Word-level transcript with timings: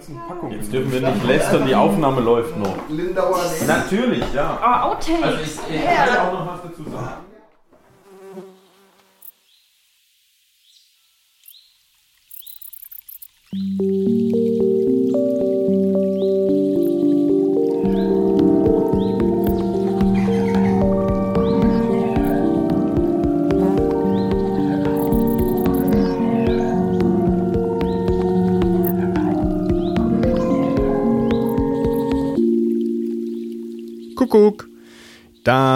ganzen 0.00 0.20
Packungen. 0.26 0.52
Jetzt 0.56 0.72
dürfen 0.72 0.92
wir 0.92 1.00
nicht 1.00 1.24
lästern, 1.24 1.66
die 1.66 1.74
Aufnahme 1.74 2.20
läuft 2.20 2.56
noch. 2.56 2.74
Lindauer 2.88 3.38
Natürlich, 3.66 4.24
ja. 4.32 4.58
Aber 4.60 4.84
Outtakes. 4.86 5.22
Also 5.22 5.38
ich, 5.42 5.76
ich 5.76 5.84
kann 5.84 6.08
ja 6.14 6.28
auch 6.28 6.32
noch 6.32 6.46
was 6.46 6.62
dazu 6.62 6.90
sagen. 6.90 7.29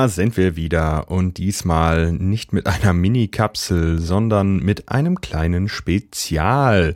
Sind 0.08 0.36
wir 0.36 0.56
wieder 0.56 1.10
und 1.10 1.38
diesmal 1.38 2.12
nicht 2.12 2.52
mit 2.52 2.66
einer 2.66 2.92
Mini-Kapsel, 2.92 3.98
sondern 3.98 4.58
mit 4.58 4.88
einem 4.88 5.20
kleinen 5.20 5.68
Spezial. 5.68 6.94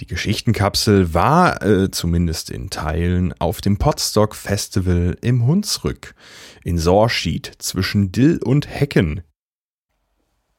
Die 0.00 0.06
Geschichtenkapsel 0.06 1.14
war 1.14 1.62
äh, 1.62 1.90
zumindest 1.90 2.50
in 2.50 2.70
Teilen 2.70 3.34
auf 3.40 3.60
dem 3.60 3.78
Potstock 3.78 4.34
Festival 4.36 5.16
im 5.22 5.46
Hunsrück 5.46 6.14
in 6.64 6.78
Sorschied 6.78 7.52
zwischen 7.58 8.12
Dill 8.12 8.38
und 8.44 8.68
Hecken. 8.68 9.22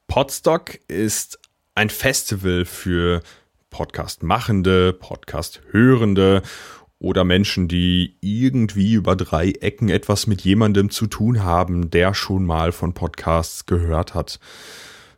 Potstock 0.08 0.78
ist 0.88 1.38
ein 1.74 1.88
Festival 1.88 2.64
für 2.64 3.22
Podcast-Machende, 3.70 4.92
Podcast-Hörende 4.92 6.42
oder 7.00 7.24
Menschen, 7.24 7.66
die 7.66 8.16
irgendwie 8.20 8.92
über 8.92 9.16
drei 9.16 9.50
Ecken 9.50 9.88
etwas 9.88 10.26
mit 10.26 10.42
jemandem 10.42 10.90
zu 10.90 11.06
tun 11.06 11.42
haben, 11.42 11.90
der 11.90 12.14
schon 12.14 12.44
mal 12.44 12.70
von 12.70 12.92
Podcasts 12.92 13.66
gehört 13.66 14.14
hat. 14.14 14.38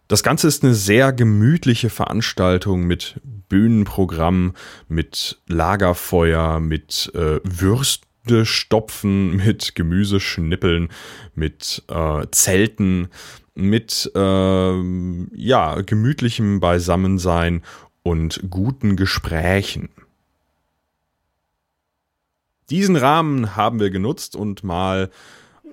Das 0.09 0.23
Ganze 0.23 0.47
ist 0.47 0.63
eine 0.63 0.75
sehr 0.75 1.13
gemütliche 1.13 1.91
Veranstaltung 1.91 2.85
mit 2.85 3.21
Bühnenprogramm, 3.49 4.55
mit 4.89 5.41
Lagerfeuer, 5.49 6.61
mit 6.61 7.11
äh, 7.15 7.41
Würste 7.45 8.07
mit 9.03 9.75
Gemüseschnippeln, 9.75 10.89
mit 11.35 11.83
äh, 11.89 12.27
Zelten, 12.31 13.09
mit 13.55 14.11
äh, 14.15 14.83
ja 15.35 15.81
gemütlichem 15.81 16.61
Beisammensein 16.61 17.63
und 18.05 18.41
guten 18.49 18.95
Gesprächen. 18.95 19.89
Diesen 22.73 22.97
Rahmen 22.97 23.55
haben 23.55 23.81
wir 23.81 23.91
genutzt 23.91 24.35
und 24.35 24.65
mal 24.65 25.11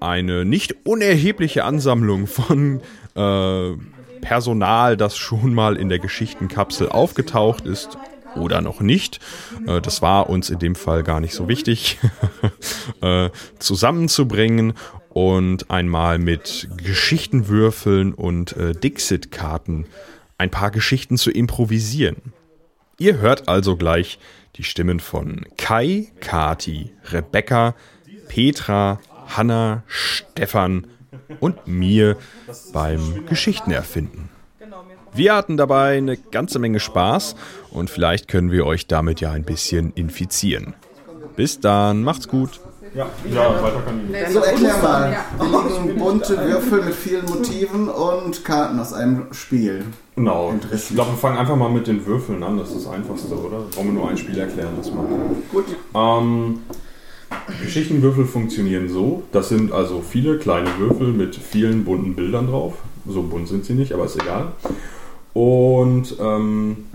eine 0.02 0.44
nicht 0.44 0.86
unerhebliche 0.86 1.64
Ansammlung 1.64 2.28
von 2.28 2.82
äh, 3.16 3.72
Personal, 4.20 4.98
das 4.98 5.16
schon 5.16 5.54
mal 5.54 5.78
in 5.78 5.88
der 5.88 6.00
Geschichtenkapsel 6.00 6.90
aufgetaucht 6.90 7.66
ist 7.66 7.98
oder 8.36 8.60
noch 8.60 8.82
nicht. 8.82 9.22
Äh, 9.66 9.80
das 9.80 10.02
war 10.02 10.30
uns 10.30 10.50
in 10.50 10.60
dem 10.60 10.76
Fall 10.76 11.04
gar 11.04 11.22
nicht 11.22 11.34
so 11.34 11.48
wichtig, 11.48 12.00
äh, 13.02 13.30
zusammenzubringen 13.60 14.74
und 15.08 15.72
einmal 15.72 16.20
mit 16.20 16.68
Geschichtenwürfeln 16.84 18.14
und 18.14 18.58
äh, 18.58 18.74
Dixit-Karten 18.74 19.86
ein 20.38 20.52
paar 20.52 20.72
Geschichten 20.72 21.16
zu 21.16 21.32
improvisieren. 21.32 22.34
Ihr 22.98 23.20
hört 23.20 23.48
also 23.48 23.78
gleich 23.78 24.20
die 24.60 24.66
Stimmen 24.66 25.00
von 25.00 25.46
Kai, 25.58 26.10
Kati, 26.20 26.92
Rebecca, 27.12 27.76
Petra, 28.28 29.00
Hanna, 29.28 29.84
Stefan 29.88 30.86
und 31.40 31.66
mir 31.66 32.18
beim 32.74 33.26
Geschichtenerfinden. 33.26 34.28
Wir 35.14 35.34
hatten 35.34 35.56
dabei 35.56 35.98
eine 35.98 36.18
ganze 36.18 36.60
Menge 36.60 36.82
Spaß 36.82 37.38
und 37.72 37.90
vielleicht 37.90 38.28
können 38.28 38.52
wir 38.52 38.66
euch 38.66 38.86
damit 38.86 39.22
ja 39.22 39.32
ein 39.32 39.46
bisschen 39.46 39.94
infizieren. 39.94 40.74
Bis 41.38 41.62
dann, 41.62 42.04
macht's 42.04 42.28
gut. 42.28 42.60
Ja, 42.94 43.08
ja 43.30 43.64
weiter 43.64 43.82
kann 43.86 44.02
ich. 44.12 44.34
So, 44.34 44.40
erklär 44.40 44.78
mal. 44.78 45.18
Liegen 45.40 45.98
bunte 46.00 46.38
Würfel 46.38 46.84
mit 46.84 46.96
vielen 46.96 47.26
Motiven 47.26 47.88
und 47.90 48.44
Karten 48.44 48.80
aus 48.80 48.94
einem 48.94 49.34
Spiel. 49.34 49.86
Genau. 50.16 50.54
Ich 50.74 50.90
glaube, 50.90 51.12
wir 51.12 51.18
fangen 51.18 51.38
einfach 51.38 51.56
mal 51.56 51.70
mit 51.70 51.88
den 51.88 52.06
Würfeln 52.06 52.44
an. 52.44 52.58
Das 52.58 52.70
ist 52.70 52.86
das 52.86 52.94
Einfachste, 52.94 53.36
oder? 53.36 53.62
Brauchen 53.72 53.88
wir 53.88 53.94
nur 53.94 54.10
ein 54.10 54.18
Spiel 54.18 54.38
erklären, 54.38 54.74
das 54.78 54.92
mal. 54.92 55.06
Gut. 55.52 55.66
Ähm, 55.96 56.60
Geschichtenwürfel 57.62 58.26
funktionieren 58.26 58.90
so. 58.90 59.24
Das 59.32 59.50
sind 59.50 59.72
also 59.72 60.02
viele 60.02 60.38
kleine 60.38 60.70
Würfel 60.78 61.08
mit 61.08 61.36
vielen 61.36 61.86
bunten 61.86 62.16
Bildern 62.16 62.48
drauf. 62.48 62.76
So 63.08 63.24
bunt 63.24 63.48
sind 63.48 63.66
sie 63.66 63.74
nicht, 63.74 63.94
aber 63.94 64.06
ist 64.06 64.22
egal. 64.22 64.54
Und 65.34 66.16
ähm, 66.20 66.86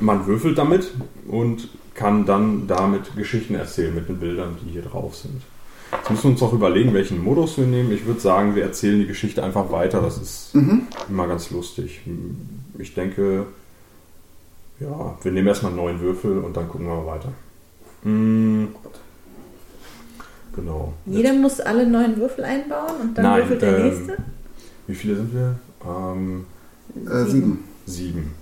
man 0.00 0.26
würfelt 0.26 0.58
damit 0.58 0.92
und 1.28 1.68
kann 1.98 2.24
dann 2.26 2.66
damit 2.68 3.14
Geschichten 3.16 3.54
erzählen 3.56 3.92
mit 3.94 4.08
den 4.08 4.18
Bildern, 4.18 4.56
die 4.64 4.70
hier 4.70 4.82
drauf 4.82 5.16
sind. 5.16 5.42
Jetzt 5.90 6.10
müssen 6.10 6.22
wir 6.24 6.30
uns 6.32 6.42
auch 6.42 6.52
überlegen, 6.52 6.94
welchen 6.94 7.22
Modus 7.24 7.56
wir 7.58 7.66
nehmen. 7.66 7.90
Ich 7.92 8.06
würde 8.06 8.20
sagen, 8.20 8.54
wir 8.54 8.62
erzählen 8.62 9.00
die 9.00 9.06
Geschichte 9.06 9.42
einfach 9.42 9.72
weiter. 9.72 10.00
Das 10.00 10.16
ist 10.18 10.54
Mhm. 10.54 10.82
immer 11.08 11.26
ganz 11.26 11.50
lustig. 11.50 12.00
Ich 12.78 12.94
denke, 12.94 13.46
ja, 14.80 15.18
wir 15.22 15.32
nehmen 15.32 15.48
erstmal 15.48 15.72
neuen 15.72 16.00
Würfel 16.00 16.38
und 16.38 16.56
dann 16.56 16.68
gucken 16.68 16.86
wir 16.86 16.94
mal 16.94 17.06
weiter. 17.06 17.32
Mm, 18.04 18.66
Genau. 20.54 20.92
Jeder 21.06 21.32
muss 21.34 21.60
alle 21.60 21.86
neuen 21.86 22.16
Würfel 22.16 22.44
einbauen 22.44 22.96
und 23.00 23.14
dann 23.16 23.24
Nein, 23.24 23.40
würfelt 23.42 23.62
der 23.62 23.78
ähm, 23.78 23.84
nächste. 23.84 24.16
Wie 24.88 24.94
viele 24.94 25.16
sind 25.16 25.32
wir? 25.34 25.54
Ähm, 25.86 26.46
Äh, 27.06 27.24
sieben. 27.30 27.64
sieben. 27.86 28.32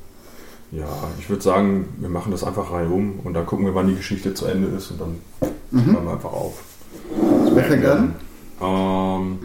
Ja, 0.73 0.89
ich 1.19 1.29
würde 1.31 1.43
sagen, 1.43 1.89
wir 1.99 2.09
machen 2.09 2.33
das 2.33 2.43
einfach 2.45 2.73
reihum 2.73 3.21
und 3.25 3.35
dann 3.35 3.47
gucken 3.47 3.67
wir, 3.67 3.75
wann 3.75 3.89
die 3.89 3.95
Geschichte 3.95 4.35
zu 4.35 4.47
Ende 4.47 4.69
ist 4.77 4.91
und 4.91 5.01
dann 5.01 5.17
Mhm. 5.71 5.93
hören 5.95 6.05
wir 6.05 6.13
einfach 6.13 6.33
auf. 6.33 6.55
Wer 7.53 7.65
fängt 7.65 7.85
an? 7.87 8.15
Ähm, 8.61 9.39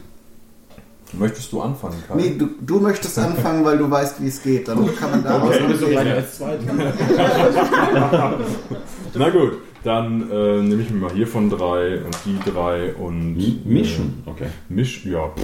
möchtest 1.13 1.51
du 1.51 1.61
anfangen, 1.61 1.95
Kai? 2.07 2.15
Nee, 2.15 2.35
du, 2.37 2.47
du 2.61 2.79
möchtest 2.79 3.17
anfangen, 3.19 3.63
weil 3.65 3.77
du 3.77 3.89
weißt, 3.89 4.21
wie 4.21 4.27
es 4.27 4.41
geht. 4.41 4.67
Dann 4.67 4.95
kann 4.95 5.11
man 5.11 5.23
da 5.23 5.43
Okay, 5.43 5.59
du 5.79 5.85
anreden. 5.97 6.13
als 6.13 6.39
Na 9.13 9.29
gut, 9.29 9.53
dann 9.83 10.29
äh, 10.31 10.61
nehme 10.61 10.81
ich 10.81 10.89
mir 10.89 10.99
mal 11.01 11.11
hier 11.13 11.27
von 11.27 11.49
drei 11.49 12.01
und 12.03 12.17
die 12.25 12.39
drei 12.49 12.93
und 12.95 13.35
Mi- 13.35 13.59
Mischen, 13.65 14.23
okay. 14.25 14.45
Äh, 14.45 14.73
misch, 14.73 15.05
ja. 15.05 15.27
pff. 15.29 15.43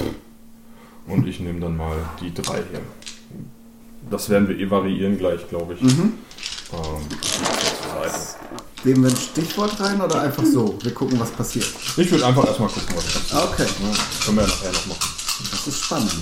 Und 1.11 1.27
ich 1.27 1.39
nehme 1.39 1.59
dann 1.59 1.77
mal 1.77 1.95
die 2.21 2.33
drei 2.33 2.57
hier. 2.69 2.79
Das 4.09 4.29
werden 4.29 4.47
wir 4.47 4.57
eh 4.57 4.69
variieren 4.69 5.17
gleich, 5.17 5.47
glaube 5.49 5.73
ich. 5.73 5.81
Mhm. 5.81 6.13
Ähm. 6.73 6.79
Geben 8.83 9.03
wir 9.03 9.09
ein 9.09 9.15
Stichwort 9.17 9.79
rein 9.81 9.99
oder 9.99 10.21
einfach 10.21 10.45
so? 10.45 10.77
Wir 10.81 10.93
gucken, 10.93 11.19
was 11.19 11.31
passiert. 11.31 11.65
Ich 11.97 12.11
würde 12.11 12.25
einfach 12.25 12.45
erstmal 12.45 12.69
gucken, 12.69 12.95
was 12.95 13.05
passiert. 13.05 13.43
Okay, 13.43 13.63
Ja, 13.63 14.25
können 14.25 14.37
wir 14.37 14.43
ja 14.43 14.49
nachher 14.49 14.71
noch 14.71 14.85
machen. 14.87 15.09
das 15.51 15.67
ist 15.67 15.83
spannend. 15.83 16.13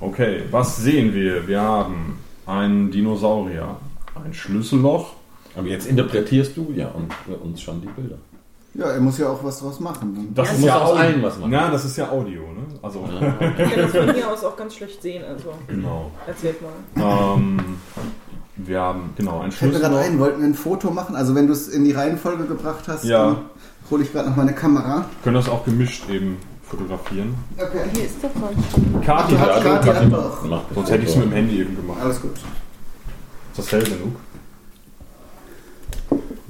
Okay, 0.00 0.42
was 0.50 0.76
sehen 0.78 1.14
wir? 1.14 1.46
Wir 1.46 1.60
haben 1.60 2.18
einen 2.46 2.90
Dinosaurier, 2.90 3.76
ein 4.24 4.34
Schlüsselloch. 4.34 5.12
Aber 5.54 5.68
jetzt 5.68 5.86
interpretierst 5.86 6.56
du 6.56 6.72
ja 6.74 6.88
und 6.88 7.12
für 7.12 7.36
uns 7.36 7.60
schon 7.60 7.80
die 7.82 7.88
Bilder. 7.88 8.16
Ja, 8.74 8.86
er 8.86 9.00
muss 9.00 9.18
ja 9.18 9.28
auch 9.28 9.44
was 9.44 9.58
draus 9.60 9.80
machen. 9.80 10.30
Das 10.34 10.48
Du 10.50 10.56
ist 10.56 10.64
ja 10.64 10.78
aus 10.80 10.96
allen 10.98 11.22
was 11.22 11.38
machen. 11.38 11.50
Na, 11.50 11.70
das 11.70 11.84
ist 11.84 11.96
ja 11.98 12.08
Audio, 12.10 12.40
ne? 12.40 12.62
Also, 12.80 13.04
Ich 13.58 13.70
kann 13.70 13.82
das 13.82 13.90
von 13.90 14.14
hier 14.14 14.30
aus 14.32 14.44
auch 14.44 14.56
ganz 14.56 14.74
schlecht 14.74 15.02
sehen, 15.02 15.22
also 15.24 15.52
genau. 15.68 16.10
erzählt 16.26 16.56
mal. 16.62 17.34
Ähm, 17.36 17.58
wir 18.56 18.80
haben, 18.80 19.10
genau, 19.16 19.40
ein 19.40 19.52
mir 19.60 19.70
gerade 19.78 19.98
ein, 19.98 20.18
wollten 20.18 20.40
wir 20.40 20.46
ein 20.48 20.54
Foto 20.54 20.90
machen? 20.90 21.16
Also 21.16 21.34
wenn 21.34 21.46
du 21.46 21.52
es 21.52 21.68
in 21.68 21.84
die 21.84 21.92
Reihenfolge 21.92 22.44
gebracht 22.44 22.84
hast, 22.88 23.04
Ja. 23.04 23.24
dann 23.26 23.36
hole 23.90 24.02
ich 24.04 24.12
gerade 24.12 24.30
noch 24.30 24.36
meine 24.36 24.54
Kamera. 24.54 25.04
können 25.22 25.36
das 25.36 25.48
auch 25.48 25.64
gemischt 25.64 26.08
eben 26.08 26.38
fotografieren. 26.62 27.34
Okay. 27.58 27.80
Hier 27.94 28.04
ist 28.04 28.16
doch 28.22 28.34
mal. 28.40 28.50
Kati 29.04 29.34
hat 29.36 29.54
hat, 29.56 29.62
Kati 29.62 29.88
hat 29.88 30.62
sonst 30.74 30.90
hätte 30.90 31.02
ich 31.04 31.10
es 31.10 31.16
mit 31.16 31.26
dem 31.26 31.32
Handy 31.32 31.60
eben 31.60 31.76
gemacht. 31.76 31.98
Alles 32.02 32.20
gut. 32.22 32.34
Ist 32.34 33.58
das 33.58 33.72
hell 33.72 33.82
genug? 33.84 34.16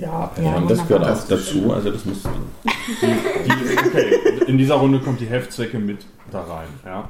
Ja, 0.03 0.33
Ja, 0.43 0.57
und 0.57 0.69
das 0.69 0.87
gehört 0.89 1.09
auch 1.09 1.29
dazu, 1.29 1.73
also 1.73 1.93
das 1.93 2.05
musst 2.05 2.25
du. 2.25 2.31
Die, 2.65 3.89
okay, 3.89 4.43
in 4.49 4.59
dieser 4.59 4.75
Runde 4.75 4.99
kommt 4.99 5.21
die 5.21 5.27
Heftzwecke 5.27 5.79
mit 5.79 6.05
da 6.33 6.41
rein. 6.41 6.67
Ja. 6.85 7.09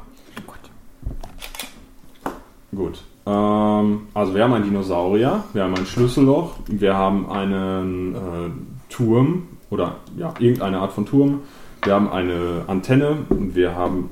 Gut. 2.74 3.02
Ähm, 3.24 4.02
also 4.12 4.34
wir 4.34 4.44
haben 4.44 4.52
einen 4.52 4.64
Dinosaurier, 4.64 5.44
wir 5.54 5.62
haben 5.62 5.74
ein 5.74 5.86
Schlüsselloch, 5.86 6.56
wir 6.66 6.94
haben 6.94 7.30
einen 7.30 8.14
äh, 8.14 8.92
Turm 8.92 9.44
oder 9.70 9.96
ja, 10.18 10.34
irgendeine 10.38 10.80
Art 10.80 10.92
von 10.92 11.06
Turm, 11.06 11.40
wir 11.84 11.94
haben 11.94 12.10
eine 12.10 12.64
Antenne 12.66 13.24
und 13.30 13.54
wir 13.54 13.74
haben 13.74 14.10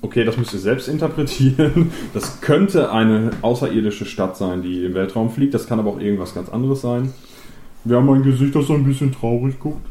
Okay, 0.00 0.24
das 0.24 0.36
müsst 0.36 0.54
ihr 0.54 0.60
selbst 0.60 0.88
interpretieren. 0.88 1.90
Das 2.14 2.40
könnte 2.40 2.92
eine 2.92 3.30
außerirdische 3.42 4.06
Stadt 4.06 4.36
sein, 4.36 4.62
die 4.62 4.84
im 4.84 4.94
Weltraum 4.94 5.30
fliegt. 5.30 5.54
Das 5.54 5.66
kann 5.66 5.80
aber 5.80 5.90
auch 5.90 6.00
irgendwas 6.00 6.34
ganz 6.34 6.48
anderes 6.48 6.80
sein. 6.80 7.12
Wir 7.84 7.96
haben 7.96 8.10
ein 8.10 8.22
Gesicht, 8.22 8.54
das 8.54 8.66
so 8.66 8.74
ein 8.74 8.84
bisschen 8.84 9.12
traurig 9.12 9.58
guckt. 9.60 9.86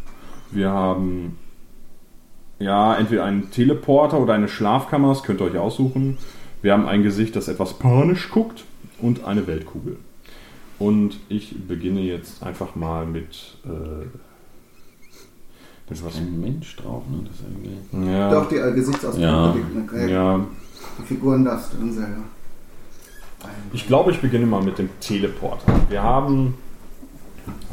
Wir 0.51 0.69
haben 0.69 1.37
ja 2.59 2.95
entweder 2.95 3.25
einen 3.25 3.51
Teleporter 3.51 4.19
oder 4.19 4.33
eine 4.33 4.47
Schlafkammer, 4.47 5.09
das 5.09 5.23
könnt 5.23 5.41
ihr 5.41 5.45
euch 5.45 5.57
aussuchen. 5.57 6.17
Wir 6.61 6.73
haben 6.73 6.87
ein 6.87 7.03
Gesicht, 7.03 7.35
das 7.35 7.47
etwas 7.47 7.73
panisch 7.73 8.29
guckt 8.29 8.65
und 9.01 9.25
eine 9.25 9.45
Weltkugel. 9.47 9.97
Und 10.79 11.19
ich 11.29 11.55
beginne 11.67 12.01
jetzt 12.01 12.43
einfach 12.43 12.75
mal 12.75 13.05
mit. 13.05 13.57
Äh, 13.65 14.05
mit 15.89 16.03
was? 16.05 16.17
Ein 16.17 16.41
Mensch 16.41 16.75
drauf, 16.75 17.03
ne? 17.09 17.19
Das 17.27 17.39
ist 17.39 17.45
irgendwie. 17.93 18.11
Ja, 18.11 18.29
Doch, 18.31 18.49
die 18.49 18.57
äh, 18.57 18.73
Gesichtsausdrücke, 18.73 19.25
Ja. 19.25 19.55
die, 19.55 19.95
äh, 19.97 20.11
ja, 20.11 20.45
die 20.99 21.03
Figuren 21.03 21.45
darfst 21.45 21.73
du 21.73 21.77
dann 21.77 21.93
selber. 21.93 22.23
Ich 23.71 23.87
glaube, 23.87 24.11
ich 24.11 24.19
beginne 24.19 24.45
mal 24.45 24.61
mit 24.63 24.77
dem 24.77 24.89
Teleporter. 24.99 25.71
Wir 25.89 26.03
haben 26.03 26.55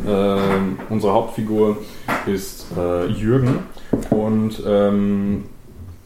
ähm, 0.07 0.79
unsere 0.91 1.13
Hauptfigur 1.13 1.79
ist 2.27 2.67
äh, 2.77 3.07
Jürgen 3.07 3.61
und 4.11 4.63
ähm, 4.67 5.45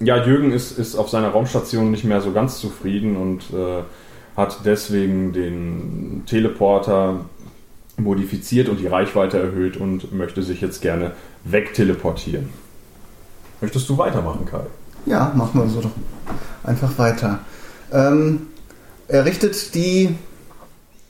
ja, 0.00 0.24
Jürgen 0.24 0.52
ist, 0.52 0.78
ist 0.78 0.96
auf 0.96 1.08
seiner 1.08 1.28
Raumstation 1.28 1.90
nicht 1.90 2.04
mehr 2.04 2.20
so 2.20 2.32
ganz 2.32 2.58
zufrieden 2.58 3.16
und 3.16 3.50
äh, 3.52 3.82
hat 4.36 4.60
deswegen 4.64 5.32
den 5.32 6.22
Teleporter 6.26 7.24
modifiziert 7.96 8.68
und 8.68 8.78
die 8.78 8.86
Reichweite 8.86 9.38
erhöht 9.38 9.76
und 9.76 10.12
möchte 10.12 10.42
sich 10.42 10.60
jetzt 10.60 10.80
gerne 10.80 11.12
wegteleportieren. 11.44 12.48
Möchtest 13.60 13.88
du 13.88 13.98
weitermachen, 13.98 14.46
Kai? 14.46 14.60
Ja, 15.06 15.32
machen 15.34 15.60
wir 15.60 15.68
so 15.68 15.80
doch 15.80 15.90
einfach 16.62 16.96
weiter. 16.98 17.40
Ähm, 17.92 18.48
er 19.08 19.24
richtet 19.24 19.74
die, 19.74 20.14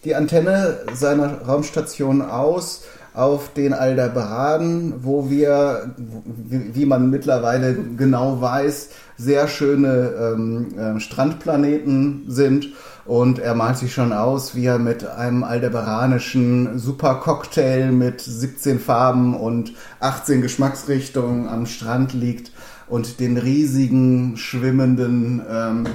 die 0.08 0.14
Antenne 0.14 0.78
seiner 0.94 1.42
Raumstation 1.42 2.22
aus 2.22 2.84
auf 3.12 3.52
den 3.52 3.74
Aldebaran, 3.74 4.94
wo 5.02 5.28
wir, 5.28 5.94
wie, 5.98 6.86
man 6.86 7.10
mittlerweile 7.10 7.76
genau 7.98 8.40
weiß, 8.40 8.88
sehr 9.18 9.48
schöne 9.48 10.14
ähm, 10.18 10.78
äh, 10.78 10.98
Strandplaneten 10.98 12.24
sind. 12.28 12.68
Und 13.04 13.38
er 13.38 13.54
malt 13.54 13.76
sich 13.76 13.92
schon 13.92 14.14
aus, 14.14 14.54
wie 14.54 14.64
er 14.64 14.78
mit 14.78 15.06
einem 15.06 15.44
aldebaranischen 15.44 16.78
Supercocktail 16.78 17.92
mit 17.92 18.22
17 18.22 18.80
Farben 18.80 19.34
und 19.34 19.74
18 20.00 20.40
Geschmacksrichtungen 20.40 21.48
am 21.48 21.66
Strand 21.66 22.14
liegt 22.14 22.52
und 22.88 23.20
den 23.20 23.36
riesigen, 23.36 24.38
schwimmenden, 24.38 25.42
ähm, 25.50 25.86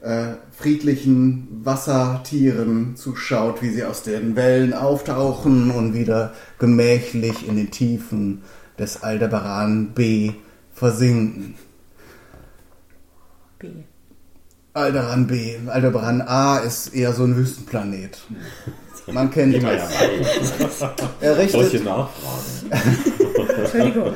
äh, 0.00 0.36
friedlichen 0.58 1.60
Wassertieren 1.64 2.96
zuschaut, 2.96 3.62
wie 3.62 3.70
sie 3.70 3.84
aus 3.84 4.02
den 4.02 4.34
Wellen 4.34 4.74
auftauchen 4.74 5.70
und 5.70 5.94
wieder 5.94 6.32
gemächlich 6.58 7.46
in 7.46 7.56
den 7.56 7.70
Tiefen 7.70 8.42
des 8.78 9.02
Aldebaran 9.02 9.92
B 9.94 10.32
versinken. 10.74 11.54
B. 13.58 13.68
Aldebaran 14.74 15.26
B, 15.26 15.56
Aldebaran 15.66 16.22
A 16.22 16.58
ist 16.58 16.88
eher 16.94 17.12
so 17.12 17.24
ein 17.24 17.36
Wüstenplanet. 17.36 18.20
Man 19.12 19.30
kennt 19.30 19.54
Immer 19.54 19.72
es. 19.72 20.80
ja. 20.80 20.94
Er 21.20 21.48
Solche 21.48 21.80
Nachfragen. 21.80 22.70
Entschuldigung. 23.58 24.12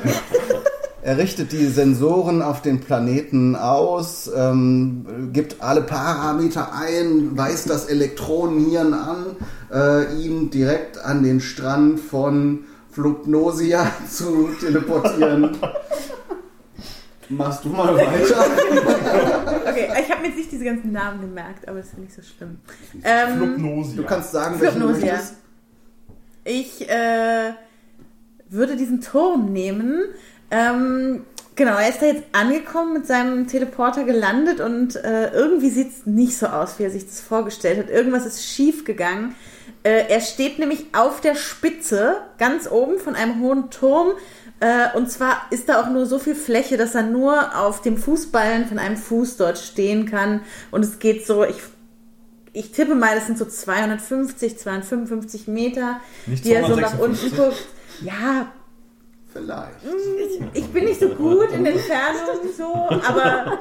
Er 1.03 1.19
richtet 1.19 1.53
die 1.53 1.67
Sensoren 1.67 2.43
auf 2.43 2.63
den 2.63 2.81
Planeten 2.81 3.57
aus, 3.57 4.31
ähm, 4.35 5.31
gibt 5.33 5.61
alle 5.61 5.83
Parameter 5.83 6.73
ein, 6.75 7.37
weist 7.37 7.69
das 7.69 7.87
Elektronenhirn 7.87 8.95
an, 8.95 9.27
äh, 9.73 10.15
ihn 10.23 10.51
direkt 10.51 10.99
an 10.99 11.23
den 11.25 11.41
Strand 11.41 11.99
von 12.01 12.65
Flugnosia 12.91 13.91
zu 14.09 14.49
teleportieren. 14.61 15.57
Machst 17.29 17.65
du 17.65 17.71
mal 17.71 17.97
weiter? 17.97 18.45
Okay, 19.73 19.89
ich 20.03 20.11
habe 20.11 20.21
mir 20.21 20.29
jetzt 20.29 20.37
nicht 20.37 20.53
diese 20.53 20.65
ganzen 20.65 20.93
Namen 20.93 21.21
gemerkt, 21.23 21.67
aber 21.67 21.79
das 21.79 21.87
ist 21.87 21.93
ja 21.95 22.01
nicht 22.01 22.15
so 22.15 22.21
schlimm. 22.21 22.59
Ähm, 23.05 23.95
Du 23.97 24.03
kannst 24.03 24.33
sagen, 24.33 24.61
welchen 24.61 24.81
du 24.81 24.89
Flugnosia. 24.89 25.13
möchtest. 25.15 25.35
Ich 26.45 26.91
äh, 26.91 27.53
würde 28.51 28.77
diesen 28.77 29.01
Turm 29.01 29.51
nehmen. 29.53 29.99
Ähm, 30.53 31.25
genau, 31.57 31.77
er 31.79 31.89
ist 31.89 32.03
da 32.03 32.07
jetzt 32.07 32.25
angekommen, 32.33 32.93
mit 32.93 33.07
seinem 33.07 33.49
Teleporter 33.49 34.05
gelandet 34.05 34.61
und 34.61 34.97
äh, 34.97 35.33
irgendwie 35.33 35.71
sieht 35.71 35.91
es 35.91 36.07
nicht 36.07 36.37
so 36.37 36.47
aus, 36.47 36.79
wie 36.79 36.85
er 36.85 36.91
sich 36.91 37.07
das 37.07 37.23
vorgestellt 37.23 37.79
hat. 37.79 37.89
Irgendwas 37.91 38.27
ist 38.27 38.45
schief 38.45 38.85
gegangen. 38.85 39.35
Äh, 39.83 40.09
er 40.09 40.21
steht 40.21 40.59
nämlich 40.59 40.87
auf 40.93 41.23
der 41.23 41.35
Spitze, 41.35 42.17
ganz 42.39 42.71
oben 42.71 42.99
von 42.99 43.17
einem 43.17 43.41
hohen 43.41 43.71
Turm. 43.71 44.09
Äh, 44.61 44.95
und 44.95 45.11
zwar 45.11 45.47
ist 45.51 45.71
da 45.71 45.81
auch 45.81 45.89
nur 45.89 46.05
so 46.05 46.19
viel 46.19 46.35
Fläche, 46.35 46.77
dass 46.77 46.95
er 46.95 47.03
nur 47.03 47.59
auf 47.59 47.81
dem 47.81 47.97
Fußballen 47.97 48.67
von 48.67 48.79
einem 48.79 48.99
Fuß 48.99 49.39
dort 49.39 49.59
stehen 49.59 50.05
kann. 50.05 50.43
Und 50.71 50.85
es 50.85 50.99
geht 50.99 51.27
so, 51.27 51.45
ich 51.45 51.57
ich 52.55 52.71
tippe 52.71 52.95
mal, 52.95 53.15
das 53.15 53.27
sind 53.27 53.39
so 53.39 53.47
250, 53.47 54.59
255 54.59 55.49
Meter, 55.49 56.01
Nicht 56.27 56.45
die 56.45 56.53
er 56.53 56.67
so 56.67 56.77
nach 56.77 56.95
256? 56.99 57.33
unten 57.33 57.37
guckt. 57.37 57.67
Ja, 58.03 58.53
Vielleicht. 59.33 59.77
ich 60.53 60.67
bin 60.73 60.85
nicht 60.85 61.01
so 61.01 61.09
gut 61.09 61.51
in 61.53 61.65
Entfernung 61.65 62.53
so, 62.57 62.65
aber 62.65 63.59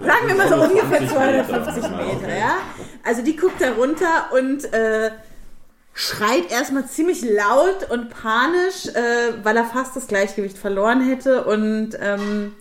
sagen 0.00 0.26
wir 0.26 0.34
mal 0.34 0.48
so 0.48 0.56
ungefähr 0.56 1.08
250 1.08 1.82
Meter, 1.90 2.36
ja. 2.36 2.58
Also 3.02 3.22
die 3.22 3.36
guckt 3.36 3.60
da 3.60 3.72
runter 3.72 4.30
und 4.32 4.70
äh, 4.72 5.12
schreit 5.94 6.50
erstmal 6.50 6.86
ziemlich 6.86 7.22
laut 7.22 7.90
und 7.90 8.10
panisch, 8.10 8.86
äh, 8.88 9.42
weil 9.42 9.56
er 9.56 9.64
fast 9.64 9.96
das 9.96 10.06
Gleichgewicht 10.08 10.58
verloren 10.58 11.00
hätte 11.06 11.44
und 11.44 11.96
ähm, 12.00 12.52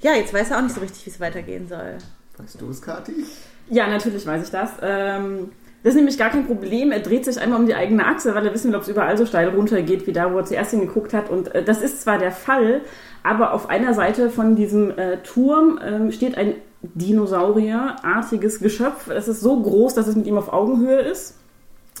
ja, 0.00 0.14
jetzt 0.14 0.34
weiß 0.34 0.50
er 0.50 0.58
auch 0.58 0.62
nicht 0.62 0.74
so 0.74 0.80
richtig, 0.80 1.06
wie 1.06 1.10
es 1.10 1.20
weitergehen 1.20 1.68
soll. 1.68 1.98
Weißt 2.36 2.60
du 2.60 2.68
es, 2.68 2.82
Kathi? 2.82 3.24
Ja, 3.70 3.86
natürlich 3.88 4.26
weiß 4.26 4.44
ich 4.44 4.50
das. 4.50 4.70
Ähm, 4.82 5.52
das 5.86 5.94
ist 5.94 5.98
nämlich 5.98 6.18
gar 6.18 6.30
kein 6.30 6.48
Problem. 6.48 6.90
Er 6.90 6.98
dreht 6.98 7.24
sich 7.24 7.40
einmal 7.40 7.60
um 7.60 7.66
die 7.66 7.76
eigene 7.76 8.04
Achse, 8.04 8.34
weil 8.34 8.44
er 8.44 8.52
wissen 8.52 8.72
will, 8.72 8.76
ob 8.76 8.82
es 8.82 8.88
überall 8.88 9.16
so 9.16 9.24
steil 9.24 9.50
runtergeht, 9.50 10.08
wie 10.08 10.12
da, 10.12 10.32
wo 10.32 10.38
er 10.38 10.44
zuerst 10.44 10.72
hingeguckt 10.72 11.14
hat. 11.14 11.30
Und 11.30 11.54
äh, 11.54 11.62
das 11.62 11.80
ist 11.80 12.02
zwar 12.02 12.18
der 12.18 12.32
Fall, 12.32 12.80
aber 13.22 13.52
auf 13.52 13.70
einer 13.70 13.94
Seite 13.94 14.30
von 14.30 14.56
diesem 14.56 14.90
äh, 14.98 15.18
Turm 15.18 15.78
ähm, 15.80 16.10
steht 16.10 16.36
ein 16.36 16.54
Dinosaurierartiges 16.82 18.58
Geschöpf. 18.58 19.08
Es 19.10 19.28
ist 19.28 19.40
so 19.40 19.62
groß, 19.62 19.94
dass 19.94 20.08
es 20.08 20.16
mit 20.16 20.26
ihm 20.26 20.38
auf 20.38 20.52
Augenhöhe 20.52 20.98
ist. 20.98 21.36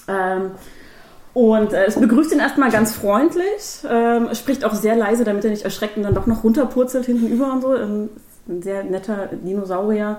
Ähm, 0.08 0.50
und 1.32 1.72
äh, 1.72 1.84
es 1.84 1.94
begrüßt 1.94 2.32
ihn 2.32 2.40
erstmal 2.40 2.72
ganz 2.72 2.92
freundlich, 2.92 3.84
ähm, 3.88 4.30
spricht 4.34 4.64
auch 4.64 4.74
sehr 4.74 4.96
leise, 4.96 5.22
damit 5.22 5.44
er 5.44 5.52
nicht 5.52 5.64
erschreckt 5.64 5.96
und 5.96 6.02
dann 6.02 6.14
doch 6.14 6.26
noch 6.26 6.42
runterpurzelt 6.42 7.06
hinten 7.06 7.28
über 7.28 7.52
und 7.52 7.62
so. 7.62 7.76
Ähm, 7.76 8.08
ein 8.48 8.62
sehr 8.62 8.82
netter 8.82 9.28
Dinosaurier. 9.30 10.18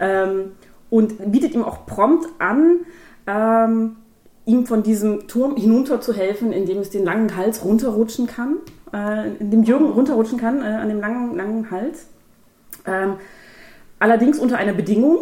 Ähm, 0.00 0.52
und 0.92 1.32
bietet 1.32 1.54
ihm 1.54 1.64
auch 1.64 1.86
prompt 1.86 2.28
an, 2.38 2.80
ähm, 3.26 3.96
ihm 4.44 4.66
von 4.66 4.82
diesem 4.82 5.26
Turm 5.26 5.56
hinunter 5.56 6.02
zu 6.02 6.12
helfen, 6.12 6.52
indem 6.52 6.80
es 6.80 6.90
den 6.90 7.02
langen 7.02 7.34
Hals 7.34 7.64
runterrutschen 7.64 8.26
kann, 8.26 8.56
äh, 8.92 9.30
indem 9.40 9.62
Jürgen 9.62 9.86
runterrutschen 9.86 10.38
kann 10.38 10.60
äh, 10.60 10.66
an 10.66 10.90
dem 10.90 11.00
langen, 11.00 11.34
langen 11.34 11.70
Hals. 11.70 12.08
Ähm, 12.86 13.14
allerdings 14.00 14.38
unter 14.38 14.58
einer 14.58 14.74
Bedingung. 14.74 15.20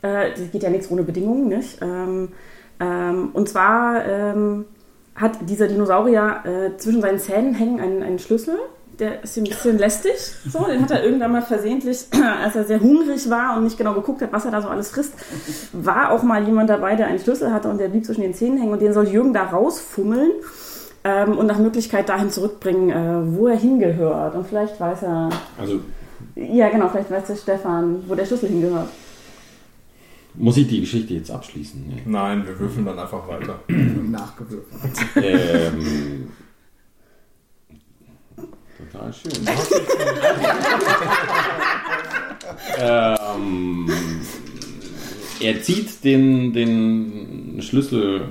Äh, 0.00 0.30
das 0.30 0.50
geht 0.50 0.62
ja 0.62 0.70
nichts 0.70 0.90
ohne 0.90 1.02
Bedingungen, 1.02 1.48
nicht? 1.48 1.82
Ähm, 1.82 2.28
ähm, 2.80 3.28
und 3.34 3.46
zwar 3.50 4.06
ähm, 4.06 4.64
hat 5.16 5.50
dieser 5.50 5.68
Dinosaurier 5.68 6.44
äh, 6.44 6.78
zwischen 6.78 7.02
seinen 7.02 7.18
Zähnen 7.18 7.52
hängen 7.52 7.78
einen, 7.78 8.02
einen 8.02 8.18
Schlüssel. 8.18 8.56
Der 8.98 9.24
ist 9.24 9.36
ein 9.36 9.44
bisschen 9.44 9.78
lästig. 9.78 10.12
So, 10.50 10.64
den 10.64 10.82
hat 10.82 10.90
er 10.90 11.04
irgendwann 11.04 11.32
mal 11.32 11.42
versehentlich, 11.42 12.06
als 12.42 12.54
er 12.54 12.64
sehr 12.64 12.80
hungrig 12.80 13.28
war 13.30 13.56
und 13.56 13.64
nicht 13.64 13.76
genau 13.78 13.94
geguckt 13.94 14.22
hat, 14.22 14.32
was 14.32 14.44
er 14.44 14.50
da 14.50 14.62
so 14.62 14.68
alles 14.68 14.90
frisst, 14.90 15.14
war 15.72 16.10
auch 16.12 16.22
mal 16.22 16.44
jemand 16.44 16.70
dabei, 16.70 16.94
der 16.94 17.06
einen 17.08 17.18
Schlüssel 17.18 17.52
hatte 17.52 17.68
und 17.68 17.78
der 17.78 17.88
blieb 17.88 18.04
zwischen 18.04 18.20
den 18.22 18.34
Zähnen 18.34 18.58
hängen 18.58 18.72
und 18.72 18.80
den 18.82 18.92
soll 18.92 19.08
Jürgen 19.08 19.32
da 19.34 19.44
rausfummeln 19.44 20.30
ähm, 21.04 21.36
und 21.38 21.46
nach 21.46 21.58
Möglichkeit 21.58 22.08
dahin 22.08 22.30
zurückbringen, 22.30 22.90
äh, 22.90 23.36
wo 23.36 23.48
er 23.48 23.56
hingehört. 23.56 24.34
Und 24.34 24.46
vielleicht 24.46 24.78
weiß 24.78 25.02
er, 25.02 25.30
Also 25.58 25.80
ja 26.36 26.68
genau, 26.68 26.88
vielleicht 26.88 27.10
weiß 27.10 27.26
der 27.26 27.36
Stefan, 27.36 28.04
wo 28.06 28.14
der 28.14 28.26
Schlüssel 28.26 28.48
hingehört. 28.48 28.88
muss 30.34 30.56
ich 30.56 30.68
die 30.68 30.80
Geschichte 30.80 31.14
jetzt 31.14 31.30
abschließen? 31.30 31.84
Nee. 31.88 32.02
Nein, 32.06 32.46
wir 32.46 32.58
würfeln 32.58 32.86
dann 32.86 32.98
einfach 32.98 33.26
weiter. 33.28 33.58
Nachgewürfelt. 33.68 34.92
ähm, 35.16 36.28
total 38.94 39.12
schön. 39.12 39.32
ähm, 42.78 43.90
er 45.40 45.62
zieht 45.62 46.04
den, 46.04 46.52
den 46.52 47.60
Schlüssel 47.60 48.28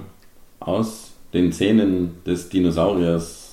aus 0.60 1.12
den 1.34 1.52
Zähnen 1.52 2.24
des 2.26 2.50
Dinosauriers 2.50 3.44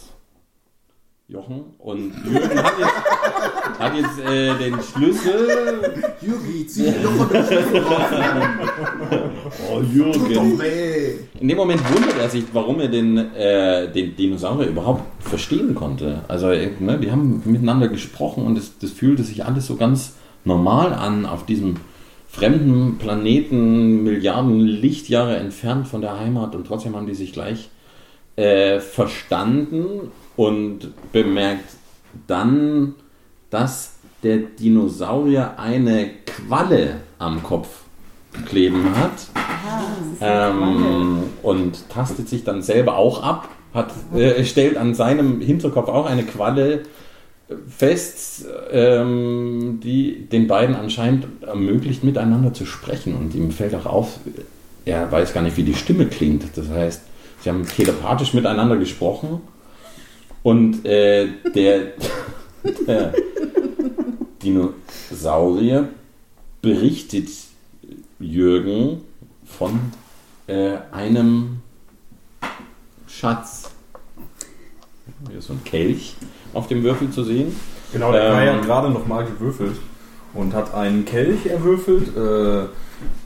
Jochen. 1.30 1.64
Und 1.78 2.12
Jürgen 2.24 2.62
hat 2.62 2.74
jetzt, 2.78 3.78
hat 3.78 3.94
jetzt 3.94 4.18
äh, 4.28 4.54
den 4.58 4.74
Schlüssel. 4.82 6.04
Yugi, 6.20 6.66
zieh 6.66 6.92
doch 7.02 7.12
von 7.12 7.28
dem 7.28 7.46
Schlüssel 7.46 7.78
raus. 7.78 8.02
Oh, 9.70 9.80
Jürgen. 9.80 10.60
In 11.40 11.48
dem 11.48 11.56
Moment 11.56 11.80
wundert 11.94 12.18
er 12.18 12.28
sich, 12.28 12.44
warum 12.52 12.80
er 12.80 12.88
den, 12.88 13.16
äh, 13.34 13.90
den 13.92 14.16
Dinosaurier 14.16 14.70
überhaupt 14.70 15.02
verstehen 15.30 15.74
konnte. 15.74 16.22
Also, 16.28 16.50
äh, 16.50 16.70
ne, 16.78 16.98
die 16.98 17.10
haben 17.10 17.42
miteinander 17.46 17.88
gesprochen 17.88 18.44
und 18.44 18.56
das, 18.56 18.78
das 18.78 18.90
fühlte 18.90 19.22
sich 19.22 19.44
alles 19.46 19.66
so 19.66 19.76
ganz 19.76 20.14
normal 20.44 20.92
an 20.92 21.24
auf 21.24 21.46
diesem 21.46 21.76
fremden 22.28 22.98
Planeten, 22.98 24.02
Milliarden 24.02 24.60
Lichtjahre 24.60 25.36
entfernt 25.36 25.88
von 25.88 26.00
der 26.00 26.18
Heimat 26.18 26.54
und 26.54 26.66
trotzdem 26.66 26.94
haben 26.94 27.06
die 27.06 27.14
sich 27.14 27.32
gleich 27.32 27.70
äh, 28.36 28.80
verstanden 28.80 30.10
und 30.36 30.92
bemerkt 31.12 31.70
dann, 32.26 32.94
dass 33.50 33.94
der 34.22 34.38
Dinosaurier 34.38 35.58
eine 35.58 36.10
Qualle 36.26 37.00
am 37.18 37.42
Kopf 37.42 37.82
kleben 38.46 38.94
hat. 38.96 39.28
Ähm, 40.20 41.24
und 41.42 41.88
tastet 41.88 42.28
sich 42.28 42.44
dann 42.44 42.62
selber 42.62 42.96
auch 42.96 43.22
ab, 43.22 43.48
hat, 43.74 43.92
äh, 44.14 44.44
stellt 44.44 44.76
an 44.76 44.94
seinem 44.94 45.40
Hinterkopf 45.40 45.88
auch 45.88 46.06
eine 46.06 46.24
Qualle 46.24 46.82
fest, 47.68 48.46
ähm, 48.70 49.80
die 49.82 50.26
den 50.26 50.46
beiden 50.46 50.74
anscheinend 50.76 51.26
ermöglicht, 51.42 52.04
miteinander 52.04 52.52
zu 52.52 52.66
sprechen. 52.66 53.16
Und 53.16 53.34
ihm 53.34 53.50
fällt 53.50 53.74
auch 53.74 53.86
auf, 53.86 54.20
er 54.84 55.10
weiß 55.10 55.32
gar 55.32 55.42
nicht, 55.42 55.56
wie 55.56 55.64
die 55.64 55.74
Stimme 55.74 56.06
klingt. 56.06 56.44
Das 56.56 56.68
heißt, 56.68 57.02
sie 57.42 57.48
haben 57.48 57.66
telepathisch 57.66 58.34
miteinander 58.34 58.76
gesprochen 58.76 59.40
und 60.42 60.84
äh, 60.86 61.28
der, 61.54 61.92
der 62.86 63.12
Dinosaurier 64.42 65.88
berichtet 66.62 67.28
Jürgen 68.18 69.02
von 69.44 69.80
äh, 70.46 70.76
einem 70.92 71.60
Schatz. 73.10 73.70
Hier 75.28 75.38
ist 75.38 75.48
so 75.48 75.52
ein 75.54 75.64
Kelch 75.64 76.14
auf 76.54 76.68
dem 76.68 76.82
Würfel 76.82 77.10
zu 77.10 77.24
sehen. 77.24 77.54
Genau, 77.92 78.12
der 78.12 78.30
Kai 78.30 78.46
Ähm. 78.46 78.56
hat 78.56 78.62
gerade 78.64 78.90
nochmal 78.90 79.24
gewürfelt 79.24 79.76
und 80.34 80.54
hat 80.54 80.74
einen 80.74 81.04
Kelch 81.04 81.46
erwürfelt, 81.46 82.16
äh, 82.16 82.66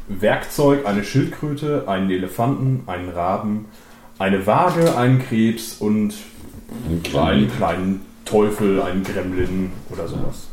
Werkzeug, 0.09 0.87
eine 0.87 1.05
Schildkröte, 1.05 1.85
einen 1.87 2.11
Elefanten, 2.11 2.85
einen 2.87 3.11
Raben, 3.11 3.67
eine 4.19 4.47
Waage, 4.47 4.97
einen 4.97 5.21
Krebs 5.21 5.77
und 5.79 6.15
Ein 6.89 7.17
einen 7.17 7.51
kleinen 7.51 8.01
Teufel, 8.25 8.83
einen 8.83 9.05
Gremlin 9.05 9.71
oder 9.91 10.09
sowas. 10.09 10.49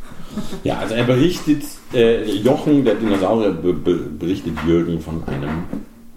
Ja, 0.63 0.77
also 0.79 0.93
er 0.93 1.03
berichtet, 1.03 1.63
äh, 1.93 2.23
Jochen, 2.23 2.85
der 2.85 2.95
Dinosaurier, 2.95 3.51
be 3.51 3.73
berichtet 3.73 4.53
Jürgen 4.65 5.01
von 5.01 5.23
einem 5.27 5.63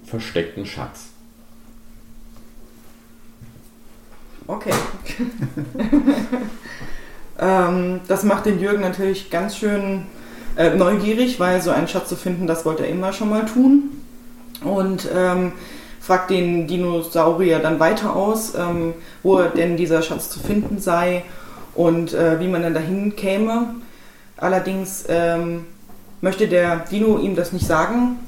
versteckten 0.05 0.67
Schatz. 0.67 1.14
Okay. 4.47 4.73
ähm, 7.39 8.01
das 8.09 8.25
macht 8.25 8.47
den 8.47 8.61
Jürgen 8.61 8.83
natürlich 8.83 9.31
ganz 9.31 9.57
schön 9.57 10.07
äh, 10.57 10.75
neugierig, 10.75 11.41
weil 11.41 11.63
so 11.63 11.71
einen 11.71 11.89
Schatz 11.89 12.09
zu 12.09 12.17
finden, 12.17 12.47
das 12.47 12.65
wollte 12.65 12.85
er 12.85 12.91
immer 12.91 13.13
schon 13.13 13.31
mal 13.31 13.47
tun. 13.47 13.91
Und 14.63 15.09
ähm, 15.15 15.53
fragt 16.01 16.31
den 16.31 16.67
Dinosaurier 16.67 17.61
dann 17.61 17.81
weiter 17.81 18.15
aus, 18.15 18.55
ähm, 18.55 18.95
wo 19.23 19.41
denn 19.43 19.77
dieser 19.77 20.03
Schatz 20.03 20.29
zu 20.29 20.39
finden 20.39 20.79
sei 20.79 21.25
und 21.75 22.13
äh, 22.13 22.39
wie 22.41 22.49
man 22.49 22.63
dann 22.63 22.75
dahin 22.75 23.17
käme. 23.17 23.75
Allerdings 24.37 25.05
ähm, 25.09 25.65
möchte 26.21 26.47
der 26.49 26.77
Dino 26.91 27.19
ihm 27.19 27.37
das 27.37 27.53
nicht 27.53 27.67
sagen 27.67 28.19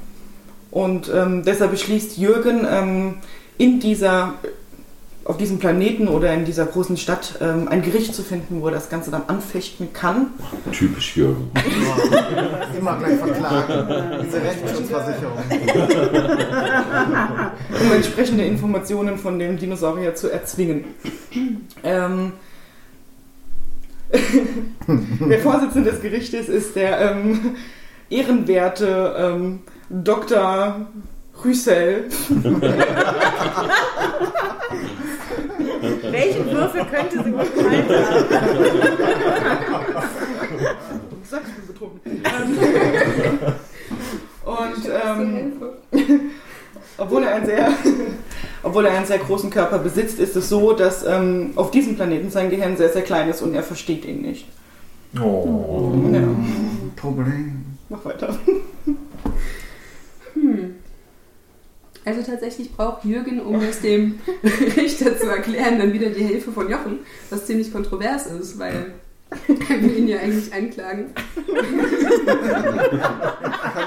und 0.71 1.11
ähm, 1.13 1.43
deshalb 1.45 1.71
beschließt 1.71 2.17
Jürgen 2.17 2.65
ähm, 2.69 3.15
in 3.57 3.79
dieser 3.79 4.33
auf 5.27 5.35
diesem 5.35 5.59
Planeten 5.59 6.07
oder 6.07 6.33
in 6.33 6.45
dieser 6.45 6.65
großen 6.65 6.95
Stadt 6.95 7.39
ähm, 7.41 7.67
ein 7.67 7.81
Gericht 7.81 8.15
zu 8.15 8.23
finden, 8.23 8.61
wo 8.61 8.67
er 8.67 8.73
das 8.73 8.89
Ganze 8.89 9.11
dann 9.11 9.23
anfechten 9.27 9.91
kann. 9.91 10.27
Typisch 10.71 11.17
Jürgen. 11.17 11.51
Immer 12.77 12.97
gleich 12.97 13.19
verklagen. 13.19 14.23
Diese 14.25 14.41
Rechtsschutzversicherung. 14.41 15.37
um 17.81 17.91
entsprechende 17.91 18.45
Informationen 18.45 19.17
von 19.17 19.37
dem 19.37 19.57
Dinosaurier 19.57 20.15
zu 20.15 20.31
erzwingen. 20.31 20.85
Ähm, 21.83 22.31
der 25.29 25.39
Vorsitzende 25.39 25.91
des 25.91 26.01
Gerichtes 26.01 26.47
ist 26.47 26.77
der 26.77 27.01
ähm, 27.01 27.57
ehrenwerte 28.09 29.13
ähm, 29.17 29.59
Dr. 29.89 30.87
Rüssel. 31.43 32.05
Welchen 36.17 36.51
Würfel 36.51 36.85
könnte 36.85 37.23
sie 37.23 37.31
gut 37.31 37.55
gemeint 37.55 37.89
haben? 37.89 38.25
Sag, 41.29 41.41
ich 41.47 41.53
bin 41.55 41.67
betrunken. 41.67 42.01
Ähm, 42.05 42.57
Und 44.47 44.89
ähm, 45.05 45.61
obwohl 46.97 47.23
er, 47.23 47.35
einen 47.35 47.45
sehr, 47.45 47.69
obwohl 48.63 48.85
er 48.85 48.93
einen 48.97 49.05
sehr 49.05 49.19
großen 49.19 49.49
Körper 49.49 49.77
besitzt, 49.79 50.19
ist 50.19 50.35
es 50.37 50.47
so, 50.49 50.71
dass 50.73 51.05
ähm, 51.05 51.51
auf 51.55 51.69
diesem 51.71 51.95
Planeten 51.95 52.31
sein 52.31 52.49
Gehirn 52.49 52.77
sehr, 52.77 52.89
sehr 52.89 53.01
klein 53.01 53.29
ist 53.29 53.41
und 53.41 53.53
er 53.53 53.63
versteht 53.63 54.05
ihn 54.05 54.21
nicht. 54.21 54.47
Oh. 55.21 55.93
Ja, 56.11 56.23
Problem. 56.95 57.65
mach 57.89 58.05
weiter. 58.05 58.37
Also 62.07 62.21
tatsächlich 62.21 62.71
braucht 62.71 63.03
Jürgen, 63.03 63.41
um 63.41 63.59
es 63.59 63.81
dem 63.81 64.19
Richter 64.77 65.17
zu 65.17 65.27
erklären, 65.27 65.77
dann 65.77 65.91
wieder 65.91 66.09
die 66.09 66.23
Hilfe 66.23 66.53
von 66.53 66.69
Jochen, 66.69 66.99
was 67.29 67.45
ziemlich 67.45 67.73
kontrovers 67.73 68.27
ist, 68.27 68.57
weil 68.57 68.93
er 69.47 69.81
will 69.81 69.97
ihn 69.97 70.07
ja 70.07 70.19
eigentlich 70.19 70.53
anklagen. 70.53 71.07
Kann 71.13 71.25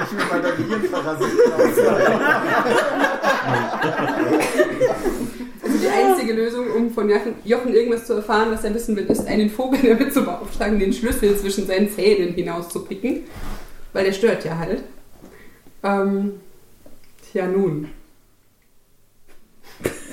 ich 0.05 0.13
mir 0.13 0.25
mal 0.27 0.43
dein 0.43 0.55
Gehirnparasiten 0.59 1.39
ausleihen? 1.51 2.21
Also 5.63 5.79
die 5.79 5.89
einzige 5.89 6.35
Lösung, 6.35 6.71
um 6.73 6.91
von 6.91 7.09
Jochen, 7.09 7.37
Jochen 7.47 7.73
irgendwas 7.73 8.07
zu 8.07 8.13
erfahren, 8.13 8.51
was 8.51 8.65
er 8.65 8.75
wissen 8.75 8.97
will, 8.97 9.07
ist, 9.07 9.27
einen 9.27 9.49
Vogel 9.49 9.81
damit 9.83 10.13
zu 10.13 10.27
beauftragen, 10.27 10.79
den 10.79 10.93
Schlüssel 10.93 11.39
zwischen 11.39 11.67
seinen 11.67 11.89
Zähnen 11.89 12.35
hinauszupicken, 12.35 13.23
weil 13.95 14.05
der 14.05 14.13
stört 14.13 14.45
ja 14.45 14.59
halt. 14.59 14.83
Ähm, 15.83 16.33
tja, 17.33 17.47
nun. 17.47 17.89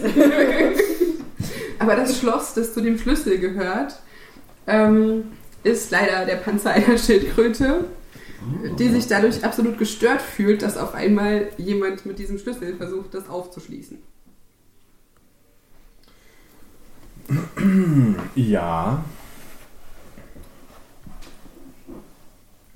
Aber 1.80 1.96
das 1.96 2.20
Schloss, 2.20 2.54
das 2.54 2.74
zu 2.74 2.82
dem 2.82 2.98
Schlüssel 2.98 3.38
gehört, 3.40 4.00
ähm, 4.66 5.32
ist 5.64 5.92
leider 5.92 6.26
der 6.26 6.36
Panzer 6.36 6.72
einer 6.72 6.98
Schildkröte, 6.98 7.86
die 8.80 8.90
sich 8.90 9.08
dadurch 9.08 9.44
absolut 9.44 9.78
gestört 9.78 10.22
fühlt, 10.22 10.62
dass 10.62 10.78
auf 10.78 10.94
einmal 10.94 11.50
jemand 11.58 12.06
mit 12.06 12.20
diesem 12.20 12.38
Schlüssel 12.38 12.76
versucht, 12.76 13.14
das 13.14 13.30
aufzuschließen. 13.30 13.98
Ja. 18.36 19.04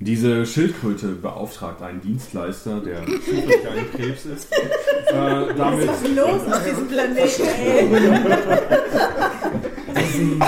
Diese 0.04 0.46
Schildkröte 0.46 1.08
beauftragt 1.08 1.80
einen 1.82 2.00
Dienstleister, 2.00 2.80
der 2.80 3.04
zufällig 3.06 3.68
ein 3.68 3.92
Krebs 3.94 4.26
ist, 4.26 4.52
äh, 4.52 5.54
damit 5.56 5.88
Was 5.88 6.02
ist 6.02 6.16
los 6.16 6.52
auf 6.52 6.64
diesem 6.64 6.88
Planeten, 6.88 7.42
ey? 7.60 7.88
diesen, 10.00 10.42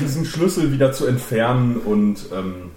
diesen 0.00 0.24
Schlüssel 0.24 0.72
wieder 0.72 0.92
zu 0.92 1.06
entfernen 1.06 1.76
und 1.76 2.26
ähm, 2.34 2.70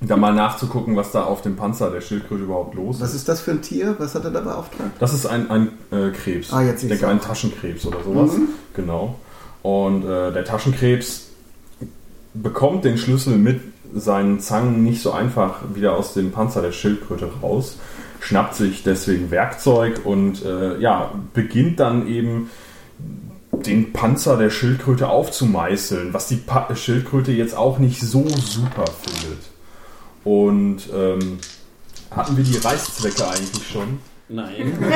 da 0.00 0.16
mal 0.16 0.34
nachzugucken, 0.34 0.96
was 0.96 1.12
da 1.12 1.24
auf 1.24 1.42
dem 1.42 1.56
Panzer 1.56 1.90
der 1.90 2.00
Schildkröte 2.00 2.44
überhaupt 2.44 2.74
los 2.74 3.00
Was 3.00 3.10
ist. 3.10 3.16
ist 3.16 3.28
das 3.28 3.40
für 3.40 3.50
ein 3.50 3.62
Tier? 3.62 3.96
Was 3.98 4.14
hat 4.14 4.24
er 4.24 4.30
da 4.30 4.40
beauftragt? 4.40 4.92
Das 4.98 5.12
ist 5.12 5.26
ein, 5.26 5.50
ein 5.50 5.68
äh, 5.90 6.10
Krebs. 6.10 6.52
Ah, 6.52 6.62
jetzt 6.62 6.82
ich 6.82 6.88
denke, 6.88 7.08
ein 7.08 7.20
Taschenkrebs 7.20 7.84
oder 7.86 8.02
sowas. 8.02 8.30
Genau. 8.74 9.16
Und 9.62 10.04
äh, 10.04 10.32
der 10.32 10.44
Taschenkrebs 10.44 11.26
bekommt 12.34 12.84
den 12.84 12.98
Schlüssel 12.98 13.36
mit 13.38 13.60
seinen 13.94 14.40
Zangen 14.40 14.82
nicht 14.82 15.02
so 15.02 15.12
einfach 15.12 15.60
wieder 15.74 15.96
aus 15.96 16.14
dem 16.14 16.32
Panzer 16.32 16.62
der 16.62 16.72
Schildkröte 16.72 17.30
raus, 17.42 17.78
schnappt 18.20 18.54
sich 18.54 18.82
deswegen 18.82 19.30
Werkzeug 19.30 20.00
und 20.04 20.44
äh, 20.44 20.78
ja, 20.78 21.12
beginnt 21.32 21.80
dann 21.80 22.08
eben 22.08 22.50
den 23.52 23.92
Panzer 23.92 24.36
der 24.36 24.50
Schildkröte 24.50 25.08
aufzumeißeln, 25.08 26.12
was 26.12 26.28
die 26.28 26.36
pa 26.36 26.74
Schildkröte 26.74 27.32
jetzt 27.32 27.56
auch 27.56 27.78
nicht 27.78 28.00
so 28.00 28.28
super 28.28 28.84
findet. 29.02 29.44
Und 30.24 30.82
ähm, 30.94 31.38
hatten 32.10 32.36
wir 32.36 32.44
die 32.44 32.58
Reißzwecke 32.58 33.28
eigentlich 33.28 33.68
schon? 33.70 33.98
Nein. 34.28 34.76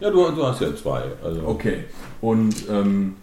ja, 0.00 0.10
du, 0.10 0.30
du 0.30 0.46
hast 0.46 0.60
ja 0.60 0.74
zwei. 0.76 1.02
Also. 1.24 1.42
Okay. 1.44 1.84
Und 2.20 2.54
ähm, 2.70 3.16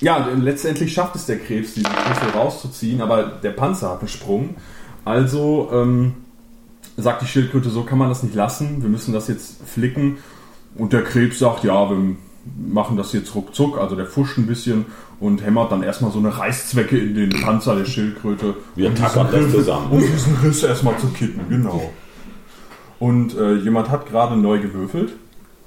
ja, 0.00 0.28
letztendlich 0.36 0.92
schafft 0.92 1.16
es 1.16 1.26
der 1.26 1.38
Krebs, 1.38 1.74
diesen 1.74 1.90
Schlüssel 1.90 2.30
rauszuziehen, 2.36 3.00
aber 3.00 3.24
der 3.42 3.50
Panzer 3.50 3.90
hat 3.90 4.00
einen 4.00 4.08
Sprung. 4.08 4.56
Also 5.04 5.70
ähm, 5.72 6.14
sagt 6.96 7.22
die 7.22 7.26
Schildkröte, 7.26 7.70
so 7.70 7.82
kann 7.82 7.98
man 7.98 8.08
das 8.08 8.22
nicht 8.22 8.34
lassen, 8.34 8.82
wir 8.82 8.88
müssen 8.88 9.12
das 9.12 9.28
jetzt 9.28 9.56
flicken. 9.66 10.18
Und 10.76 10.92
der 10.92 11.04
Krebs 11.04 11.38
sagt, 11.38 11.64
ja, 11.64 11.88
wir 11.90 12.16
machen 12.56 12.96
das 12.96 13.12
jetzt 13.12 13.34
ruckzuck, 13.34 13.78
also 13.78 13.96
der 13.96 14.06
fuscht 14.06 14.38
ein 14.38 14.46
bisschen 14.46 14.86
und 15.20 15.44
hämmert 15.44 15.72
dann 15.72 15.82
erstmal 15.82 16.10
so 16.10 16.18
eine 16.18 16.36
Reißzwecke 16.36 16.98
in 16.98 17.14
den 17.14 17.30
Panzer 17.30 17.76
der 17.76 17.84
Schildkröte. 17.84 18.56
Wir 18.74 18.88
um 18.88 18.94
tackern 18.94 19.28
das 19.30 19.50
zusammen. 19.50 19.90
Um 19.90 20.00
diesen 20.00 20.36
Riss 20.36 20.62
erstmal 20.62 20.98
zu 20.98 21.08
kitten, 21.08 21.40
genau. 21.48 21.92
Und 22.98 23.36
äh, 23.36 23.54
jemand 23.54 23.90
hat 23.90 24.06
gerade 24.06 24.36
neu 24.36 24.58
gewürfelt. 24.60 25.14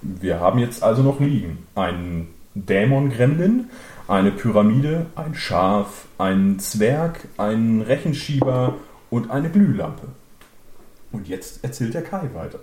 Wir 0.02 0.40
haben 0.40 0.60
jetzt 0.60 0.84
also 0.84 1.02
noch 1.02 1.20
liegen 1.20 1.60
einen 1.76 2.28
Dämon-Gremlin, 2.56 3.66
eine 4.08 4.32
Pyramide, 4.32 5.08
ein 5.16 5.36
Schaf, 5.36 6.06
einen 6.18 6.60
Zwerg, 6.60 7.28
einen 7.38 7.82
Rechenschieber 7.82 8.76
und 9.10 9.32
eine 9.32 9.50
Glühlampe. 9.50 10.08
Und 11.12 11.28
jetzt 11.28 11.64
erzählt 11.64 11.94
der 11.94 12.04
Kai 12.04 12.30
weiter. 12.34 12.60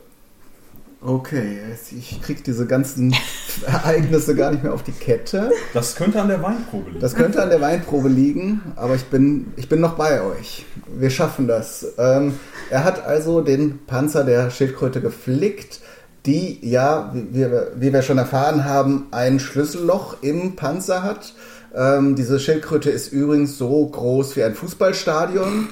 Okay, 1.07 1.59
ich 1.95 2.23
krieg 2.23 2.45
diese 2.45 2.67
ganzen 2.67 3.15
Ereignisse 3.67 4.35
gar 4.35 4.53
nicht 4.53 4.63
mehr 4.63 4.73
auf 4.73 4.83
die 4.83 4.93
Kette. 4.93 5.51
Das 5.75 5.97
könnte 5.97 6.21
an 6.21 6.29
der 6.29 6.43
Weinprobe 6.43 6.89
liegen. 6.89 7.01
Das 7.01 7.15
könnte 7.15 7.43
an 7.43 7.51
der 7.51 7.61
Weinprobe 7.61 8.09
liegen, 8.09 8.63
aber 8.77 8.95
ich 8.95 9.05
bin, 9.05 9.53
ich 9.57 9.69
bin 9.69 9.81
noch 9.81 9.97
bei 9.97 10.23
euch. 10.23 10.65
Wir 10.87 11.11
schaffen 11.11 11.47
das. 11.47 11.93
Ähm, 11.99 12.39
er 12.71 12.85
hat 12.85 13.05
also 13.05 13.43
den 13.43 13.85
Panzer 13.87 14.25
der 14.25 14.51
Schildkröte 14.51 15.03
geflickt, 15.03 15.81
die 16.27 16.59
ja, 16.63 17.11
wie 17.13 17.35
wir, 17.35 17.73
wie 17.77 17.93
wir 17.93 18.03
schon 18.03 18.19
erfahren 18.19 18.65
haben, 18.65 19.09
ein 19.11 19.39
Schlüsselloch 19.39 20.23
im 20.23 20.57
Panzer 20.57 21.03
hat. 21.03 21.35
Ähm, 21.77 22.15
diese 22.15 22.39
Schildkröte 22.39 22.91
ist 22.91 23.13
übrigens 23.13 23.59
so 23.59 23.87
groß 23.87 24.37
wie 24.37 24.45
ein 24.45 24.55
Fußballstadion, 24.55 25.69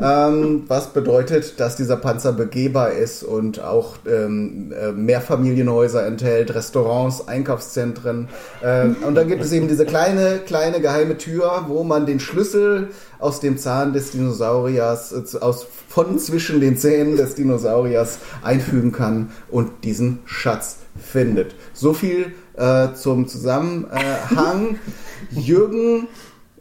ähm, 0.00 0.64
was 0.66 0.92
bedeutet, 0.92 1.60
dass 1.60 1.76
dieser 1.76 1.96
Panzer 1.96 2.32
begehbar 2.32 2.92
ist 2.92 3.22
und 3.22 3.62
auch 3.62 3.96
ähm, 4.04 4.72
äh, 4.72 4.90
Mehrfamilienhäuser 4.90 6.04
enthält, 6.06 6.52
Restaurants, 6.54 7.28
Einkaufszentren. 7.28 8.28
Ähm, 8.64 8.96
und 9.06 9.14
dann 9.14 9.28
gibt 9.28 9.44
es 9.44 9.52
eben 9.52 9.68
diese 9.68 9.86
kleine, 9.86 10.40
kleine 10.44 10.80
geheime 10.80 11.18
Tür, 11.18 11.66
wo 11.68 11.84
man 11.84 12.04
den 12.04 12.18
Schlüssel 12.18 12.88
aus 13.20 13.38
dem 13.38 13.56
Zahn 13.56 13.92
des 13.92 14.10
Dinosauriers, 14.10 15.12
äh, 15.12 15.38
aus, 15.38 15.66
von 15.88 16.18
zwischen 16.18 16.60
den 16.60 16.76
Zähnen 16.76 17.16
des 17.16 17.36
Dinosauriers 17.36 18.18
einfügen 18.42 18.90
kann 18.90 19.30
und 19.50 19.84
diesen 19.84 20.18
Schatz 20.24 20.78
findet. 20.96 21.54
So 21.72 21.94
viel 21.94 22.32
äh, 22.56 22.92
zum 22.94 23.26
Zusammenhang. 23.28 24.78
Jürgen 25.30 26.06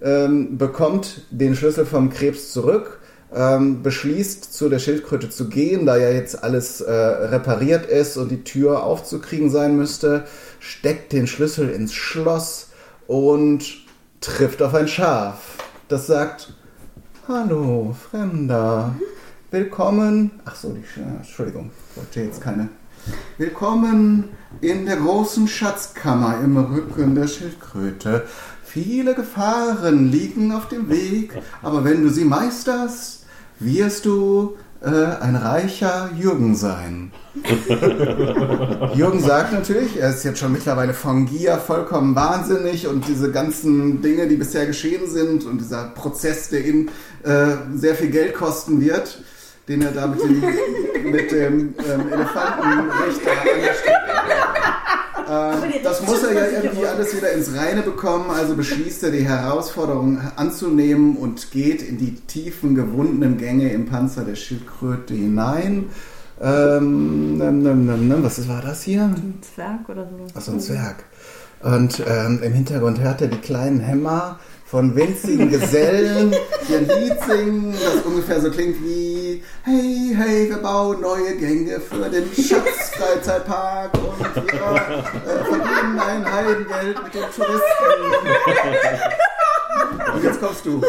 ähm, 0.01 0.57
bekommt 0.57 1.25
den 1.31 1.55
Schlüssel 1.55 1.85
vom 1.85 2.09
Krebs 2.09 2.51
zurück, 2.51 2.99
ähm, 3.33 3.81
beschließt 3.83 4.53
zu 4.53 4.69
der 4.69 4.79
Schildkröte 4.79 5.29
zu 5.29 5.49
gehen, 5.49 5.85
da 5.85 5.97
ja 5.97 6.09
jetzt 6.09 6.43
alles 6.43 6.81
äh, 6.81 6.91
repariert 6.91 7.85
ist 7.85 8.17
und 8.17 8.29
die 8.29 8.43
Tür 8.43 8.83
aufzukriegen 8.83 9.49
sein 9.49 9.75
müsste, 9.77 10.25
steckt 10.59 11.13
den 11.13 11.27
Schlüssel 11.27 11.69
ins 11.69 11.93
Schloss 11.93 12.67
und 13.07 13.63
trifft 14.21 14.61
auf 14.61 14.73
ein 14.73 14.87
Schaf. 14.87 15.57
Das 15.87 16.07
sagt, 16.07 16.53
Hallo, 17.27 17.95
Fremder. 18.11 18.93
Willkommen. 19.49 20.31
Ach 20.45 20.55
so, 20.55 20.73
die 20.73 20.81
Sch- 20.81 21.03
Entschuldigung, 21.17 21.71
ich 21.91 21.97
wollte 21.97 22.21
jetzt 22.21 22.41
keine. 22.41 22.69
Willkommen 23.37 24.29
in 24.61 24.85
der 24.85 24.95
großen 24.95 25.47
Schatzkammer 25.47 26.39
im 26.41 26.55
Rücken 26.55 27.15
der 27.15 27.27
Schildkröte. 27.27 28.25
Viele 28.63 29.13
Gefahren 29.13 30.09
liegen 30.09 30.53
auf 30.53 30.69
dem 30.69 30.89
Weg, 30.89 31.33
aber 31.61 31.83
wenn 31.83 32.03
du 32.03 32.09
sie 32.09 32.23
meisterst, 32.23 33.25
wirst 33.59 34.05
du 34.05 34.55
äh, 34.81 34.87
ein 34.87 35.35
reicher 35.35 36.11
Jürgen 36.17 36.55
sein. 36.55 37.11
Jürgen 38.95 39.19
sagt 39.19 39.51
natürlich, 39.51 39.97
er 39.99 40.11
ist 40.11 40.23
jetzt 40.23 40.39
schon 40.39 40.53
mittlerweile 40.53 40.93
von 40.93 41.25
Gier 41.25 41.57
vollkommen 41.57 42.15
wahnsinnig 42.15 42.87
und 42.87 43.07
diese 43.07 43.31
ganzen 43.31 44.01
Dinge, 44.01 44.27
die 44.27 44.37
bisher 44.37 44.65
geschehen 44.65 45.09
sind 45.09 45.45
und 45.45 45.59
dieser 45.59 45.89
Prozess, 45.89 46.49
der 46.49 46.65
ihm 46.65 46.89
äh, 47.23 47.55
sehr 47.75 47.95
viel 47.95 48.11
Geld 48.11 48.33
kosten 48.33 48.79
wird, 48.79 49.23
den 49.67 49.81
er 49.81 49.91
da 49.91 50.07
mit 50.07 50.21
dem, 50.21 50.41
mit 51.11 51.31
dem 51.31 51.75
ähm, 51.79 52.11
Elefantenrichter 52.11 53.31
angestellt 53.31 54.03
äh, 55.27 55.83
Das 55.83 56.05
muss 56.05 56.23
er 56.23 56.33
ja 56.33 56.45
irgendwie 56.47 56.85
alles 56.85 57.15
wieder 57.15 57.31
ins 57.31 57.55
Reine 57.55 57.81
bekommen, 57.81 58.29
also 58.29 58.55
beschließt 58.55 59.03
er 59.03 59.11
die 59.11 59.25
Herausforderung 59.25 60.19
anzunehmen 60.35 61.15
und 61.15 61.51
geht 61.51 61.81
in 61.81 61.97
die 61.97 62.15
tiefen, 62.15 62.75
gewundenen 62.75 63.37
Gänge 63.37 63.71
im 63.71 63.85
Panzer 63.85 64.23
der 64.23 64.35
Schildkröte 64.35 65.13
hinein. 65.13 65.89
Ähm, 66.41 67.39
ähm, 67.41 67.65
ähm, 67.65 67.89
ähm, 67.89 68.23
was 68.23 68.47
war 68.49 68.61
das 68.61 68.83
hier? 68.83 69.03
Ein 69.03 69.39
Zwerg 69.41 69.87
oder 69.87 70.07
so. 70.09 70.37
Achso, 70.37 70.51
ein 70.51 70.59
Zwerg. 70.59 71.05
Und 71.61 72.03
ähm, 72.05 72.41
im 72.43 72.53
Hintergrund 72.53 72.99
hört 72.99 73.21
er 73.21 73.27
die 73.27 73.37
kleinen 73.37 73.79
Hämmer 73.79 74.39
von 74.65 74.95
winzigen 74.95 75.49
Gesellen, 75.49 76.31
die 76.67 76.75
ein 76.75 76.87
Lied 76.87 77.17
singen, 77.25 77.73
das 77.73 78.03
ungefähr 78.03 78.41
so 78.41 78.49
klingt 78.49 78.83
wie 78.83 79.22
Hey, 79.63 80.13
hey, 80.15 80.49
wir 80.49 80.57
bauen 80.57 81.01
neue 81.01 81.35
Gänge 81.37 81.79
für 81.79 82.09
den 82.09 82.25
Schatzfreizeitpark 82.33 83.91
und 83.93 84.35
wir 84.35 84.53
äh, 84.53 85.45
verdienen 85.45 85.99
ein 85.99 86.31
Heidengeld 86.31 87.03
mit 87.03 87.13
den 87.13 87.23
Touristen. 87.35 87.63
Und 90.13 90.23
jetzt 90.23 90.39
kommst 90.41 90.65
du. 90.65 90.81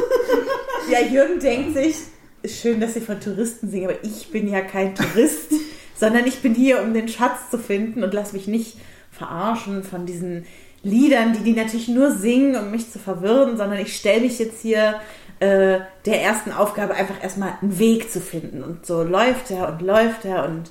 Ja, 0.91 1.01
Jürgen 1.01 1.39
denkt 1.41 1.77
sich, 1.77 1.97
schön, 2.45 2.81
dass 2.81 2.95
sie 2.95 3.01
von 3.01 3.21
Touristen 3.21 3.71
singen, 3.71 3.91
aber 3.91 4.05
ich 4.05 4.31
bin 4.31 4.49
ja 4.49 4.61
kein 4.61 4.95
Tourist, 4.95 5.53
sondern 5.97 6.27
ich 6.27 6.41
bin 6.43 6.55
hier, 6.55 6.83
um 6.83 6.95
den 6.95 7.09
Schatz 7.09 7.51
zu 7.51 7.59
finden 7.59 8.03
und 8.03 8.13
lass 8.13 8.33
mich 8.33 8.47
nicht 8.47 8.77
verarschen 9.11 9.85
von 9.85 10.07
diesen 10.07 10.47
Liedern, 10.83 11.33
die 11.33 11.45
die 11.45 11.53
natürlich 11.59 11.89
nur 11.89 12.11
singen, 12.11 12.57
um 12.57 12.71
mich 12.71 12.91
zu 12.91 12.99
verwirren, 12.99 13.57
sondern 13.57 13.79
ich 13.79 13.97
stelle 13.97 14.21
mich 14.21 14.39
jetzt 14.39 14.61
hier 14.61 15.01
äh, 15.41 15.81
der 16.07 16.23
ersten 16.23 16.53
Aufgabe 16.53 16.95
einfach 16.95 17.23
erstmal 17.23 17.55
einen 17.61 17.79
Weg 17.79 18.11
zu 18.13 18.21
finden. 18.21 18.63
Und 18.63 18.87
so 18.87 19.03
läuft 19.03 19.51
er 19.51 19.69
und 19.69 19.83
läuft 19.83 20.25
er 20.25 20.45
und 20.45 20.71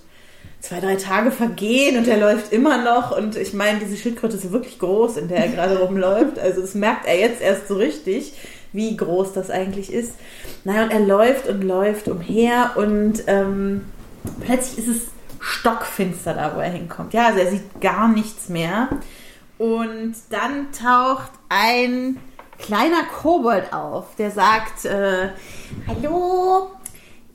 zwei, 0.60 0.80
drei 0.80 0.96
Tage 0.96 1.32
vergehen 1.32 1.98
und 1.98 2.08
er 2.08 2.18
läuft 2.18 2.54
immer 2.54 2.84
noch. 2.84 3.16
Und 3.16 3.36
ich 3.36 3.54
meine, 3.54 3.80
diese 3.80 3.98
Schildkröte 3.98 4.38
ist 4.38 4.52
wirklich 4.52 4.80
groß, 4.80 5.18
in 5.18 5.28
der 5.28 5.40
er 5.40 5.50
gerade 5.50 5.80
rumläuft. 5.80 6.40
Also 6.40 6.62
das 6.62 6.74
merkt 6.74 7.06
er 7.06 7.20
jetzt 7.20 7.42
erst 7.42 7.68
so 7.68 7.76
richtig, 7.76 8.34
wie 8.72 8.96
groß 8.96 9.34
das 9.34 9.50
eigentlich 9.50 9.92
ist. 9.92 10.14
Naja, 10.64 10.84
und 10.84 10.92
er 10.92 11.02
läuft 11.02 11.48
und 11.48 11.64
läuft 11.64 12.08
umher 12.08 12.72
und 12.76 13.24
ähm, 13.28 13.86
plötzlich 14.46 14.88
ist 14.88 14.96
es 14.96 15.02
stockfinster 15.40 16.34
da, 16.34 16.56
wo 16.56 16.62
er 16.62 16.72
hinkommt. 16.72 17.14
Ja, 17.14 17.28
also 17.28 17.40
er 17.40 17.52
sieht 17.52 17.82
gar 17.82 18.08
nichts 18.08 18.48
mehr. 18.48 18.88
Und 19.58 20.16
dann 20.30 20.72
taucht 20.72 21.32
ein 21.50 22.18
kleiner 22.60 23.04
Kobold 23.04 23.74
auf, 23.74 24.16
der 24.16 24.32
sagt, 24.32 24.86
äh, 24.86 25.30
Hallo, 25.88 26.72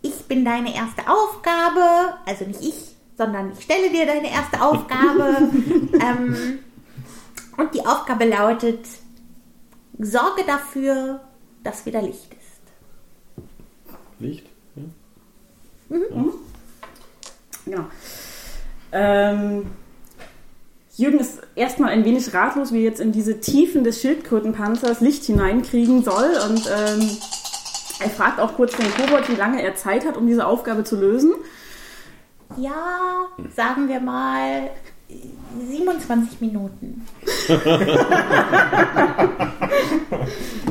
ich 0.03 0.25
bin 0.27 0.45
deine 0.45 0.75
erste 0.75 1.03
Aufgabe, 1.11 2.15
also 2.27 2.45
nicht 2.45 2.63
ich, 2.63 2.97
sondern 3.17 3.53
ich 3.53 3.63
stelle 3.63 3.91
dir 3.91 4.07
deine 4.07 4.31
erste 4.31 4.61
Aufgabe. 4.61 5.51
ähm, 6.01 6.59
und 7.57 7.75
die 7.75 7.85
Aufgabe 7.85 8.25
lautet, 8.25 8.87
sorge 9.99 10.45
dafür, 10.47 11.21
dass 11.65 11.85
wieder 11.85 12.01
Licht 12.01 12.33
ist. 12.33 13.43
Licht? 14.21 14.47
Genau. 17.65 17.87
Ähm, 18.93 19.67
Jürgen 20.99 21.21
ist 21.21 21.41
erstmal 21.55 21.91
ein 21.91 22.05
wenig 22.05 22.35
ratlos, 22.35 22.73
wie 22.73 22.79
er 22.79 22.83
jetzt 22.83 23.01
in 23.01 23.13
diese 23.13 23.39
Tiefen 23.39 23.85
des 23.85 24.01
Schildkrötenpanzers 24.01 25.01
Licht 25.01 25.23
hineinkriegen 25.25 26.03
soll. 26.03 26.29
Und 26.49 26.67
ähm, 26.67 27.09
er 28.01 28.11
fragt 28.11 28.41
auch 28.41 28.57
kurz 28.57 28.77
den 28.77 28.93
Kobold, 28.97 29.29
wie 29.31 29.37
lange 29.37 29.63
er 29.63 29.77
Zeit 29.77 30.05
hat, 30.05 30.17
um 30.17 30.27
diese 30.27 30.45
Aufgabe 30.45 30.83
zu 30.83 30.97
lösen. 30.97 31.35
Ja, 32.57 33.29
sagen 33.55 33.89
wir 33.89 34.01
mal 34.01 34.71
27 35.71 36.41
Minuten. 36.41 37.07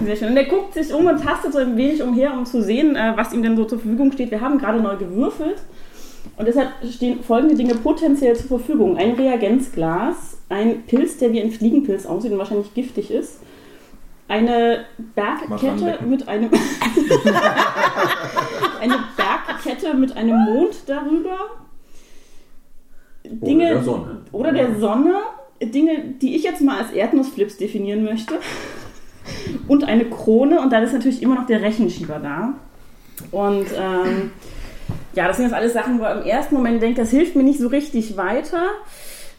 Sehr 0.04 0.16
schön. 0.18 0.32
Und 0.32 0.38
er 0.38 0.46
guckt 0.46 0.74
sich 0.74 0.94
um 0.94 1.06
und 1.06 1.24
tastet 1.24 1.54
so 1.54 1.60
ein 1.60 1.78
wenig 1.78 2.04
umher, 2.04 2.34
um 2.34 2.46
zu 2.46 2.62
sehen, 2.62 2.98
äh, 2.98 3.14
was 3.16 3.32
ihm 3.32 3.44
denn 3.44 3.56
so 3.56 3.64
zur 3.64 3.80
Verfügung 3.80 4.12
steht. 4.12 4.32
Wir 4.32 4.42
haben 4.42 4.58
gerade 4.58 4.82
neu 4.82 4.98
gewürfelt. 4.98 5.62
Und 6.36 6.48
deshalb 6.48 6.70
stehen 6.92 7.24
folgende 7.24 7.56
Dinge 7.56 7.76
potenziell 7.76 8.36
zur 8.36 8.60
Verfügung. 8.60 8.98
Ein 8.98 9.14
Reagenzglas, 9.14 10.38
ein 10.50 10.84
Pilz, 10.84 11.18
der 11.18 11.32
wie 11.32 11.42
ein 11.42 11.52
Fliegenpilz 11.52 12.06
aussieht 12.06 12.32
und 12.32 12.38
wahrscheinlich 12.38 12.74
giftig 12.74 13.12
ist. 13.12 13.40
Eine 14.28 14.86
Bergkette 15.16 16.00
mit 16.06 16.28
einem. 16.28 16.50
eine 18.82 19.00
Bergkette 19.16 19.94
mit 19.94 20.18
einem 20.18 20.44
Mond 20.44 20.76
darüber. 20.86 21.38
Dinge, 23.24 23.70
der 23.70 23.84
Sonne. 23.84 24.22
Oder 24.32 24.52
der 24.52 24.78
Sonne. 24.80 25.16
Dinge, 25.62 26.16
die 26.22 26.36
ich 26.36 26.44
jetzt 26.44 26.62
mal 26.62 26.80
als 26.80 26.92
Erdnussflips 26.92 27.58
definieren 27.58 28.04
möchte. 28.04 28.36
und 29.68 29.84
eine 29.84 30.06
Krone 30.06 30.62
und 30.62 30.72
dann 30.72 30.84
ist 30.84 30.94
natürlich 30.94 31.22
immer 31.22 31.36
noch 31.36 31.48
der 31.48 31.62
Rechenschieber 31.62 32.20
da. 32.20 32.54
Und 33.32 33.68
ähm, 33.76 34.32
ja, 35.14 35.28
das 35.28 35.38
sind 35.38 35.46
jetzt 35.48 35.56
alles 35.56 35.74
Sachen, 35.74 36.00
wo 36.00 36.04
er 36.04 36.22
im 36.22 36.28
ersten 36.28 36.56
Moment 36.56 36.82
denkt, 36.82 36.98
das 37.00 37.10
hilft 37.10 37.36
mir 37.36 37.44
nicht 37.44 37.60
so 37.60 37.68
richtig 37.68 38.18
weiter. 38.18 38.62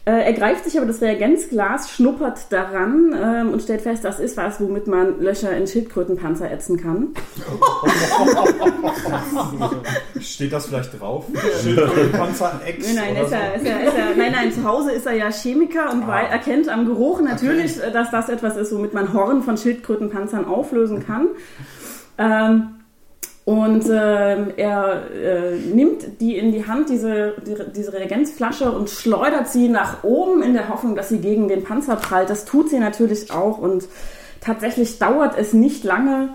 Äh, 0.05 0.23
er 0.23 0.33
greift 0.33 0.63
sich 0.63 0.77
aber 0.77 0.87
das 0.87 1.01
Reagenzglas, 1.01 1.91
schnuppert 1.91 2.39
daran 2.51 3.13
ähm, 3.21 3.49
und 3.53 3.61
stellt 3.61 3.81
fest, 3.81 4.03
das 4.05 4.19
ist 4.19 4.37
was, 4.37 4.59
womit 4.61 4.87
man 4.87 5.21
Löcher 5.21 5.51
in 5.55 5.67
Schildkrötenpanzer 5.67 6.49
ätzen 6.49 6.81
kann. 6.81 7.09
Steht 10.21 10.53
das 10.53 10.67
vielleicht 10.67 10.99
drauf? 10.99 11.25
Schildkrötenpanzer 11.61 12.61
Ex 12.65 12.93
Nein, 12.95 13.15
ist 13.17 13.31
er, 13.31 13.55
ist 13.55 13.65
er, 13.65 13.83
ist 13.87 13.93
er, 13.95 14.15
nein, 14.15 14.31
nein, 14.31 14.51
zu 14.51 14.63
Hause 14.63 14.91
ist 14.91 15.05
er 15.05 15.13
ja 15.13 15.29
Chemiker 15.31 15.91
und 15.91 16.07
wei- 16.07 16.23
erkennt 16.25 16.69
am 16.69 16.85
Geruch 16.85 17.21
natürlich, 17.21 17.81
äh, 17.83 17.91
dass 17.91 18.11
das 18.11 18.29
etwas 18.29 18.57
ist, 18.57 18.73
womit 18.73 18.93
man 18.93 19.13
Horn 19.13 19.43
von 19.43 19.57
Schildkrötenpanzern 19.57 20.45
auflösen 20.45 21.05
kann. 21.05 21.27
Ähm, 22.17 22.67
und 23.49 23.85
ähm, 23.89 24.53
er 24.57 25.09
äh, 25.11 25.55
nimmt 25.55 26.21
die 26.21 26.37
in 26.37 26.51
die 26.51 26.67
Hand, 26.67 26.87
diese, 26.87 27.33
die, 27.47 27.55
diese 27.75 27.91
Reagenzflasche, 27.93 28.71
und 28.71 28.91
schleudert 28.91 29.49
sie 29.49 29.69
nach 29.69 30.03
oben 30.03 30.43
in 30.43 30.53
der 30.53 30.69
Hoffnung, 30.69 30.95
dass 30.95 31.09
sie 31.09 31.17
gegen 31.17 31.47
den 31.47 31.63
Panzer 31.63 31.95
prallt. 31.95 32.29
Das 32.29 32.45
tut 32.45 32.69
sie 32.69 32.77
natürlich 32.77 33.31
auch. 33.31 33.57
Und 33.57 33.85
tatsächlich 34.39 34.99
dauert 34.99 35.35
es 35.35 35.53
nicht 35.53 35.83
lange, 35.83 36.29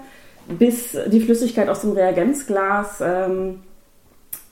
bis 0.49 0.99
die 1.07 1.21
Flüssigkeit 1.21 1.69
aus 1.69 1.83
dem 1.83 1.93
Reagenzglas 1.93 3.01
ähm, 3.01 3.61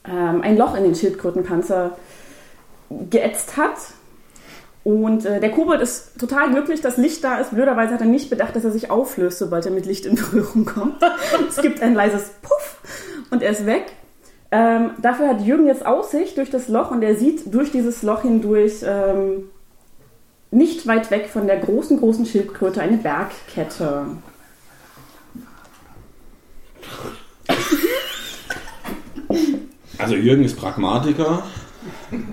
ähm, 0.07 0.41
ein 0.41 0.55
Loch 0.55 0.77
in 0.77 0.85
den 0.85 0.95
Schildkrötenpanzer 0.95 1.97
geätzt 3.09 3.57
hat. 3.57 3.75
Und 4.83 5.25
äh, 5.25 5.39
der 5.39 5.51
Kobold 5.51 5.81
ist 5.81 6.19
total 6.19 6.51
glücklich, 6.51 6.81
dass 6.81 6.97
Licht 6.97 7.23
da 7.23 7.37
ist. 7.37 7.51
Blöderweise 7.51 7.93
hat 7.93 8.01
er 8.01 8.07
nicht 8.07 8.29
bedacht, 8.29 8.55
dass 8.55 8.65
er 8.65 8.71
sich 8.71 8.91
auflöst, 8.91 9.39
sobald 9.39 9.65
er 9.65 9.71
mit 9.71 9.85
Licht 9.85 10.05
in 10.05 10.15
Berührung 10.15 10.65
kommt. 10.65 10.95
es 11.49 11.61
gibt 11.61 11.81
ein 11.81 11.93
leises 11.93 12.31
Puff 12.41 12.81
und 13.31 13.41
er 13.41 13.51
ist 13.51 13.65
weg. 13.65 13.85
Ähm, 14.51 14.91
dafür 15.01 15.29
hat 15.29 15.41
Jürgen 15.41 15.67
jetzt 15.67 15.85
Aussicht 15.85 16.37
durch 16.37 16.49
das 16.49 16.67
Loch 16.67 16.91
und 16.91 17.01
er 17.01 17.15
sieht 17.15 17.53
durch 17.53 17.71
dieses 17.71 18.03
Loch 18.03 18.21
hindurch 18.23 18.83
ähm, 18.85 19.45
nicht 20.51 20.85
weit 20.85 21.09
weg 21.11 21.29
von 21.31 21.47
der 21.47 21.57
großen, 21.57 21.97
großen 21.97 22.25
Schildkröte 22.25 22.81
eine 22.81 22.97
Bergkette. 22.97 24.05
Also 29.97 30.15
Jürgen 30.15 30.43
ist 30.43 30.57
Pragmatiker. 30.57 31.43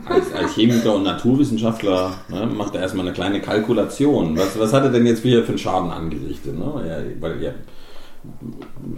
Als, 0.07 0.33
als 0.33 0.55
Chemiker 0.55 0.95
und 0.95 1.03
Naturwissenschaftler 1.05 2.14
ne, 2.29 2.47
macht 2.47 2.75
er 2.75 2.83
erstmal 2.83 3.07
eine 3.07 3.14
kleine 3.14 3.40
Kalkulation. 3.40 4.37
Was, 4.37 4.59
was 4.59 4.73
hat 4.73 4.85
er 4.85 4.90
denn 4.90 5.07
jetzt 5.07 5.25
wieder 5.25 5.43
für 5.43 5.51
einen 5.51 5.59
Schaden 5.59 5.90
angerichtet? 5.90 6.59
Ne? 6.59 6.85
Er, 6.87 7.05
weil 7.21 7.43
er 7.43 7.55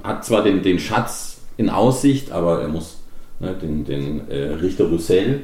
hat 0.02 0.24
zwar 0.24 0.42
den, 0.42 0.62
den 0.62 0.78
Schatz 0.78 1.40
in 1.56 1.70
Aussicht, 1.70 2.32
aber 2.32 2.62
er 2.62 2.68
muss 2.68 2.98
ne, 3.40 3.54
den, 3.54 3.84
den 3.84 4.28
äh, 4.28 4.54
Richter 4.54 4.84
Roussel 4.84 5.40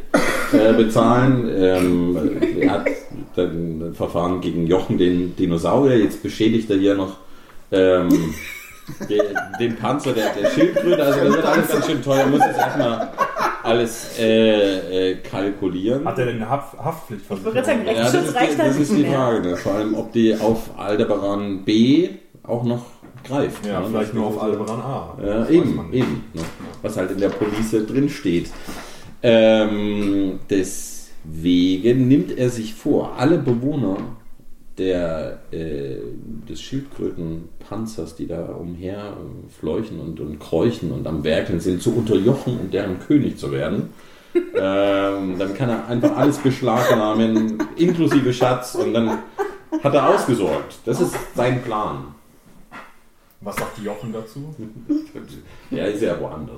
äh, 0.52 0.72
bezahlen. 0.72 1.48
Ähm, 1.54 2.16
er 2.60 2.70
hat 2.70 2.86
ein 3.36 3.92
Verfahren 3.94 4.40
gegen 4.40 4.66
Jochen, 4.66 4.98
den 4.98 5.36
Dinosaurier. 5.36 5.98
Jetzt 5.98 6.22
beschädigt 6.22 6.70
er 6.70 6.76
hier 6.78 6.94
noch 6.94 7.16
ähm, 7.70 8.34
den, 9.08 9.20
den 9.60 9.76
Panzer 9.76 10.12
der, 10.12 10.30
der 10.34 10.50
Schildkröte. 10.50 11.02
Also 11.02 11.20
das 11.20 11.34
wird 11.34 11.44
alles 11.44 11.68
ganz 11.68 11.86
schön 11.86 12.02
teuer. 12.02 12.20
Er 12.20 12.26
muss 12.26 12.40
jetzt 12.40 12.58
erstmal 12.58 13.12
alles 13.68 14.18
äh, 14.18 15.10
äh, 15.12 15.16
kalkulieren. 15.16 16.04
Hat 16.04 16.18
er 16.18 16.26
denn 16.26 16.36
eine 16.36 16.48
Haft 16.48 16.74
Ich 16.74 16.80
Haftpflichtversicherung? 16.80 17.54
würde 17.54 17.66
sagen, 17.66 17.86
Ja, 17.86 17.92
das 17.94 18.14
Rechtsschutz 18.14 18.48
ist, 18.50 18.58
das 18.58 18.76
ist 18.78 18.96
die. 18.96 19.04
Frage. 19.04 19.48
Ne? 19.48 19.56
Vor 19.56 19.74
allem, 19.74 19.94
ob 19.94 20.12
die 20.12 20.34
auf 20.36 20.70
Aldebaran 20.78 21.64
B 21.64 22.08
auch 22.42 22.64
noch 22.64 22.84
greift. 23.24 23.64
Ja, 23.66 23.80
ne? 23.80 23.86
vielleicht 23.90 24.14
nur 24.14 24.26
auf 24.26 24.42
Aldebaran 24.42 24.80
A. 24.80 25.18
Ja, 25.24 25.48
eben, 25.48 25.92
eben. 25.92 26.24
Ne? 26.34 26.42
Was 26.82 26.96
halt 26.96 27.10
in 27.10 27.18
der 27.18 27.28
Police 27.30 27.70
drin 27.86 28.08
steht. 28.08 28.50
Ähm, 29.22 30.38
deswegen 30.48 32.08
nimmt 32.08 32.36
er 32.38 32.50
sich 32.50 32.74
vor, 32.74 33.14
alle 33.18 33.38
Bewohner 33.38 33.96
der, 34.78 35.40
äh, 35.50 35.96
des 36.48 36.60
Schildkrötenpanzers, 36.60 38.16
die 38.16 38.26
da 38.26 38.46
umher 38.46 38.98
äh, 38.98 39.50
fleuchen 39.58 40.00
und, 40.00 40.20
und 40.20 40.38
kräuchen 40.38 40.92
und 40.92 41.06
am 41.06 41.24
Werkeln 41.24 41.60
sind, 41.60 41.82
zu 41.82 41.94
unterjochen 41.94 42.58
und 42.58 42.72
deren 42.72 42.98
König 43.00 43.38
zu 43.38 43.52
werden. 43.52 43.90
ähm, 44.34 45.38
dann 45.38 45.54
kann 45.54 45.70
er 45.70 45.86
einfach 45.88 46.16
alles 46.16 46.38
beschlagnahmen, 46.38 47.62
inklusive 47.76 48.32
Schatz, 48.32 48.74
und 48.74 48.92
dann 48.92 49.18
hat 49.82 49.94
er 49.94 50.08
ausgesorgt. 50.08 50.78
Das 50.84 51.00
ist 51.00 51.14
sein 51.34 51.62
Plan. 51.62 52.14
Was 53.40 53.54
sagt 53.56 53.78
Jochen 53.78 54.12
dazu? 54.12 54.54
Ja, 55.70 55.84
ist 55.84 56.02
ja 56.02 56.18
woanders. 56.18 56.56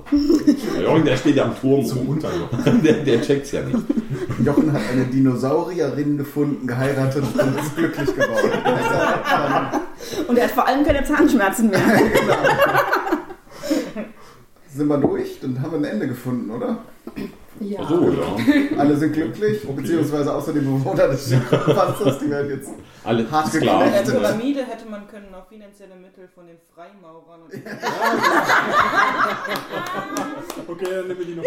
Der 0.75 0.83
Jochen, 0.83 1.05
der 1.05 1.17
steht 1.17 1.35
ja 1.35 1.43
am 1.43 1.59
Turm 1.59 1.85
Zum 1.85 1.97
rum. 1.99 2.09
Unterjochen. 2.09 2.81
Der, 2.83 3.03
der 3.03 3.21
checkt's 3.21 3.51
ja 3.51 3.61
nicht. 3.61 3.77
Jochen 4.43 4.71
hat 4.71 4.81
eine 4.91 5.05
Dinosaurierin 5.05 6.17
gefunden, 6.17 6.65
geheiratet 6.65 7.23
und 7.23 7.59
ist 7.59 7.75
glücklich 7.75 8.15
geworden. 8.15 8.51
Und 10.27 10.37
er 10.37 10.45
hat 10.45 10.51
vor 10.51 10.67
allem 10.67 10.83
keine 10.83 11.03
Zahnschmerzen 11.03 11.69
mehr. 11.69 11.79
sind 14.73 14.87
wir 14.87 14.97
durch? 14.97 15.39
Dann 15.41 15.61
haben 15.61 15.71
wir 15.71 15.77
ein 15.77 15.83
Ende 15.85 16.07
gefunden, 16.07 16.49
oder? 16.49 16.79
Ja. 17.61 17.79
Ach 17.83 17.89
so, 17.89 18.09
ja. 18.11 18.35
Alle 18.79 18.97
sind 18.97 19.13
glücklich, 19.13 19.61
beziehungsweise 19.67 20.33
außer 20.33 20.51
die 20.53 20.59
Bewohner 20.61 21.07
des 21.09 21.29
Panzers, 21.49 22.17
die 22.23 22.29
werden 22.29 22.49
jetzt 22.49 22.69
Alle 23.03 23.29
Hart 23.29 23.53
In 23.53 23.61
Sklaven. 23.61 23.91
der. 23.91 24.01
Pyramide 24.01 24.63
hätte 24.65 24.89
man 24.89 25.07
können 25.07 25.33
auf 25.35 25.47
finanzielle 25.47 25.95
Mittel 25.95 26.27
von 26.33 26.47
den 26.47 26.57
Freimaurern 26.73 27.43
und 27.43 27.53
Okay, 30.67 30.85
dann 30.89 31.07
nehmen 31.07 31.19
wir 31.19 31.25
die 31.25 31.35
noch. 31.35 31.43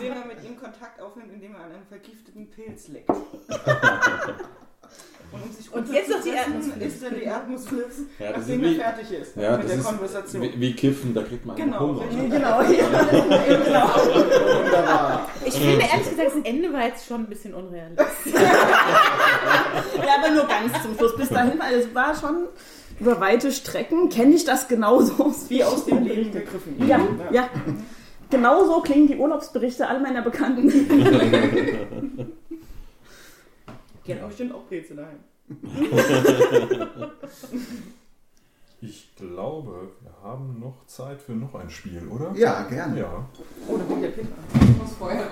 wie 0.00 0.08
man 0.08 0.26
mit 0.28 0.44
ihm 0.44 0.56
Kontakt 0.60 1.00
aufnimmt, 1.00 1.32
indem 1.32 1.52
er 1.54 1.60
an 1.64 1.72
einem 1.72 1.86
vergifteten 1.88 2.50
Pilz 2.50 2.88
leckt. 2.88 3.10
Und, 5.32 5.42
um 5.42 5.50
sich 5.52 5.72
Und 5.72 5.92
jetzt 5.92 6.08
noch 6.10 6.22
die 6.22 6.28
runterzusetzen, 6.30 6.80
isst 6.80 7.02
er 7.02 7.10
die 7.10 7.22
Erdnussflips, 7.24 7.96
Ja, 8.20 8.30
nachdem 8.38 8.62
ist 8.64 8.78
er 8.78 8.84
fertig 8.84 9.18
ist 9.18 9.36
Ja, 9.36 9.50
mit 9.52 9.60
das 9.62 9.66
der 9.70 9.78
ist 9.80 9.84
Konversation. 9.86 10.42
wie, 10.42 10.60
wie 10.60 10.72
Kiffen, 10.74 11.12
da 11.14 11.22
kriegt 11.22 11.44
man 11.44 11.56
einen 11.56 11.72
Genau, 11.72 11.80
Hunger. 11.80 12.02
richtig. 12.02 12.30
genau. 12.30 12.60
Ja. 12.62 13.56
genau. 13.64 13.88
wunderbar. 14.64 15.28
Ich 15.44 15.54
finde 15.54 15.84
ehrlich 15.90 16.08
gesagt, 16.10 16.30
das 16.36 16.44
Ende 16.44 16.72
war 16.72 16.82
jetzt 16.86 17.06
schon 17.08 17.20
ein 17.22 17.26
bisschen 17.26 17.52
unrealistisch. 17.54 18.06
ja, 18.34 20.14
aber 20.22 20.34
nur 20.34 20.46
ganz 20.46 20.72
zum 20.84 20.96
Schluss. 20.96 21.16
Bis 21.16 21.28
dahin, 21.30 21.58
weil 21.58 21.80
es 21.80 21.92
war 21.94 22.14
schon 22.14 22.46
über 23.00 23.18
weite 23.20 23.50
Strecken, 23.50 24.08
kenne 24.10 24.36
ich 24.36 24.44
das 24.44 24.68
genauso 24.68 25.34
Wie 25.48 25.64
aus 25.64 25.84
dem 25.86 26.04
Leben 26.04 26.30
gegriffen. 26.30 26.76
Ja, 26.86 27.00
ja. 27.32 27.48
Genau 28.30 28.64
so 28.66 28.80
klingen 28.82 29.08
die 29.08 29.16
Urlaubsberichte 29.16 29.88
all 29.88 30.00
meiner 30.00 30.22
Bekannten. 30.22 30.68
Die 34.06 34.14
hat 34.14 34.26
bestimmt 34.26 34.54
auch 34.54 34.66
Pilze 34.68 34.94
daheim. 34.94 35.18
Ich 38.86 39.14
glaube, 39.16 39.88
wir 40.02 40.12
haben 40.22 40.60
noch 40.60 40.84
Zeit 40.86 41.18
für 41.22 41.32
noch 41.32 41.54
ein 41.54 41.70
Spiel, 41.70 42.06
oder? 42.10 42.32
Ja, 42.36 42.64
gerne. 42.64 43.00
Ja. 43.00 43.24
Oh, 43.66 43.78
da 43.78 43.84
kommt 43.84 44.02
der 44.02 44.08
Peter. 44.08 44.28
Ich 44.60 44.76
muss 44.76 44.92
vorher. 44.98 45.22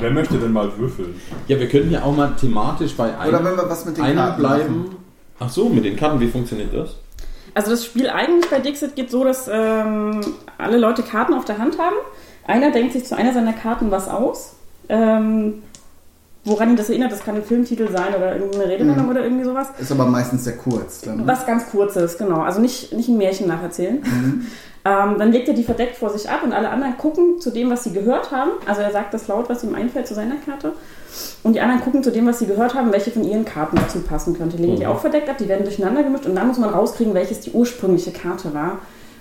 Wer 0.00 0.10
möchte 0.10 0.36
denn 0.38 0.52
mal 0.52 0.76
würfeln? 0.76 1.20
Ja, 1.46 1.60
wir 1.60 1.68
könnten 1.68 1.92
ja 1.92 2.02
auch 2.02 2.16
mal 2.16 2.34
thematisch 2.34 2.96
bei 2.96 3.10
Oder 3.10 3.20
einem, 3.38 3.44
wenn 3.44 3.56
wir 3.56 3.70
was 3.70 3.84
mit 3.84 3.96
den 3.96 4.04
Karten 4.16 4.36
bleiben. 4.40 4.78
machen. 4.78 4.96
Ach 5.38 5.48
so, 5.48 5.68
mit 5.68 5.84
den 5.84 5.94
Karten, 5.96 6.18
wie 6.18 6.26
funktioniert 6.28 6.74
das? 6.74 6.96
Also 7.54 7.70
das 7.70 7.84
Spiel 7.84 8.10
eigentlich 8.10 8.50
bei 8.50 8.58
Dixit 8.58 8.96
geht 8.96 9.12
so, 9.12 9.22
dass 9.22 9.46
ähm, 9.48 10.22
alle 10.58 10.78
Leute 10.78 11.04
Karten 11.04 11.34
auf 11.34 11.44
der 11.44 11.58
Hand 11.58 11.78
haben. 11.78 11.94
Einer 12.46 12.70
denkt 12.70 12.92
sich 12.92 13.04
zu 13.04 13.16
einer 13.16 13.32
seiner 13.32 13.52
Karten 13.52 13.90
was 13.90 14.08
aus. 14.08 14.52
Ähm, 14.88 15.62
woran 16.44 16.70
ihn 16.70 16.76
das 16.76 16.90
erinnert, 16.90 17.10
das 17.10 17.24
kann 17.24 17.36
ein 17.36 17.42
Filmtitel 17.42 17.90
sein 17.90 18.14
oder 18.14 18.34
irgendeine 18.36 18.68
Redewendung 18.68 19.08
oder 19.08 19.22
irgendwie 19.22 19.44
sowas. 19.44 19.68
Ist 19.78 19.92
aber 19.92 20.06
meistens 20.06 20.44
sehr 20.44 20.56
kurz. 20.56 21.00
Dann. 21.00 21.26
Was 21.26 21.46
ganz 21.46 21.70
kurzes, 21.70 22.18
genau. 22.18 22.42
Also 22.42 22.60
nicht, 22.60 22.92
nicht 22.92 23.08
ein 23.08 23.16
Märchen 23.16 23.48
nacherzählen. 23.48 24.02
Ähm, 24.86 25.14
dann 25.18 25.32
legt 25.32 25.48
er 25.48 25.54
die 25.54 25.64
verdeckt 25.64 25.96
vor 25.96 26.10
sich 26.10 26.28
ab 26.28 26.42
und 26.44 26.52
alle 26.52 26.68
anderen 26.68 26.98
gucken 26.98 27.40
zu 27.40 27.50
dem, 27.50 27.70
was 27.70 27.84
sie 27.84 27.92
gehört 27.92 28.30
haben. 28.30 28.50
Also 28.66 28.82
er 28.82 28.92
sagt 28.92 29.14
das 29.14 29.28
laut, 29.28 29.48
was 29.48 29.64
ihm 29.64 29.74
einfällt 29.74 30.06
zu 30.06 30.12
seiner 30.12 30.36
Karte. 30.36 30.74
Und 31.42 31.54
die 31.54 31.60
anderen 31.60 31.80
gucken 31.80 32.02
zu 32.02 32.12
dem, 32.12 32.26
was 32.26 32.40
sie 32.40 32.46
gehört 32.46 32.74
haben, 32.74 32.92
welche 32.92 33.10
von 33.10 33.24
ihren 33.24 33.46
Karten 33.46 33.76
dazu 33.76 34.00
passen 34.00 34.36
könnte. 34.36 34.58
Legen 34.58 34.76
die 34.76 34.86
auch 34.86 35.00
verdeckt 35.00 35.30
ab, 35.30 35.38
die 35.38 35.48
werden 35.48 35.64
durcheinander 35.64 36.02
gemischt 36.02 36.26
und 36.26 36.34
dann 36.34 36.48
muss 36.48 36.58
man 36.58 36.68
rauskriegen, 36.68 37.14
welches 37.14 37.40
die 37.40 37.52
ursprüngliche 37.52 38.10
Karte 38.10 38.52
war, 38.52 38.80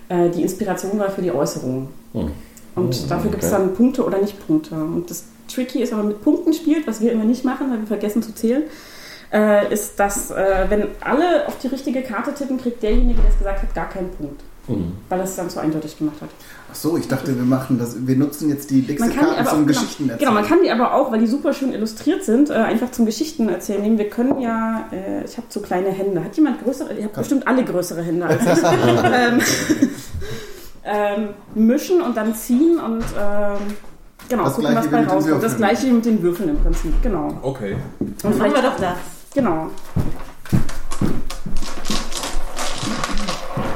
äh, 0.09 0.29
die 0.31 0.41
Inspiration 0.41 0.99
war 0.99 1.09
für 1.09 1.21
die 1.21 1.31
Äußerung. 1.31 1.87
Hm. 2.11 2.31
Und 2.75 2.95
Oh, 3.05 3.09
dafür 3.09 3.31
gibt 3.31 3.43
es 3.43 3.51
okay. 3.51 3.61
dann 3.61 3.75
Punkte 3.75 4.05
oder 4.05 4.19
nicht 4.19 4.45
Punkte. 4.45 4.75
Und 4.75 5.09
das 5.09 5.25
Tricky 5.53 5.81
ist, 5.83 5.91
wenn 5.91 5.99
man 5.99 6.07
mit 6.07 6.23
Punkten 6.23 6.53
spielt, 6.53 6.87
was 6.87 7.01
wir 7.01 7.11
immer 7.11 7.25
nicht 7.25 7.45
machen, 7.45 7.69
weil 7.71 7.79
wir 7.79 7.87
vergessen 7.87 8.23
zu 8.23 8.33
zählen, 8.33 8.63
äh, 9.31 9.71
ist, 9.73 9.99
dass, 9.99 10.31
äh, 10.31 10.65
wenn 10.69 10.87
alle 11.01 11.47
auf 11.47 11.57
die 11.59 11.67
richtige 11.67 12.01
Karte 12.01 12.33
tippen, 12.33 12.59
kriegt 12.59 12.81
derjenige, 12.81 13.19
der 13.21 13.29
es 13.31 13.37
gesagt 13.37 13.61
hat, 13.61 13.73
gar 13.75 13.89
keinen 13.89 14.09
Punkt. 14.11 14.41
Mhm. 14.67 14.93
weil 15.09 15.19
es 15.19 15.35
dann 15.35 15.49
zu 15.49 15.59
eindeutig 15.59 15.97
gemacht 15.97 16.21
hat. 16.21 16.29
Ach 16.71 16.75
so, 16.75 16.95
ich 16.95 17.09
dachte, 17.09 17.35
wir 17.35 17.43
machen 17.43 17.77
das. 17.77 18.07
Wir 18.07 18.15
nutzen 18.15 18.47
jetzt 18.47 18.71
die 18.71 18.87
aber 18.97 19.43
zum 19.45 19.63
auch, 19.63 19.67
Geschichten 19.67 20.05
genau, 20.05 20.17
genau, 20.17 20.31
man 20.31 20.43
erzählen. 20.43 20.57
kann 20.59 20.65
die 20.65 20.71
aber 20.71 20.93
auch, 20.93 21.11
weil 21.11 21.19
die 21.19 21.27
super 21.27 21.51
schön 21.51 21.73
illustriert 21.73 22.23
sind, 22.23 22.49
äh, 22.49 22.53
einfach 22.53 22.89
zum 22.91 23.05
Geschichten 23.05 23.49
erzählen 23.49 23.81
nehmen. 23.81 23.97
Wir 23.97 24.09
können 24.09 24.39
ja, 24.39 24.87
äh, 24.93 25.25
ich 25.25 25.35
habe 25.35 25.47
so 25.49 25.59
kleine 25.59 25.89
Hände. 25.89 26.23
Hat 26.23 26.37
jemand 26.37 26.63
größere? 26.63 26.93
Ihr 26.93 27.03
habt 27.03 27.15
bestimmt 27.15 27.45
alle 27.45 27.65
größere 27.65 28.03
Hände 28.03 28.25
als 28.25 28.41
ich. 28.41 28.63
ähm, 30.85 31.29
mischen 31.55 32.01
und 32.01 32.15
dann 32.17 32.33
ziehen 32.35 32.79
und 32.79 33.03
ähm, 33.17 33.57
genau, 34.29 34.43
Das 34.45 34.55
gucken, 34.55 34.75
was 34.75 34.87
bei 34.89 35.05
rauskommt. 35.05 35.43
Das 35.43 35.57
gleiche 35.57 35.87
mit 35.87 36.05
den 36.05 36.21
Würfeln 36.21 36.49
im 36.49 36.59
Prinzip, 36.61 36.93
genau. 37.01 37.37
Okay. 37.41 37.75
Und 37.99 38.23
Machen 38.23 38.33
vielleicht 38.35 38.55
wir 38.55 38.61
doch 38.63 38.77
das. 38.79 38.97
Genau. 39.33 39.69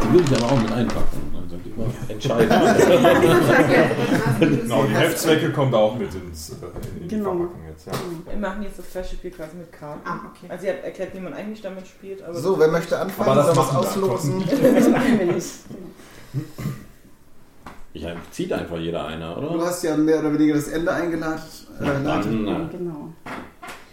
Die 0.04 0.14
würde 0.14 0.24
ich 0.32 0.44
aber 0.44 0.52
auch 0.54 0.62
mit 0.62 0.72
einpacken. 0.72 1.36
Also 1.42 1.58
die 1.58 1.78
war 1.78 1.88
entscheidend. 2.10 2.54
Genau, 4.40 4.84
die 4.84 4.94
Heftzwecke 4.96 5.52
kommt 5.52 5.74
auch 5.74 5.98
mit 5.98 6.14
ins, 6.14 6.50
äh, 6.52 6.54
in 7.02 7.08
Genau. 7.08 7.32
Verpackung 7.32 7.62
jetzt. 7.70 7.88
Ja. 7.88 7.94
Wir 8.30 8.38
machen 8.40 8.62
jetzt 8.64 8.78
das 8.78 8.86
Flash-Spiel 8.86 9.32
quasi 9.32 9.58
mit 9.58 9.72
Karten. 9.72 10.02
Ah, 10.06 10.20
okay. 10.30 10.46
Also 10.50 10.64
sie 10.64 10.70
hat 10.70 10.84
erklärt, 10.84 11.16
wie 11.16 11.20
man 11.20 11.34
eigentlich 11.34 11.62
damit 11.62 11.88
spielt. 11.88 12.22
Aber 12.24 12.36
So, 12.36 12.60
wer 12.60 12.68
möchte 12.68 13.00
anfangen? 13.00 13.30
Aber 13.30 13.36
das 13.42 13.48
Soll 13.48 13.58
was 13.58 13.66
machen 13.74 13.78
auslosen? 13.88 14.44
Das 14.76 14.90
machen 14.90 15.20
wir 15.20 15.34
nicht. 15.34 15.48
Ich 17.98 18.06
zieht 18.32 18.54
einfach 18.54 18.78
jeder 18.78 19.06
einer, 19.08 19.36
Du 19.36 19.48
oder? 19.56 19.66
hast 19.66 19.84
ja 19.84 19.98
mehr 19.98 20.20
oder 20.20 20.34
weniger 20.34 20.54
das 20.56 20.68
Ende 20.68 20.92
eingeladen. 20.94 21.40
Äh, 21.80 21.86
Dann, 21.86 22.06
Ja, 22.48 22.70
genau. 22.72 23.14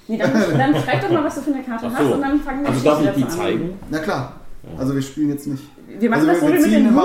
Nee, 0.07 0.19
dann, 0.19 0.33
dann 0.59 0.75
schreib 0.83 1.01
doch 1.01 1.11
mal, 1.11 1.25
was 1.25 1.37
du 1.37 1.41
für 1.41 1.55
eine 1.55 1.63
Karte 1.63 1.87
Ach 1.91 1.95
hast 1.99 2.07
so. 2.09 2.15
und 2.15 2.21
dann 2.21 2.41
fangen 2.41 2.63
wir 2.63 2.69
also 2.69 2.85
darf 2.85 3.03
ich 3.03 3.11
die 3.17 3.23
an. 3.23 3.31
zeigen? 3.31 3.79
Na 3.91 3.99
klar. 4.01 4.41
Also 4.77 4.95
wir 4.95 5.01
spielen 5.03 5.31
jetzt 5.31 5.47
nicht. 5.47 5.63
Wir 5.99 6.11
machen 6.11 6.29
Also 6.29 6.33
das 6.33 6.41
so 6.41 6.47
wir 6.49 6.55
wie 6.55 6.61
mit 6.61 6.73
den 6.73 6.85
den 6.85 6.99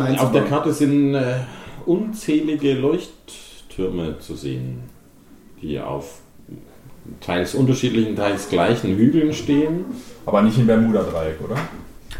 Also, 0.00 0.22
auf 0.26 0.32
der. 0.32 0.44
Karte 0.44 0.72
sind 0.72 1.14
äh, 1.14 1.34
unzählige 1.84 2.74
Leuchttürme 2.74 4.18
zu 4.18 4.34
sehen, 4.34 4.80
die 5.62 5.78
auf 5.80 6.20
teils 7.20 7.54
unterschiedlichen, 7.54 8.16
teils 8.16 8.48
gleichen 8.48 8.96
Hügeln 8.96 9.32
stehen. 9.32 9.84
Aber 10.24 10.42
nicht 10.42 10.58
im 10.58 10.66
Bermuda-Dreieck, 10.66 11.40
oder? 11.44 11.56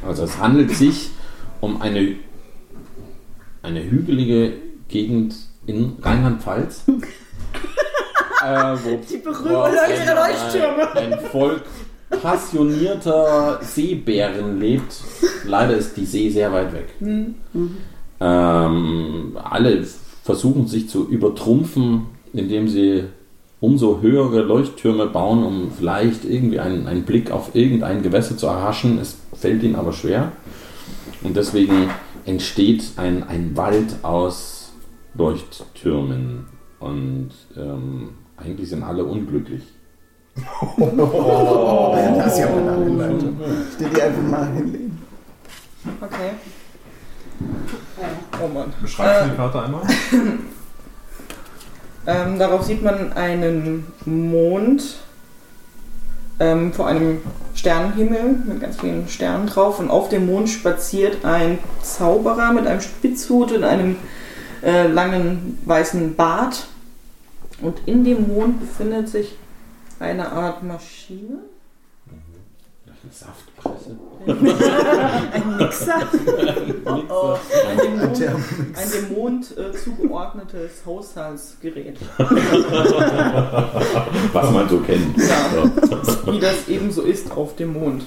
Also 0.07 0.23
es 0.25 0.38
handelt 0.38 0.71
sich 0.71 1.11
um 1.61 1.81
eine, 1.83 2.14
eine 3.66 3.83
hügelige 3.83 4.52
Gegend 4.88 5.35
in 5.66 5.96
Rheinland-Pfalz. 6.00 6.85
äh, 6.88 8.76
wo, 8.85 9.00
Die 9.11 9.18
berühmten 9.18 9.50
Leuchttürme. 9.50 10.96
ein, 10.96 11.12
ein 11.12 11.20
Volk 11.31 11.64
passionierter 12.22 13.59
Seebären 13.62 14.61
lebt. 14.61 15.02
Leider 15.44 15.76
ist 15.76 15.96
die 15.96 16.07
See 16.07 16.31
sehr 16.31 16.52
weit 16.52 16.72
weg. 16.72 16.88
Ähm, 18.20 19.37
alle 19.42 19.85
versuchen 20.22 20.68
sich 20.68 20.88
zu 20.88 21.09
übertrumpfen, 21.09 22.07
indem 22.33 22.68
sie 22.68 23.05
umso 23.59 24.00
höhere 24.00 24.42
Leuchttürme 24.42 25.07
bauen, 25.07 25.42
um 25.42 25.72
vielleicht 25.76 26.24
irgendwie 26.24 26.61
einen, 26.61 26.87
einen 26.87 27.02
Blick 27.02 27.33
auf 27.33 27.55
irgendein 27.55 28.02
Gewässer 28.02 28.37
zu 28.37 28.46
erhaschen. 28.46 28.98
Es 29.00 29.16
fällt 29.35 29.64
ihnen 29.64 29.74
aber 29.74 29.92
schwer. 29.92 30.31
Und 31.24 31.37
deswegen 31.37 31.90
entsteht 32.26 32.92
ein, 32.96 33.22
ein 33.24 33.56
Wald 33.56 33.96
aus 34.02 34.72
Leuchttürmen. 35.14 36.46
Und 36.78 37.30
ähm, 37.56 38.10
eigentlich 38.36 38.68
sind 38.68 38.82
alle 38.82 39.04
unglücklich. 39.04 39.62
Das 40.76 42.32
ist 42.34 42.38
ja 42.40 42.50
mal 42.50 42.58
eine 42.68 42.84
Einleitung. 42.86 43.36
Ich 43.72 43.80
will 43.80 43.88
die 43.88 44.02
einfach 44.02 44.22
mal 44.22 44.52
hinlegen. 44.52 44.98
Okay. 46.00 46.30
Oh 48.42 48.48
Mann. 48.48 48.72
Beschreibst 48.82 49.22
du 49.22 49.26
Äh, 49.26 49.30
die 49.30 49.36
Karte 49.36 49.62
einmal? 49.62 49.82
Ähm, 52.08 52.38
darauf 52.38 52.62
sieht 52.62 52.84
man 52.84 53.12
einen 53.14 53.84
Mond 54.04 54.98
ähm, 56.38 56.72
vor 56.72 56.87
einem 56.87 57.20
Sternenhimmel 57.55 58.37
mit 58.44 58.61
ganz 58.61 58.81
vielen 58.81 59.09
Sternen 59.09 59.46
drauf. 59.46 59.79
Und 59.79 59.90
auf 59.90 60.09
dem 60.09 60.27
Mond 60.27 60.49
spaziert 60.49 61.25
ein 61.25 61.59
Zauberer 61.83 62.53
mit 62.53 62.66
einem 62.66 62.81
Spitzhut 62.81 63.53
und 63.53 63.64
einem 63.64 63.96
äh, 64.62 64.87
langen 64.87 65.59
weißen 65.64 66.14
Bart. 66.16 66.66
Und 67.61 67.81
in 67.87 68.05
dem 68.05 68.29
Mond 68.29 68.61
befindet 68.61 69.09
sich 69.09 69.37
eine 69.99 70.31
Art 70.31 70.62
Maschine. 70.62 71.38
Saftpresse. 73.87 73.96
Ein 75.33 75.57
Mixer. 75.57 76.03
Oh, 76.85 77.03
oh. 77.09 77.37
Ein 77.68 77.79
dem 77.79 77.99
Mond, 77.99 78.22
ein 78.77 78.90
dem 78.90 79.14
Mond 79.14 79.57
äh, 79.57 79.72
zugeordnetes 79.72 80.85
Haushaltsgerät. 80.85 81.96
Was 84.33 84.51
man 84.51 84.68
so 84.68 84.81
kennt. 84.81 85.16
Ja. 85.16 85.70
wie 86.33 86.40
das 86.40 86.68
eben 86.68 86.90
so 86.90 87.03
ist 87.03 87.31
auf 87.31 87.55
dem 87.57 87.75
Mond. 87.75 88.05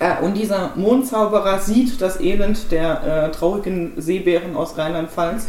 Äh, 0.00 0.20
und 0.24 0.34
dieser 0.34 0.72
Mondzauberer 0.74 1.60
sieht 1.60 2.00
das 2.00 2.20
Elend 2.20 2.72
der 2.72 3.28
äh, 3.28 3.30
traurigen 3.30 3.92
Seebären 3.96 4.56
aus 4.56 4.76
Rheinland-Pfalz 4.76 5.46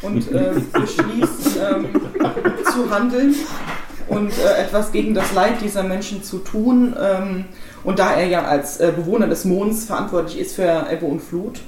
und 0.00 0.32
äh, 0.32 0.52
beschließt 0.72 1.58
ähm, 1.70 1.88
zu 2.72 2.90
handeln 2.90 3.34
und 4.08 4.32
äh, 4.38 4.62
etwas 4.62 4.92
gegen 4.92 5.14
das 5.14 5.32
Leid 5.34 5.60
dieser 5.62 5.82
Menschen 5.82 6.22
zu 6.22 6.38
tun. 6.38 6.94
Ähm, 6.98 7.44
und 7.84 7.98
da 7.98 8.12
er 8.14 8.26
ja 8.26 8.44
als 8.44 8.80
äh, 8.80 8.92
Bewohner 8.94 9.26
des 9.28 9.44
Monds 9.44 9.84
verantwortlich 9.84 10.38
ist 10.40 10.56
für 10.56 10.86
Ebbe 10.90 11.06
und 11.06 11.20
Flut 11.20 11.60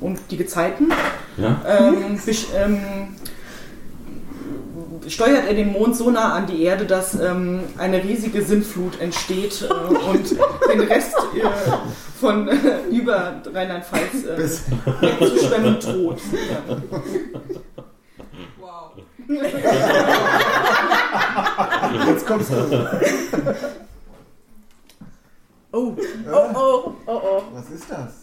und 0.00 0.18
die 0.30 0.36
Gezeiten, 0.36 0.92
Ja? 1.36 1.60
ähm, 1.66 2.18
besch- 2.24 2.46
ähm, 2.56 2.78
steuert 5.08 5.46
er 5.48 5.54
den 5.54 5.72
Mond 5.72 5.96
so 5.96 6.10
nah 6.10 6.34
an 6.34 6.46
die 6.46 6.62
Erde, 6.62 6.84
dass 6.84 7.18
ähm, 7.20 7.60
eine 7.78 8.02
riesige 8.04 8.42
Sintflut 8.42 9.00
entsteht 9.00 9.66
äh, 9.68 9.72
und 10.10 10.30
den 10.72 10.80
Rest 10.80 11.14
äh, 11.34 11.70
von 12.20 12.48
äh, 12.48 12.54
über 12.90 13.40
Rheinland-Pfalz 13.52 14.24
äh, 14.30 14.36
Bis- 14.36 14.62
wegzuschwemmen 15.00 15.80
droht. 15.80 16.20
Ja. 16.68 16.76
Wow. 18.60 18.92
Jetzt 22.08 22.26
kommst 22.26 22.50
du. 22.50 22.54
Oh, 25.72 25.96
oh, 26.30 26.50
oh, 26.54 26.92
oh, 27.06 27.20
oh. 27.24 27.42
Was 27.54 27.70
ist 27.70 27.90
das? 27.90 28.20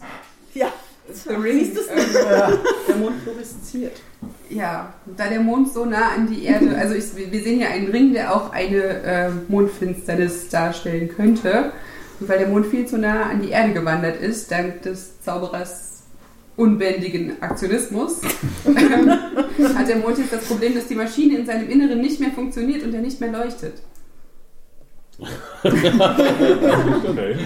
Ja. 0.54 0.72
The 1.12 1.34
Ring. 1.34 1.58
Siehst 1.58 1.76
du's 1.76 1.86
Ähm, 1.88 2.58
Der 2.88 2.96
Mond 2.96 3.22
fluoresziert. 3.22 4.00
Ja, 4.48 4.94
da 5.16 5.28
der 5.28 5.40
Mond 5.40 5.72
so 5.72 5.84
nah 5.84 6.10
an 6.10 6.28
die 6.28 6.44
Erde, 6.44 6.76
also 6.76 6.94
ich, 6.94 7.04
wir 7.16 7.42
sehen 7.42 7.58
hier 7.58 7.70
einen 7.70 7.88
Ring, 7.88 8.12
der 8.12 8.34
auch 8.34 8.52
eine 8.52 9.02
äh, 9.02 9.30
Mondfinsternis 9.48 10.48
darstellen 10.48 11.08
könnte. 11.08 11.72
Und 12.20 12.28
weil 12.28 12.38
der 12.38 12.48
Mond 12.48 12.66
viel 12.66 12.86
zu 12.86 12.98
nah 12.98 13.24
an 13.30 13.42
die 13.42 13.50
Erde 13.50 13.72
gewandert 13.72 14.20
ist, 14.20 14.50
dank 14.50 14.82
des 14.82 15.20
Zauberers 15.22 16.02
unbändigen 16.56 17.40
Aktionismus, 17.42 18.20
hat 19.74 19.88
der 19.88 19.96
Mond 19.96 20.18
jetzt 20.18 20.32
das 20.32 20.44
Problem, 20.44 20.74
dass 20.74 20.86
die 20.86 20.94
Maschine 20.94 21.38
in 21.38 21.46
seinem 21.46 21.68
Inneren 21.70 22.00
nicht 22.00 22.20
mehr 22.20 22.30
funktioniert 22.30 22.82
und 22.84 22.94
er 22.94 23.00
nicht 23.00 23.20
mehr 23.20 23.32
leuchtet. 23.32 23.74
Okay. 25.62 27.36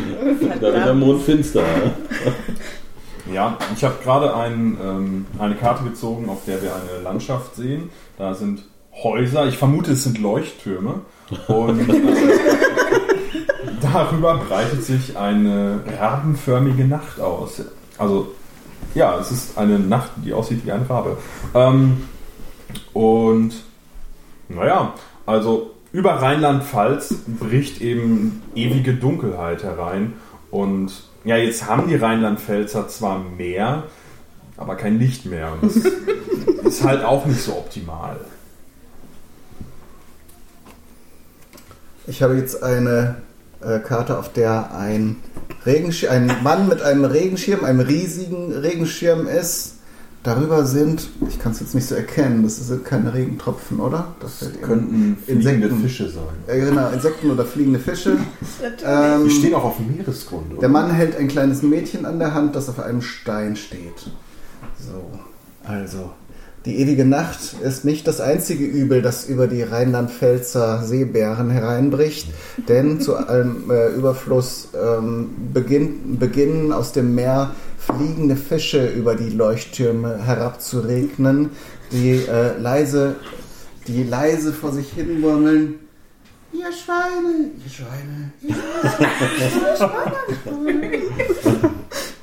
Da 0.60 0.72
wird 0.72 0.86
der 0.86 0.94
Mond 0.94 1.22
finster. 1.22 1.62
Ja, 3.32 3.58
ich 3.74 3.82
habe 3.82 3.94
gerade 4.02 4.34
ein, 4.36 4.76
ähm, 4.82 5.26
eine 5.38 5.54
Karte 5.54 5.84
gezogen, 5.84 6.28
auf 6.28 6.44
der 6.46 6.62
wir 6.62 6.72
eine 6.74 7.02
Landschaft 7.02 7.56
sehen. 7.56 7.90
Da 8.18 8.34
sind 8.34 8.62
Häuser, 9.02 9.46
ich 9.46 9.56
vermute, 9.56 9.92
es 9.92 10.04
sind 10.04 10.18
Leuchttürme. 10.18 11.00
Und 11.48 11.88
äh, 11.88 12.00
darüber 13.82 14.36
breitet 14.36 14.84
sich 14.84 15.16
eine 15.16 15.80
rabenförmige 15.98 16.86
Nacht 16.86 17.18
aus. 17.18 17.62
Also, 17.98 18.32
ja, 18.94 19.18
es 19.18 19.30
ist 19.32 19.58
eine 19.58 19.78
Nacht, 19.78 20.10
die 20.16 20.32
aussieht 20.32 20.64
wie 20.64 20.72
eine 20.72 20.88
Rabe. 20.88 21.16
Ähm, 21.54 22.06
und, 22.92 23.54
naja, 24.48 24.92
also 25.26 25.73
über 25.94 26.14
Rheinland-Pfalz 26.20 27.14
bricht 27.38 27.80
eben 27.80 28.42
ewige 28.56 28.94
Dunkelheit 28.94 29.62
herein. 29.62 30.14
Und 30.50 30.90
ja, 31.24 31.36
jetzt 31.36 31.68
haben 31.68 31.86
die 31.86 31.94
Rheinland-Pfälzer 31.94 32.88
zwar 32.88 33.20
mehr, 33.20 33.84
aber 34.56 34.74
kein 34.74 34.98
Licht 34.98 35.24
mehr. 35.24 35.52
Und 35.52 35.62
das 35.62 35.84
ist 36.64 36.82
halt 36.82 37.04
auch 37.04 37.26
nicht 37.26 37.40
so 37.40 37.52
optimal. 37.52 38.16
Ich 42.08 42.24
habe 42.24 42.34
jetzt 42.34 42.60
eine 42.64 43.22
äh, 43.60 43.78
Karte, 43.78 44.18
auf 44.18 44.32
der 44.32 44.74
ein, 44.74 45.18
Regenschirm, 45.64 46.12
ein 46.12 46.42
Mann 46.42 46.66
mit 46.66 46.82
einem 46.82 47.04
Regenschirm, 47.04 47.64
einem 47.64 47.78
riesigen 47.78 48.50
Regenschirm 48.52 49.28
ist, 49.28 49.73
darüber 50.24 50.66
sind, 50.66 51.08
ich 51.28 51.38
kann 51.38 51.52
es 51.52 51.60
jetzt 51.60 51.74
nicht 51.76 51.86
so 51.86 51.94
erkennen, 51.94 52.42
das 52.42 52.56
sind 52.56 52.84
keine 52.84 53.14
Regentropfen, 53.14 53.78
oder? 53.78 54.08
Das 54.20 54.40
Das 54.40 54.60
könnten 54.60 55.16
Insekten. 55.26 55.42
fliegende 55.62 55.70
Fische 55.76 56.08
sein. 56.10 56.24
Äh, 56.48 56.60
genau, 56.60 56.88
Insekten 56.90 57.30
oder 57.30 57.44
fliegende 57.44 57.78
Fische. 57.78 58.16
Die 58.80 58.84
Ähm, 58.84 59.30
stehen 59.30 59.54
auch 59.54 59.64
auf 59.64 59.76
dem 59.76 59.94
Meeresgrund, 59.96 60.50
oder? 60.52 60.60
der 60.60 60.68
Mann 60.70 60.90
hält 60.90 61.16
ein 61.16 61.28
kleines 61.28 61.62
Mädchen 61.62 62.04
an 62.04 62.18
der 62.18 62.34
Hand, 62.34 62.56
das 62.56 62.68
auf 62.68 62.80
einem 62.80 63.02
Stein 63.02 63.54
steht. 63.54 64.10
So, 64.78 65.10
also. 65.62 66.10
Die 66.64 66.78
ewige 66.78 67.04
Nacht 67.04 67.56
ist 67.62 67.84
nicht 67.84 68.06
das 68.06 68.22
einzige 68.22 68.64
Übel, 68.64 69.02
das 69.02 69.26
über 69.26 69.48
die 69.48 69.62
Rheinland-Pfälzer 69.62 70.82
Seebären 70.82 71.50
hereinbricht, 71.50 72.28
denn 72.68 73.02
zu 73.02 73.16
allem 73.16 73.70
äh, 73.70 73.88
Überfluss 73.88 74.68
ähm, 74.74 75.28
beginn, 75.52 76.18
beginnen 76.18 76.72
aus 76.72 76.92
dem 76.92 77.14
Meer 77.14 77.50
fliegende 77.76 78.36
Fische 78.36 78.86
über 78.88 79.14
die 79.14 79.28
Leuchttürme 79.28 80.24
herabzuregnen, 80.24 81.50
die 81.92 82.12
äh, 82.12 82.56
leise, 82.58 83.16
die 83.86 84.02
leise 84.02 84.54
vor 84.54 84.72
sich 84.72 84.90
hin 84.90 85.20
murmeln. 85.20 85.74
Ihr 86.50 86.72
Schweine, 86.72 87.50
ihr 87.62 87.70
Schweine, 87.70 88.32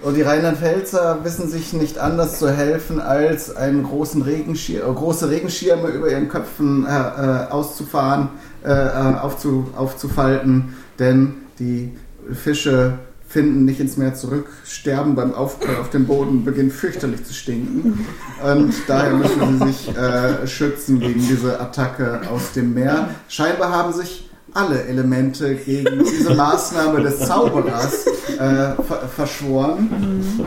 Und 0.04 0.16
die 0.16 0.24
Rheinland-Pfälzer 0.24 1.20
wissen 1.24 1.48
sich 1.48 1.74
nicht 1.74 2.00
anders 2.00 2.40
zu 2.40 2.50
helfen, 2.50 3.00
als 3.00 3.56
einen 3.56 3.84
großen 3.84 4.24
Regenschir 4.24 4.84
äh, 4.84 4.94
große 4.94 5.30
Regenschirme 5.30 5.90
über 5.90 6.10
ihren 6.10 6.28
Köpfen 6.28 6.86
äh, 6.86 6.90
äh, 6.90 7.48
auszufahren, 7.50 8.30
äh, 8.66 8.72
äh, 8.72 9.20
aufzu 9.20 9.68
aufzufalten, 9.76 10.76
denn 10.98 11.36
die 11.60 11.92
Fische 12.34 12.98
finden 13.28 13.64
nicht 13.64 13.80
ins 13.80 13.96
Meer 13.96 14.16
zurück, 14.16 14.48
sterben 14.66 15.16
beim 15.16 15.34
Aufprall 15.34 15.78
auf 15.78 15.90
dem 15.90 16.06
Boden, 16.06 16.44
beginnen 16.44 16.72
fürchterlich 16.72 17.24
zu 17.24 17.34
stinken. 17.34 18.06
Und 18.44 18.74
daher 18.88 19.14
müssen 19.14 19.60
sie 19.60 19.68
sich 19.68 19.96
äh, 19.96 20.48
schützen 20.48 21.00
gegen 21.00 21.20
diese 21.20 21.60
Attacke 21.60 22.22
aus 22.30 22.52
dem 22.54 22.74
Meer. 22.74 23.10
Scheinbar 23.30 23.72
haben 23.72 23.94
sich 23.94 24.30
alle 24.54 24.84
Elemente 24.84 25.56
gegen 25.56 26.04
diese 26.04 26.34
Maßnahme 26.34 27.02
des 27.02 27.20
Zauberers 27.20 28.08
äh, 28.08 28.76
ver 28.82 29.10
verschworen. 29.16 30.46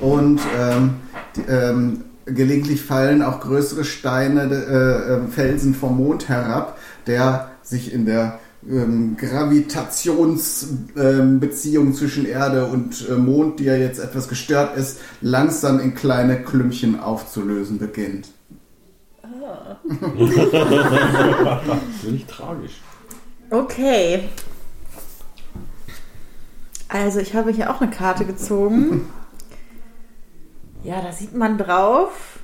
Und 0.00 0.40
ähm, 0.58 0.94
die, 1.36 1.42
ähm, 1.42 2.04
gelegentlich 2.26 2.82
fallen 2.82 3.22
auch 3.22 3.40
größere 3.40 3.84
Steine, 3.84 4.42
äh, 4.42 5.14
äh, 5.14 5.20
Felsen 5.28 5.74
vom 5.74 5.96
Mond 5.96 6.28
herab, 6.28 6.78
der 7.06 7.52
sich 7.62 7.92
in 7.92 8.06
der 8.06 8.40
ähm, 8.68 9.16
Gravitationsbeziehung 9.16 11.94
zwischen 11.94 12.26
Erde 12.26 12.66
und 12.66 13.08
äh, 13.08 13.14
Mond, 13.14 13.60
die 13.60 13.64
ja 13.64 13.76
jetzt 13.76 14.00
etwas 14.00 14.28
gestört 14.28 14.76
ist, 14.76 14.98
langsam 15.20 15.78
in 15.80 15.94
kleine 15.94 16.42
Klümpchen 16.42 17.00
aufzulösen 17.00 17.78
beginnt. 17.78 18.28
Wirklich 22.02 22.26
tragisch. 22.26 22.82
Okay. 23.50 24.28
Also, 26.88 27.20
ich 27.20 27.34
habe 27.34 27.50
hier 27.50 27.70
auch 27.70 27.80
eine 27.80 27.90
Karte 27.90 28.24
gezogen. 28.24 29.10
Ja, 30.82 31.02
da 31.02 31.12
sieht 31.12 31.34
man 31.34 31.58
drauf. 31.58 32.38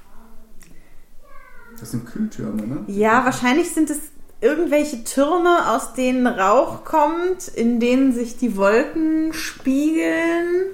Das 1.78 1.90
sind 1.90 2.06
Kühltürme, 2.06 2.62
ne? 2.66 2.84
Ja, 2.86 3.24
wahrscheinlich 3.24 3.72
sind 3.72 3.90
es 3.90 3.98
irgendwelche 4.40 5.04
Türme, 5.04 5.70
aus 5.70 5.94
denen 5.94 6.26
Rauch 6.26 6.84
kommt, 6.84 7.48
in 7.48 7.80
denen 7.80 8.12
sich 8.12 8.36
die 8.36 8.56
Wolken 8.56 9.32
spiegeln. 9.32 10.66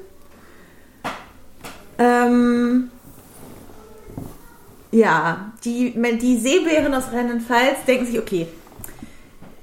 Ähm, 1.98 2.90
ja, 4.90 5.52
die, 5.64 5.92
die 6.20 6.38
Seebären 6.38 6.94
aus 6.94 7.12
Rheinland-Pfalz 7.12 7.84
denken 7.86 8.06
sich, 8.06 8.18
okay, 8.18 8.48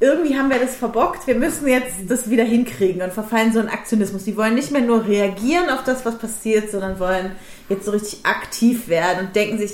irgendwie 0.08 0.38
haben 0.38 0.50
wir 0.50 0.60
das 0.60 0.76
verbockt, 0.76 1.28
wir 1.28 1.36
müssen 1.36 1.68
jetzt 1.68 1.96
das 2.08 2.30
wieder 2.30 2.44
hinkriegen 2.44 3.02
und 3.02 3.14
verfallen 3.14 3.52
so 3.52 3.60
in 3.60 3.68
Aktionismus. 3.68 4.24
Die 4.24 4.38
wollen 4.38 4.56
nicht 4.56 4.72
mehr 4.72 4.82
nur 4.82 5.06
reagieren 5.06 5.70
auf 5.70 5.84
das, 5.84 6.06
was 6.06 6.18
passiert, 6.18 6.72
sondern 6.72 7.00
wollen 7.00 7.32
jetzt 7.70 7.86
so 7.86 7.92
richtig 7.92 8.26
aktiv 8.26 8.88
werden 8.88 9.28
und 9.28 9.36
denken 9.36 9.58
sich, 9.58 9.74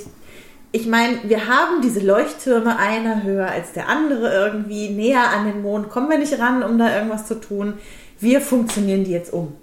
ich 0.71 0.87
meine, 0.87 1.19
wir 1.25 1.47
haben 1.47 1.81
diese 1.83 1.99
Leuchttürme, 1.99 2.79
einer 2.79 3.23
höher 3.23 3.47
als 3.47 3.73
der 3.73 3.87
andere 3.87 4.33
irgendwie, 4.33 4.89
näher 4.89 5.29
an 5.29 5.45
den 5.45 5.61
Mond, 5.61 5.89
kommen 5.89 6.09
wir 6.09 6.17
nicht 6.17 6.39
ran, 6.39 6.63
um 6.63 6.79
da 6.79 6.95
irgendwas 6.95 7.27
zu 7.27 7.39
tun. 7.39 7.75
Wir 8.19 8.41
funktionieren 8.41 9.03
die 9.03 9.11
jetzt 9.11 9.31
um. 9.31 9.55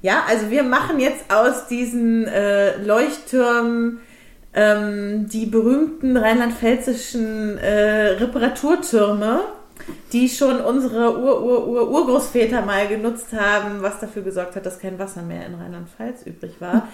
Ja, 0.00 0.22
also 0.26 0.50
wir 0.50 0.62
machen 0.62 0.98
jetzt 0.98 1.30
aus 1.30 1.66
diesen 1.68 2.26
äh, 2.26 2.82
Leuchttürmen 2.82 4.00
ähm, 4.54 5.28
die 5.28 5.46
berühmten 5.46 6.16
rheinland-pfälzischen 6.16 7.58
äh, 7.58 8.12
Reparaturtürme, 8.12 9.42
die 10.12 10.28
schon 10.28 10.60
unsere 10.60 11.18
Ur-Ur-Ur-Urgroßväter 11.18 12.62
mal 12.62 12.88
genutzt 12.88 13.28
haben, 13.32 13.82
was 13.82 14.00
dafür 14.00 14.22
gesorgt 14.22 14.56
hat, 14.56 14.66
dass 14.66 14.78
kein 14.78 14.98
Wasser 14.98 15.22
mehr 15.22 15.46
in 15.46 15.54
Rheinland-Pfalz 15.54 16.26
übrig 16.26 16.52
war. 16.60 16.88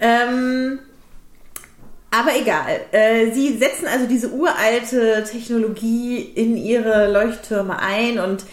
ähm, 0.00 0.78
aber 2.10 2.36
egal. 2.38 2.80
Äh, 2.92 3.32
sie 3.32 3.56
setzen 3.56 3.86
also 3.86 4.06
diese 4.06 4.30
uralte 4.30 5.24
Technologie 5.24 6.20
in 6.20 6.56
ihre 6.56 7.10
Leuchttürme 7.10 7.78
ein 7.78 8.18
und 8.18 8.44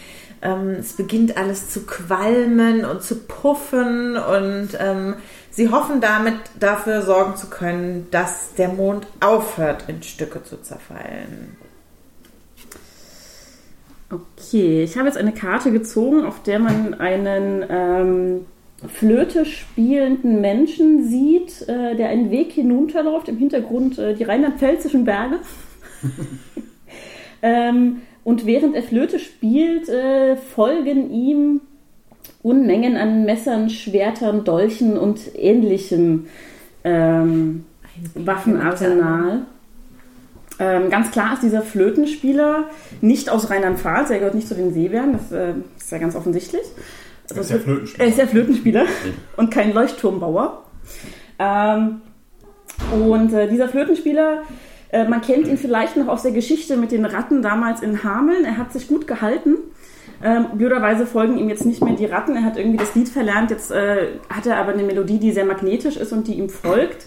ähm, 0.41 0.78
es 0.80 0.93
beginnt 0.93 1.38
alles 1.38 1.69
zu 1.69 1.86
qualmen 1.86 2.86
und 2.86 3.04
zu 3.04 3.17
puffen 3.17 4.15
und 4.15 4.69
ähm, 4.80 5.15
sie 5.52 5.69
hoffen 5.69 5.99
damit 5.99 6.38
dafür 6.58 7.02
sorgen 7.02 7.36
zu 7.36 7.49
können, 7.49 8.08
dass 8.12 8.54
der 8.56 8.69
Mond 8.69 9.08
aufhört 9.19 9.86
in 9.88 10.02
Stücke 10.04 10.41
zu 10.43 10.62
zerfallen. 10.62 11.58
Okay, 14.12 14.84
ich 14.84 14.98
habe 14.98 15.08
jetzt 15.08 15.17
eine 15.17 15.32
Karte 15.32 15.72
gezogen, 15.72 16.24
auf 16.26 16.41
der 16.41 16.60
man 16.60 16.95
einen 16.95 17.63
ähm, 17.69 18.45
Flöte 18.88 19.45
spielenden 19.45 20.41
Menschen 20.41 21.08
sieht, 21.08 21.67
äh, 21.67 21.95
der 21.95 22.10
einen 22.10 22.32
Weg 22.32 22.54
hinunterläuft, 22.54 23.30
im 23.30 23.38
Hintergrund 23.38 24.00
äh, 24.00 24.15
die 24.15 24.24
rheinland-pfälzischen 24.24 25.06
Berge. 25.06 25.38
ähm, 27.43 28.02
und 28.24 28.45
während 28.45 28.76
er 28.76 28.84
Flöte 28.84 29.19
spielt, 29.19 29.89
äh, 29.89 30.38
folgen 30.38 31.12
ihm 31.12 31.62
Unmengen 32.41 32.95
an 32.95 33.26
Messern, 33.26 33.69
Schwertern, 33.69 34.43
Dolchen 34.43 34.98
und 34.98 35.19
ähnlichem 35.36 36.28
ähm, 36.84 37.65
Waffenarsenal. 38.15 39.45
Ähm, 40.60 40.89
ganz 40.89 41.12
klar 41.12 41.34
ist 41.34 41.43
dieser 41.43 41.62
Flötenspieler 41.62 42.65
nicht 43.00 43.30
aus 43.30 43.50
Rheinland-Pfalz, 43.50 44.10
er 44.10 44.19
gehört 44.19 44.36
nicht 44.36 44.48
zu 44.48 44.56
den 44.56 44.74
Seebären, 44.74 45.13
das 45.13 45.32
äh, 45.32 45.54
ist 45.78 45.91
ja 45.91 45.98
ganz 46.00 46.15
offensichtlich. 46.15 46.63
Er 47.30 47.41
ist 47.41 47.52
ja 47.52 47.60
Flötenspieler. 47.60 48.04
Er 48.04 48.10
ist 48.10 48.17
ja 48.17 48.28
Flötenspieler 48.28 48.86
und 49.38 49.52
kein 49.52 49.74
Leuchtturmbauer. 49.74 50.65
Ähm, 51.38 52.02
und 52.91 53.34
äh, 53.34 53.48
dieser 53.48 53.69
Flötenspieler, 53.69 54.43
äh, 54.91 55.08
man 55.08 55.22
kennt 55.22 55.48
ihn 55.48 55.58
vielleicht 55.58 55.95
noch 55.95 56.08
aus 56.08 56.24
der 56.24 56.32
Geschichte 56.32 56.76
mit 56.76 56.91
den 56.91 57.06
Ratten 57.06 57.41
damals 57.41 57.82
in 57.82 58.04
Hameln. 58.04 58.45
Er 58.45 58.58
hat 58.58 58.74
sich 58.74 58.88
gut 58.88 59.08
gehalten. 59.08 59.56
Ähm, 60.22 60.48
blöderweise 60.56 61.06
folgen 61.06 61.38
ihm 61.38 61.48
jetzt 61.48 61.65
nicht 61.65 61.82
mehr 61.84 61.95
die 61.95 62.06
Ratten. 62.06 62.36
Er 62.36 62.43
hat 62.43 62.58
irgendwie 62.58 62.78
das 62.78 62.95
Lied 62.95 63.08
verlernt. 63.08 63.52
Jetzt 63.52 63.72
äh, 63.72 64.08
hat 64.30 64.45
er 64.45 64.58
aber 64.58 64.74
eine 64.74 64.84
Melodie, 64.84 65.19
die 65.19 65.32
sehr 65.32 65.45
magnetisch 65.45 65.95
ist 65.98 66.12
und 66.12 66.28
die 66.28 66.34
ihm 66.34 66.50
folgt. 66.50 67.06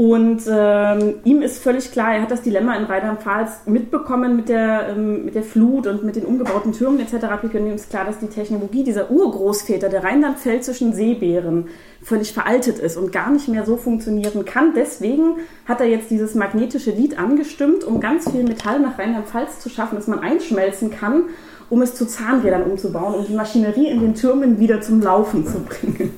Und 0.00 0.44
ähm, 0.48 1.16
ihm 1.24 1.42
ist 1.42 1.62
völlig 1.62 1.92
klar, 1.92 2.14
er 2.14 2.22
hat 2.22 2.30
das 2.30 2.40
Dilemma 2.40 2.74
in 2.74 2.84
Rheinland-Pfalz 2.84 3.66
mitbekommen 3.66 4.34
mit 4.34 4.48
der, 4.48 4.88
ähm, 4.96 5.26
mit 5.26 5.34
der 5.34 5.42
Flut 5.42 5.86
und 5.86 6.04
mit 6.04 6.16
den 6.16 6.24
umgebauten 6.24 6.72
Türmen 6.72 7.00
etc. 7.00 7.26
Und 7.42 7.54
ihm 7.54 7.74
ist 7.74 7.90
klar, 7.90 8.06
dass 8.06 8.18
die 8.18 8.28
Technologie 8.28 8.82
dieser 8.82 9.10
Urgroßväter 9.10 9.90
der 9.90 10.02
rheinland-pfälzischen 10.02 10.94
Seebären 10.94 11.66
völlig 12.02 12.32
veraltet 12.32 12.78
ist 12.78 12.96
und 12.96 13.12
gar 13.12 13.30
nicht 13.30 13.48
mehr 13.48 13.66
so 13.66 13.76
funktionieren 13.76 14.46
kann. 14.46 14.72
Deswegen 14.74 15.34
hat 15.66 15.82
er 15.82 15.86
jetzt 15.86 16.10
dieses 16.10 16.34
magnetische 16.34 16.92
Lied 16.92 17.18
angestimmt, 17.18 17.84
um 17.84 18.00
ganz 18.00 18.30
viel 18.30 18.44
Metall 18.44 18.80
nach 18.80 18.98
Rheinland-Pfalz 18.98 19.60
zu 19.60 19.68
schaffen, 19.68 19.96
das 19.96 20.06
man 20.06 20.20
einschmelzen 20.20 20.90
kann, 20.90 21.24
um 21.68 21.82
es 21.82 21.94
zu 21.94 22.06
Zahnrädern 22.06 22.62
umzubauen, 22.62 23.16
um 23.16 23.26
die 23.26 23.34
Maschinerie 23.34 23.88
in 23.88 24.00
den 24.00 24.14
Türmen 24.14 24.58
wieder 24.58 24.80
zum 24.80 25.02
Laufen 25.02 25.46
zu 25.46 25.60
bringen. 25.60 26.14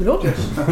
Logisch. 0.00 0.32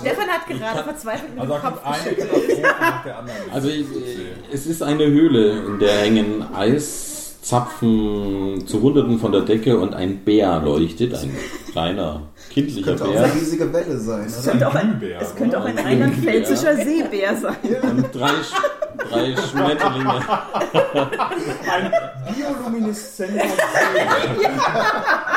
Stefan 0.00 0.28
hat 0.28 0.46
gerade 0.48 0.84
verzweifelt 0.84 1.30
mit 1.34 1.40
Also 1.40 1.52
dem 1.54 1.62
Kopf 1.62 1.80
eine 1.84 2.14
geschüttelt. 2.14 2.30
Katastrophe 2.30 2.62
nach 2.80 3.04
der 3.04 3.18
anderen. 3.18 3.36
Also 3.52 3.68
ich, 3.68 3.86
es 4.52 4.66
ist 4.66 4.82
eine 4.82 5.06
Höhle, 5.06 5.62
in 5.66 5.78
der 5.78 5.92
hängen 6.00 6.44
Eiszapfen 6.54 8.66
zu 8.66 8.82
Hunderten 8.82 9.18
von 9.18 9.32
der 9.32 9.42
Decke 9.42 9.78
und 9.78 9.94
ein 9.94 10.18
Bär 10.24 10.60
leuchtet, 10.64 11.14
ein 11.14 11.34
kleiner 11.70 12.22
kindlicher 12.50 12.96
Könnte 12.96 13.04
auch 13.04 13.12
Bär. 13.12 13.24
eine 13.24 13.34
riesige 13.34 13.72
Welle 13.72 13.98
sein, 13.98 14.24
Es 14.26 14.40
oder? 14.42 14.50
könnte 14.50 14.68
auch 14.68 14.74
ein, 14.74 14.98
Glühbär, 14.98 15.20
es 15.20 15.34
könnte 15.34 15.58
auch 15.60 15.64
ein 15.64 15.78
rheinland-pfälzischer 15.78 16.76
Seebär 16.76 17.36
sein. 17.36 17.56
Und 17.82 18.14
drei, 18.14 18.30
drei 19.12 19.36
Schmetterlinge. 19.36 20.22
Ein 21.70 21.92
biolumineszenter 22.34 23.44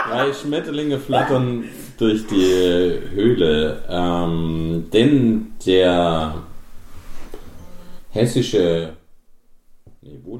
Drei 0.09 0.33
Schmetterlinge 0.33 0.99
flattern 0.99 1.65
durch 1.97 2.25
die 2.27 2.99
Höhle. 3.13 3.83
Ähm, 3.89 4.87
denn 4.91 5.53
der 5.65 6.35
hessische. 8.11 8.94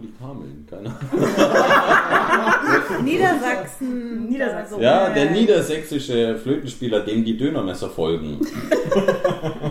Liegt 0.02 0.20
Hameln? 0.22 0.66
Keine 0.70 0.90
Ahnung. 0.90 1.00
Niedersachsen. 3.04 4.28
Niedersachsen. 4.28 4.82
Ja, 4.82 5.10
der 5.10 5.32
niedersächsische 5.32 6.38
Flötenspieler, 6.38 7.02
dem 7.02 7.24
die 7.24 7.38
Dönermesser 7.38 7.90
folgen, 7.90 8.40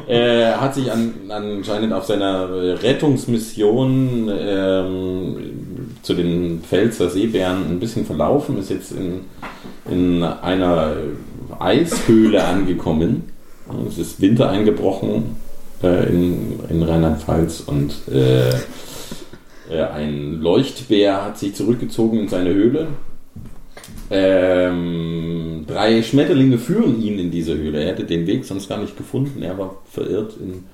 äh, 0.06 0.52
hat 0.52 0.74
sich 0.74 0.90
an, 0.90 1.14
anscheinend 1.28 1.92
auf 1.92 2.04
seiner 2.04 2.82
Rettungsmission 2.82 4.30
ähm, 4.36 5.36
zu 6.02 6.14
den 6.14 6.62
Pfälzer 6.62 7.10
Seebären 7.10 7.70
ein 7.70 7.80
bisschen 7.80 8.06
verlaufen, 8.06 8.58
ist 8.58 8.70
jetzt 8.70 8.92
in, 8.92 9.20
in 9.90 10.22
einer 10.22 10.94
Eishöhle 11.58 12.44
angekommen. 12.44 13.24
Es 13.88 13.98
ist 13.98 14.20
Winter 14.20 14.50
eingebrochen 14.50 15.36
äh, 15.82 16.08
in, 16.08 16.60
in 16.68 16.82
Rheinland-Pfalz 16.82 17.60
und 17.60 17.94
äh, 18.12 18.52
ein 19.70 20.40
Leuchtbär 20.40 21.24
hat 21.24 21.38
sich 21.38 21.54
zurückgezogen 21.54 22.20
in 22.20 22.28
seine 22.28 22.52
Höhle. 22.52 22.88
Ähm, 24.10 25.64
drei 25.66 26.02
Schmetterlinge 26.02 26.58
führen 26.58 27.02
ihn 27.02 27.18
in 27.18 27.30
diese 27.30 27.56
Höhle. 27.56 27.82
Er 27.82 27.92
hätte 27.92 28.04
den 28.04 28.26
Weg 28.26 28.44
sonst 28.44 28.68
gar 28.68 28.78
nicht 28.78 28.96
gefunden. 28.96 29.42
Er 29.42 29.58
war 29.58 29.82
verirrt 29.86 30.34
in, 30.38 30.64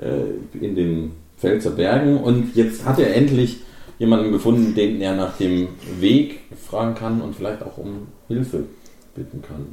äh, 0.00 0.64
in 0.64 0.74
den 0.74 1.12
Pfälzer 1.36 1.70
Bergen. 1.70 2.18
Und 2.18 2.54
jetzt 2.54 2.84
hat 2.84 2.98
er 2.98 3.14
endlich 3.16 3.58
jemanden 3.98 4.32
gefunden, 4.32 4.74
den 4.74 5.00
er 5.00 5.14
nach 5.14 5.36
dem 5.36 5.68
Weg 6.00 6.40
fragen 6.56 6.94
kann 6.94 7.20
und 7.20 7.34
vielleicht 7.34 7.62
auch 7.62 7.76
um 7.78 8.08
Hilfe 8.28 8.64
bitten 9.14 9.42
kann. 9.42 9.66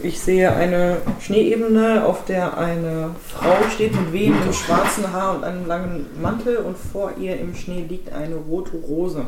Ich 0.00 0.20
sehe 0.20 0.52
eine 0.52 0.98
Schneeebene, 1.20 2.04
auf 2.04 2.24
der 2.24 2.58
eine 2.58 3.14
Frau 3.26 3.68
steht 3.74 3.94
mit 3.94 4.12
wehendem 4.12 4.52
schwarzen 4.52 5.12
Haar 5.12 5.36
und 5.36 5.44
einem 5.44 5.66
langen 5.66 6.06
Mantel 6.20 6.58
und 6.58 6.76
vor 6.76 7.12
ihr 7.18 7.38
im 7.38 7.54
Schnee 7.54 7.84
liegt 7.88 8.12
eine 8.12 8.34
rote 8.34 8.76
Rose. 8.76 9.24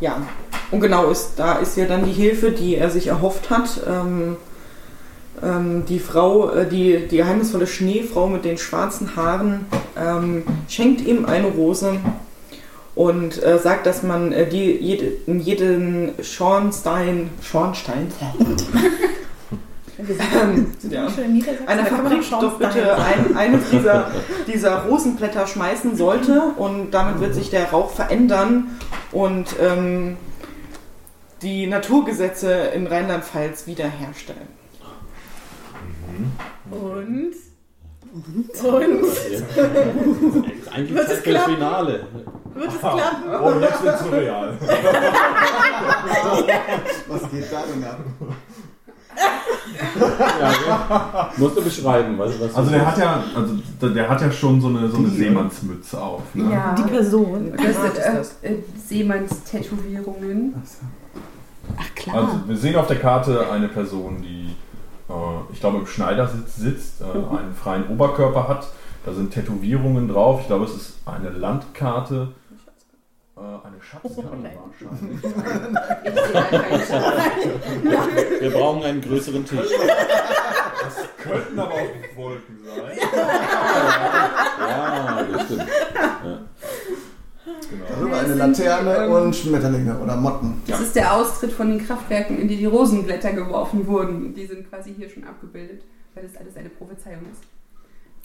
Ja, 0.00 0.22
und 0.70 0.80
genau 0.80 1.10
ist, 1.10 1.34
da 1.36 1.54
ist 1.54 1.76
ja 1.76 1.86
dann 1.86 2.04
die 2.04 2.12
Hilfe, 2.12 2.50
die 2.50 2.76
er 2.76 2.90
sich 2.90 3.06
erhofft 3.06 3.50
hat. 3.50 3.80
Ähm, 3.88 4.36
ähm, 5.42 5.84
die 5.86 5.98
Frau, 5.98 6.50
äh, 6.50 6.68
die, 6.68 7.06
die 7.08 7.18
geheimnisvolle 7.18 7.66
Schneefrau 7.66 8.26
mit 8.26 8.44
den 8.44 8.58
schwarzen 8.58 9.16
Haaren, 9.16 9.66
ähm, 9.96 10.44
schenkt 10.68 11.00
ihm 11.02 11.24
eine 11.24 11.48
Rose 11.48 11.98
und 12.96 13.40
äh, 13.44 13.58
sagt, 13.58 13.86
dass 13.86 14.02
man 14.02 14.32
äh, 14.32 14.48
die, 14.48 14.72
jede, 14.72 15.06
in 15.26 15.38
jeden 15.38 16.14
Schornstein, 16.22 17.30
Schornstein, 17.42 18.10
ähm, 19.98 20.72
ja, 20.90 21.06
einer 21.66 21.86
Fabrik 21.86 22.28
doch 22.30 22.58
bitte 22.58 22.96
ein, 22.96 23.36
eines 23.36 23.70
dieser, 23.70 24.10
dieser 24.46 24.84
Rosenblätter 24.84 25.46
schmeißen 25.46 25.96
sollte 25.96 26.52
und 26.56 26.90
damit 26.90 27.20
wird 27.20 27.34
sich 27.34 27.50
der 27.50 27.70
Rauch 27.70 27.90
verändern 27.90 28.78
und 29.12 29.54
ähm, 29.60 30.16
die 31.42 31.66
Naturgesetze 31.66 32.50
in 32.74 32.86
Rheinland-Pfalz 32.86 33.66
wiederherstellen. 33.66 34.48
Und? 36.70 37.34
Jetzt 38.48 38.54
ist 38.54 38.64
eigentlich 40.72 40.96
Wird 40.96 41.10
es 41.10 41.22
klappen? 41.22 41.54
Finale. 41.54 42.06
Wird 42.56 42.68
es 42.72 42.78
klappen? 42.80 43.22
Oh, 43.42 43.52
jetzt 43.60 43.82
wird's 43.84 44.00
surreal. 44.02 44.54
Was 47.08 47.30
geht 47.30 47.52
da 47.52 47.62
denn 47.62 47.84
ab? 47.84 47.98
Ja, 49.98 51.30
musst 51.36 51.56
du 51.56 51.62
beschreiben, 51.64 52.18
was, 52.18 52.38
was 52.40 52.54
Also 52.54 52.70
der 52.70 52.86
hat 52.86 52.98
ja, 52.98 53.24
also 53.34 53.88
der 53.88 54.08
hat 54.08 54.20
ja 54.20 54.30
schon 54.30 54.60
so 54.60 54.68
eine, 54.68 54.88
so 54.88 54.98
eine 54.98 55.08
Seemannsmütze 55.08 56.00
auf. 56.00 56.22
Ne? 56.34 56.52
Ja, 56.52 56.74
Die 56.74 56.82
Person. 56.82 57.52
das 57.56 57.66
Was 57.66 57.74
sind 57.82 57.96
das? 57.96 58.36
äh, 58.42 58.52
äh, 58.54 58.62
Seemannstätowierungen. 58.86 60.54
Ach 61.78 61.94
klar. 61.94 62.16
Also 62.16 62.40
wir 62.46 62.56
sehen 62.56 62.76
auf 62.76 62.86
der 62.88 62.98
Karte 62.98 63.50
eine 63.50 63.68
Person, 63.68 64.22
die, 64.22 64.54
äh, 65.08 65.12
ich 65.52 65.60
glaube, 65.60 65.78
im 65.78 65.86
Schneidersitz 65.86 66.56
sitzt, 66.56 67.00
äh, 67.00 67.04
einen 67.04 67.54
freien 67.54 67.88
Oberkörper 67.88 68.48
hat. 68.48 68.68
Da 69.04 69.12
sind 69.12 69.32
Tätowierungen 69.32 70.08
drauf. 70.08 70.40
Ich 70.42 70.46
glaube, 70.48 70.64
es 70.64 70.74
ist 70.74 70.98
eine 71.06 71.30
Landkarte. 71.30 72.32
Äh, 73.36 73.40
eine 73.40 73.80
Schatzkarte 73.82 74.30
wahrscheinlich. 74.30 75.22
Ich 76.04 76.12
sehe 76.14 76.34
halt 76.34 76.50
keinen 76.50 76.80
Schatz. 76.80 78.40
Wir 78.40 78.50
brauchen 78.50 78.82
einen 78.84 79.00
größeren 79.02 79.44
Tisch. 79.44 79.68
Das 80.82 80.94
könnten 81.22 81.58
aber 81.58 81.74
auch 81.74 82.16
Wolken 82.16 82.58
sein. 82.64 82.98
Ja, 84.58 85.22
das 85.32 85.42
stimmt. 85.44 85.66
Genau. 87.70 87.84
Darüber 87.88 88.18
eine 88.20 88.34
Laterne 88.34 89.08
und 89.08 89.34
Schmetterlinge 89.36 89.98
oder 89.98 90.16
Motten. 90.16 90.62
Das 90.66 90.80
ist 90.80 90.94
der 90.96 91.12
Austritt 91.14 91.52
von 91.52 91.68
den 91.70 91.84
Kraftwerken, 91.86 92.38
in 92.38 92.48
die 92.48 92.56
die 92.56 92.66
Rosenblätter 92.66 93.32
geworfen 93.32 93.86
wurden. 93.86 94.34
Die 94.34 94.46
sind 94.46 94.68
quasi 94.70 94.94
hier 94.94 95.08
schon 95.10 95.24
abgebildet, 95.24 95.82
weil 96.14 96.24
das 96.26 96.36
alles 96.36 96.56
eine 96.56 96.68
Prophezeiung 96.70 97.20
ist. 97.32 97.42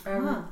Ähm, 0.05 0.25
Ah. 0.27 0.49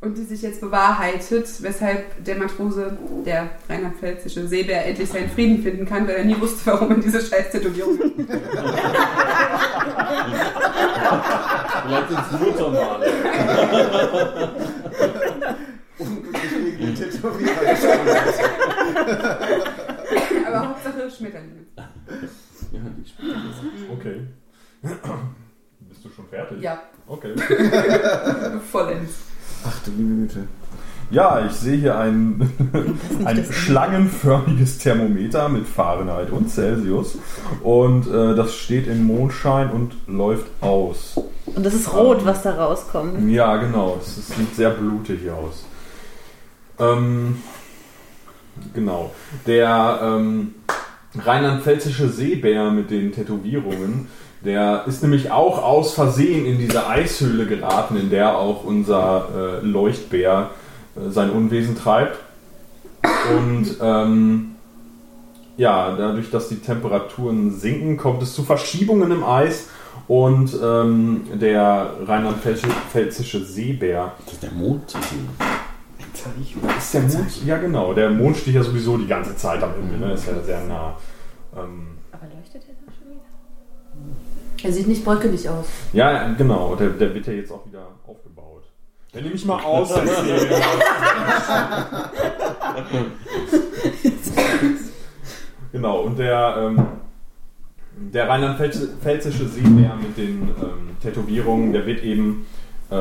Und 0.00 0.16
die 0.16 0.24
sich 0.24 0.40
jetzt 0.42 0.60
bewahrheitet, 0.62 1.46
weshalb 1.62 2.24
der 2.24 2.36
Matrose, 2.36 2.96
der 3.24 3.50
rheinland-pfälzische 3.68 4.48
Seebär, 4.48 4.86
endlich 4.86 5.10
seinen 5.10 5.28
Frieden 5.30 5.62
finden 5.62 5.84
kann, 5.84 6.08
weil 6.08 6.16
er 6.16 6.24
nie 6.24 6.40
wusste, 6.40 6.70
warum 6.70 6.90
er 6.92 6.96
diese 6.98 7.20
scheiß 7.20 7.50
Tätowierung 7.50 7.98
hat. 7.98 8.12
Vielleicht 11.86 12.08
sind 12.08 12.20
es 12.20 12.40
Muttermale. 12.40 13.12
Unglücklich 15.98 16.50
gegen 16.50 16.78
den 16.78 16.94
Tätowierer. 16.94 17.60
Aber 20.46 20.68
Hauptsache 20.68 21.10
Schmetterlinge. 21.10 21.66
Ja, 21.76 21.88
die 22.72 23.08
spielen. 23.08 23.52
Okay. 23.92 24.20
Bist 25.80 26.04
du 26.04 26.08
schon 26.08 26.26
fertig? 26.28 26.62
Ja, 26.62 26.82
Okay. 27.10 27.34
vollends. 28.70 29.29
Ach 29.66 29.78
du 29.84 29.90
liebe 29.96 30.14
Güte. 30.22 30.48
Ja, 31.10 31.44
ich 31.44 31.52
sehe 31.52 31.76
hier 31.76 31.98
ein, 31.98 32.52
ein 33.24 33.44
schlangenförmiges 33.50 34.78
Thermometer 34.78 35.48
mit 35.48 35.66
Fahrenheit 35.66 36.30
und 36.30 36.48
Celsius. 36.48 37.18
Und 37.62 38.06
äh, 38.06 38.36
das 38.36 38.54
steht 38.54 38.86
im 38.86 39.06
Mondschein 39.06 39.70
und 39.70 39.94
läuft 40.06 40.46
aus. 40.60 41.20
Und 41.46 41.66
das 41.66 41.74
ist 41.74 41.92
rot, 41.92 42.24
was 42.24 42.42
da 42.42 42.54
rauskommt. 42.54 43.28
Ja, 43.28 43.56
genau. 43.56 43.98
Es, 44.00 44.18
es 44.18 44.28
sieht 44.28 44.54
sehr 44.54 44.70
blutig 44.70 45.28
aus. 45.30 45.64
Ähm, 46.78 47.42
genau. 48.72 49.10
Der 49.46 50.00
ähm, 50.00 50.54
rheinland-pfälzische 51.18 52.08
Seebär 52.08 52.70
mit 52.70 52.92
den 52.92 53.10
Tätowierungen, 53.10 54.06
der 54.44 54.84
ist 54.86 55.02
nämlich 55.02 55.30
auch 55.30 55.62
aus 55.62 55.94
Versehen 55.94 56.46
in 56.46 56.58
diese 56.58 56.86
Eishöhle 56.86 57.46
geraten, 57.46 57.96
in 57.96 58.10
der 58.10 58.38
auch 58.38 58.64
unser 58.64 59.60
äh, 59.62 59.66
Leuchtbär 59.66 60.50
äh, 60.96 61.10
sein 61.10 61.30
Unwesen 61.30 61.76
treibt. 61.76 62.18
Und 63.36 63.76
ähm, 63.82 64.52
ja, 65.56 65.94
dadurch, 65.94 66.30
dass 66.30 66.48
die 66.48 66.56
Temperaturen 66.56 67.52
sinken, 67.52 67.98
kommt 67.98 68.22
es 68.22 68.34
zu 68.34 68.42
Verschiebungen 68.42 69.10
im 69.10 69.24
Eis 69.24 69.68
und 70.08 70.56
ähm, 70.62 71.22
der 71.34 71.92
rheinland-pfälzische 72.06 73.44
Seebär. 73.44 74.12
Das 74.24 74.34
ist 74.34 74.42
der 74.42 74.52
Mond 74.52 74.88
zu 74.88 74.98
sehen. 75.02 75.28
Ist 76.78 76.94
der 76.94 77.02
Mond? 77.02 77.46
Ja, 77.46 77.58
genau. 77.58 77.94
Der 77.94 78.10
Mond 78.10 78.36
steht 78.38 78.54
ja 78.54 78.62
sowieso 78.62 78.96
die 78.96 79.06
ganze 79.06 79.36
Zeit 79.36 79.62
am 79.62 79.74
Himmel, 79.74 79.98
ne? 79.98 80.12
Ist 80.14 80.26
ja 80.26 80.42
sehr 80.42 80.64
nah. 80.64 80.96
Ähm, 81.56 81.98
Aber 82.12 82.26
leuchtet 82.34 82.62
er? 82.68 82.79
Er 84.62 84.72
sieht 84.72 84.88
nicht 84.88 85.04
bröckelig 85.04 85.48
aus. 85.48 85.66
ja, 85.92 86.32
genau. 86.34 86.74
Der, 86.76 86.90
der 86.90 87.14
wird 87.14 87.26
ja 87.26 87.32
jetzt 87.32 87.50
auch 87.50 87.66
wieder 87.66 87.86
aufgebaut. 88.06 88.64
Dann 89.12 89.22
nehme 89.22 89.34
ich 89.34 89.44
mal 89.44 89.62
aus. 89.62 89.92
genau, 95.72 96.02
und 96.02 96.18
der, 96.18 96.56
ähm, 96.58 96.86
der 97.96 98.28
rheinland-pfälzische 98.28 99.48
Seebär 99.48 99.96
mit 99.96 100.16
den 100.16 100.42
ähm, 100.42 100.96
Tätowierungen, 101.02 101.72
der 101.72 101.86
wird 101.86 102.02
eben 102.02 102.46
äh, 102.90 102.96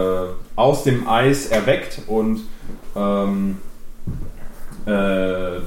aus 0.55 0.83
dem 0.83 1.07
Eis 1.07 1.47
erweckt 1.47 2.01
und 2.07 2.41
ähm, 2.95 3.57
äh, 4.85 4.89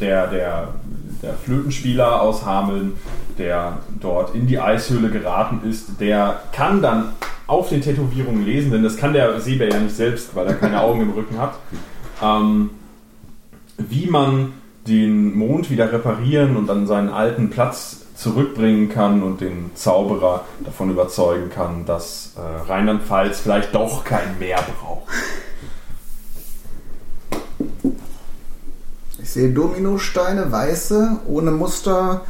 der, 0.00 0.26
der, 0.26 0.74
der 1.22 1.34
Flötenspieler 1.34 2.20
aus 2.20 2.44
Hameln 2.44 2.94
der 3.38 3.78
dort 4.00 4.34
in 4.34 4.46
die 4.46 4.58
Eishöhle 4.58 5.10
geraten 5.10 5.68
ist, 5.68 6.00
der 6.00 6.42
kann 6.52 6.82
dann 6.82 7.12
auf 7.46 7.68
den 7.68 7.80
Tätowierungen 7.80 8.44
lesen, 8.44 8.70
denn 8.70 8.82
das 8.82 8.96
kann 8.96 9.12
der 9.12 9.40
Seebär 9.40 9.70
ja 9.70 9.80
nicht 9.80 9.96
selbst, 9.96 10.34
weil 10.34 10.46
er 10.46 10.54
keine 10.54 10.80
Augen 10.80 11.00
im 11.00 11.10
Rücken 11.10 11.38
hat, 11.38 11.54
ähm, 12.22 12.70
wie 13.78 14.06
man 14.06 14.52
den 14.86 15.36
Mond 15.36 15.70
wieder 15.70 15.92
reparieren 15.92 16.56
und 16.56 16.68
an 16.70 16.86
seinen 16.86 17.08
alten 17.08 17.50
Platz 17.50 18.06
zurückbringen 18.16 18.88
kann 18.88 19.22
und 19.22 19.40
den 19.40 19.70
Zauberer 19.74 20.44
davon 20.64 20.90
überzeugen 20.90 21.50
kann, 21.50 21.84
dass 21.86 22.34
äh, 22.36 22.70
Rheinland-Pfalz 22.70 23.40
vielleicht 23.40 23.74
doch 23.74 24.04
kein 24.04 24.38
Meer 24.38 24.62
braucht. 24.80 25.08
Sehe 29.32 29.50
Dominosteine, 29.50 30.52
weiße, 30.52 31.18
ohne 31.26 31.50
Muster, 31.50 32.22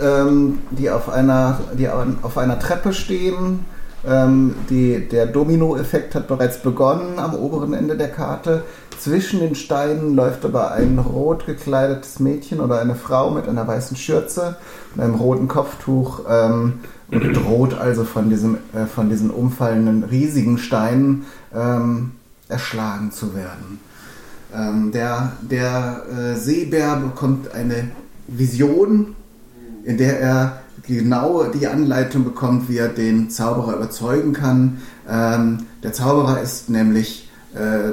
ähm, 0.00 0.60
die, 0.70 0.90
auf 0.90 1.08
einer, 1.08 1.60
die 1.76 1.88
auf 1.88 2.38
einer 2.38 2.58
Treppe 2.58 2.92
stehen. 2.92 3.64
Ähm, 4.06 4.54
die, 4.70 5.08
der 5.08 5.26
Domino-Effekt 5.26 6.14
hat 6.14 6.28
bereits 6.28 6.62
begonnen 6.62 7.18
am 7.18 7.34
oberen 7.34 7.74
Ende 7.74 7.96
der 7.96 8.10
Karte. 8.10 8.62
Zwischen 8.98 9.40
den 9.40 9.54
Steinen 9.54 10.14
läuft 10.14 10.44
aber 10.44 10.72
ein 10.72 10.98
rot 10.98 11.46
gekleidetes 11.46 12.20
Mädchen 12.20 12.60
oder 12.60 12.80
eine 12.80 12.94
Frau 12.94 13.30
mit 13.30 13.48
einer 13.48 13.66
weißen 13.66 13.96
Schürze 13.96 14.56
und 14.94 15.02
einem 15.02 15.14
roten 15.14 15.48
Kopftuch 15.48 16.20
ähm, 16.28 16.80
und 17.10 17.36
droht 17.36 17.78
also 17.78 18.04
von, 18.04 18.30
diesem, 18.30 18.58
äh, 18.74 18.86
von 18.86 19.08
diesen 19.08 19.30
umfallenden 19.30 20.04
riesigen 20.04 20.58
Steinen 20.58 21.26
ähm, 21.54 22.12
erschlagen 22.48 23.12
zu 23.12 23.34
werden. 23.34 23.80
Ähm, 24.54 24.92
der 24.92 25.32
der 25.42 26.02
äh, 26.10 26.34
Seebär 26.38 26.96
bekommt 26.96 27.52
eine 27.54 27.90
Vision, 28.26 29.14
in 29.84 29.98
der 29.98 30.20
er 30.20 30.62
genau 30.86 31.44
die 31.44 31.66
Anleitung 31.66 32.24
bekommt, 32.24 32.68
wie 32.68 32.78
er 32.78 32.88
den 32.88 33.28
Zauberer 33.30 33.76
überzeugen 33.76 34.32
kann. 34.32 34.78
Ähm, 35.08 35.66
der 35.82 35.92
Zauberer 35.92 36.40
ist 36.40 36.70
nämlich 36.70 37.28
äh, 37.54 37.92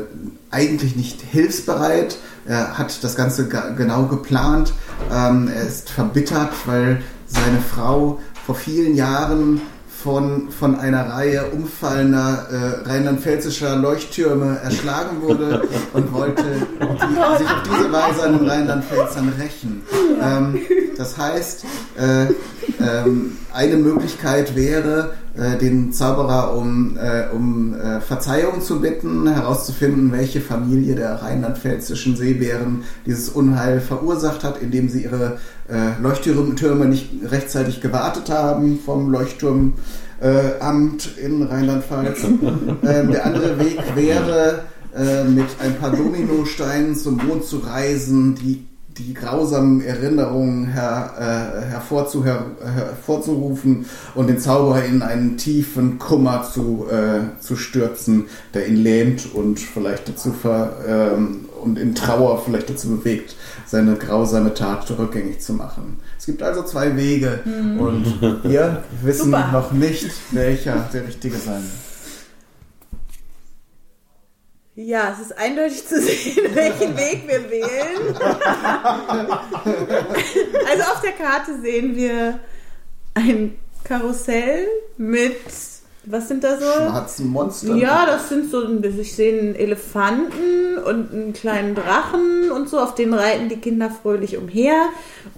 eigentlich 0.50 0.96
nicht 0.96 1.22
hilfsbereit. 1.22 2.18
Er 2.46 2.78
hat 2.78 3.04
das 3.04 3.16
Ganze 3.16 3.48
ga- 3.48 3.70
genau 3.72 4.06
geplant. 4.06 4.74
Ähm, 5.12 5.50
er 5.54 5.64
ist 5.64 5.90
verbittert, 5.90 6.52
weil 6.66 7.02
seine 7.28 7.60
Frau 7.60 8.20
vor 8.46 8.56
vielen 8.56 8.96
Jahren 8.96 9.62
von, 10.06 10.52
von 10.52 10.80
einer 10.80 11.10
Reihe 11.10 11.46
umfallender 11.48 12.46
äh, 12.52 12.88
rheinland-pfälzischer 12.88 13.76
Leuchttürme 13.76 14.60
erschlagen 14.64 15.24
wurde 15.24 15.64
und 15.94 16.14
wollte 16.14 16.44
die, 16.44 17.38
sich 17.40 17.50
auf 17.50 17.64
diese 17.64 17.92
Weise 17.92 18.24
an 18.24 18.38
den 18.38 18.48
Rheinland-Pfälzern 18.48 19.34
rächen. 19.40 19.82
Ähm, 20.22 20.60
das 20.96 21.18
heißt, 21.18 21.66
äh, 21.98 22.26
ähm, 22.80 23.36
eine 23.56 23.78
Möglichkeit 23.78 24.56
wäre, 24.56 25.14
äh, 25.36 25.58
den 25.58 25.94
Zauberer 25.94 26.56
um, 26.56 26.98
äh, 26.98 27.34
um 27.34 27.74
äh, 27.74 28.02
Verzeihung 28.02 28.62
zu 28.62 28.82
bitten, 28.82 29.28
herauszufinden, 29.28 30.12
welche 30.12 30.42
Familie 30.42 30.96
der 30.96 31.22
rheinland-pfälzischen 31.22 32.16
Seebären 32.16 32.84
dieses 33.06 33.30
Unheil 33.30 33.80
verursacht 33.80 34.44
hat, 34.44 34.62
indem 34.62 34.90
sie 34.90 35.04
ihre 35.04 35.38
äh, 35.70 36.02
Leuchttürme 36.02 36.86
nicht 36.86 37.10
rechtzeitig 37.30 37.82
gewartet 37.82 38.30
haben 38.30 38.80
vom 38.86 39.10
Leuchtturmamt 39.10 39.74
Amt 40.60 41.18
in 41.18 41.44
Rheinland-Pfalz. 41.44 42.24
ähm, 42.84 43.12
der 43.12 43.26
andere 43.26 43.60
Weg 43.60 43.80
wäre, 43.96 44.62
äh, 44.96 45.26
mit 45.26 45.48
ein 45.60 45.76
paar 45.76 45.92
Dominosteinen 45.92 46.96
zum 46.96 47.18
Mond 47.18 47.44
zu 47.44 47.58
reisen, 47.58 48.36
die 48.36 48.66
die 48.98 49.14
grausamen 49.14 49.82
Erinnerungen 49.82 50.68
her, 50.68 51.14
äh, 51.18 51.66
hervorzu, 51.70 52.24
her, 52.24 52.46
hervorzurufen 52.64 53.86
und 54.14 54.28
den 54.28 54.40
Zauberer 54.40 54.86
in 54.86 55.02
einen 55.02 55.38
tiefen 55.38 56.00
Kummer 56.00 56.44
zu, 56.44 56.86
äh, 56.90 57.42
zu 57.42 57.58
stürzen, 57.58 58.26
der 58.54 58.68
ihn 58.68 58.78
lähmt 58.78 59.34
und 59.34 59.60
vielleicht 59.60 60.08
dazu 60.08 60.32
ver, 60.32 60.78
ähm, 60.88 61.46
und 61.62 61.78
in 61.78 61.96
Trauer 61.96 62.42
vielleicht 62.46 62.70
dazu 62.70 62.90
bewegt, 62.90 63.36
seine 63.66 63.96
grausame 63.96 64.54
Tat 64.54 64.90
rückgängig 64.98 65.42
zu 65.42 65.54
machen. 65.54 65.98
Es 66.18 66.26
gibt 66.26 66.42
also 66.44 66.64
zwei 66.64 66.96
Wege 66.96 67.40
und 67.80 68.22
wir 68.44 68.84
wissen 69.02 69.26
Super. 69.26 69.50
noch 69.52 69.72
nicht, 69.72 70.12
welcher 70.32 70.88
der 70.94 71.08
richtige 71.08 71.38
sein 71.38 71.64
wird. 71.64 71.95
Ja, 74.78 75.14
es 75.14 75.28
ist 75.28 75.38
eindeutig 75.38 75.88
zu 75.88 76.02
sehen, 76.02 76.50
welchen 76.54 76.98
Weg 76.98 77.24
wir 77.28 77.50
wählen. 77.50 78.16
Also 80.68 80.84
auf 80.92 81.02
der 81.02 81.14
Karte 81.14 81.60
sehen 81.62 81.96
wir 81.96 82.40
ein 83.14 83.56
Karussell 83.84 84.68
mit, 84.98 85.38
was 86.04 86.28
sind 86.28 86.44
da 86.44 86.58
so? 86.58 86.66
Schwarzen 86.66 87.28
Monster. 87.28 87.76
Ja, 87.76 88.06
das 88.06 88.30
sind 88.30 88.52
so, 88.52 88.68
ich 88.84 89.16
sehe 89.16 89.40
einen 89.40 89.56
Elefanten 89.56 90.78
und 90.78 91.12
einen 91.12 91.34
kleinen 91.34 91.76
Drachen 91.76 92.52
und 92.52 92.68
so, 92.68 92.80
auf 92.80 92.96
denen 92.96 93.14
reiten 93.14 93.48
die 93.48 93.58
Kinder 93.58 93.90
fröhlich 93.90 94.38
umher. 94.38 94.90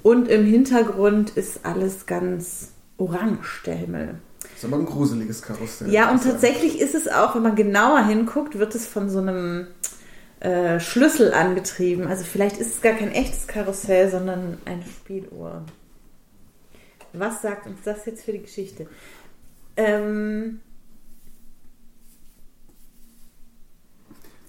Und 0.02 0.28
im 0.30 0.46
Hintergrund 0.46 1.32
ist 1.32 1.60
alles 1.64 2.06
ganz 2.06 2.72
orange, 2.98 3.64
der 3.66 3.76
Himmel. 3.76 4.16
Ist 4.58 4.66
aber 4.66 4.78
ein 4.78 4.86
gruseliges 4.86 5.42
Karussell. 5.42 5.92
Ja, 5.92 6.10
und 6.10 6.22
sagen. 6.22 6.32
tatsächlich 6.32 6.80
ist 6.80 6.96
es 6.96 7.08
auch, 7.08 7.36
wenn 7.36 7.44
man 7.44 7.56
genauer 7.56 8.06
hinguckt, 8.06 8.58
wird 8.58 8.74
es 8.74 8.88
von 8.88 9.10
so 9.10 9.20
einem 9.20 9.68
äh, 10.40 10.80
Schlüssel 10.80 11.34
angetrieben. 11.34 12.08
Also 12.08 12.24
vielleicht 12.24 12.58
ist 12.58 12.76
es 12.76 12.82
gar 12.82 12.94
kein 12.94 13.12
echtes 13.12 13.48
Karussell, 13.48 14.10
sondern 14.10 14.58
eine 14.66 14.84
Spieluhr. 14.84 15.64
Was 17.14 17.42
sagt 17.42 17.68
uns 17.68 17.80
das 17.84 18.06
jetzt 18.06 18.26
für 18.26 18.32
die 18.32 18.42
Geschichte? 18.42 18.88
Ähm, 19.76 20.60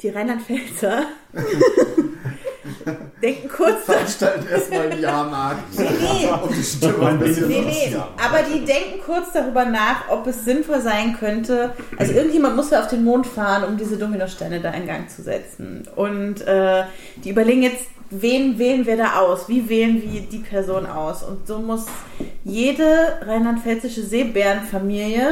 die 0.00 0.09
Rheinland-Pfälzer 0.09 1.06
denken 3.22 3.48
kurz 3.48 3.84
Veranstalten 3.84 4.46
erstmal 4.48 4.90
einen 4.90 5.00
Jahrmarkt. 5.00 5.78
Nee, 5.78 6.28
Um 6.42 6.52
die 6.54 6.62
Stimmung 6.62 7.06
ein 7.06 7.18
bisschen 7.18 7.48
Nee, 7.48 7.62
nee, 7.66 7.96
aber 7.96 8.42
die 8.42 8.64
denken 8.64 9.00
kurz 9.04 9.32
darüber 9.32 9.64
nach, 9.64 10.08
ob 10.08 10.26
es 10.26 10.44
sinnvoll 10.44 10.80
sein 10.80 11.16
könnte. 11.18 11.72
Also 11.96 12.12
irgendjemand 12.12 12.56
muss 12.56 12.70
ja 12.70 12.80
auf 12.80 12.88
den 12.88 13.04
Mond 13.04 13.26
fahren, 13.26 13.64
um 13.64 13.76
diese 13.76 13.96
Dominosteine 13.96 14.60
da 14.60 14.70
in 14.70 14.86
Gang 14.86 15.10
zu 15.10 15.22
setzen. 15.22 15.86
Und 15.96 16.40
äh, 16.46 16.84
die 17.24 17.30
überlegen 17.30 17.62
jetzt, 17.62 17.86
wen 18.10 18.58
wählen 18.58 18.86
wir 18.86 18.96
da 18.96 19.20
aus? 19.20 19.48
Wie 19.48 19.68
wählen 19.68 20.02
wir 20.02 20.20
die 20.20 20.38
Person 20.38 20.86
aus? 20.86 21.22
Und 21.22 21.46
so 21.46 21.58
muss 21.58 21.86
jede 22.44 23.18
rheinland-pfälzische 23.26 24.02
Seebärenfamilie 24.02 25.26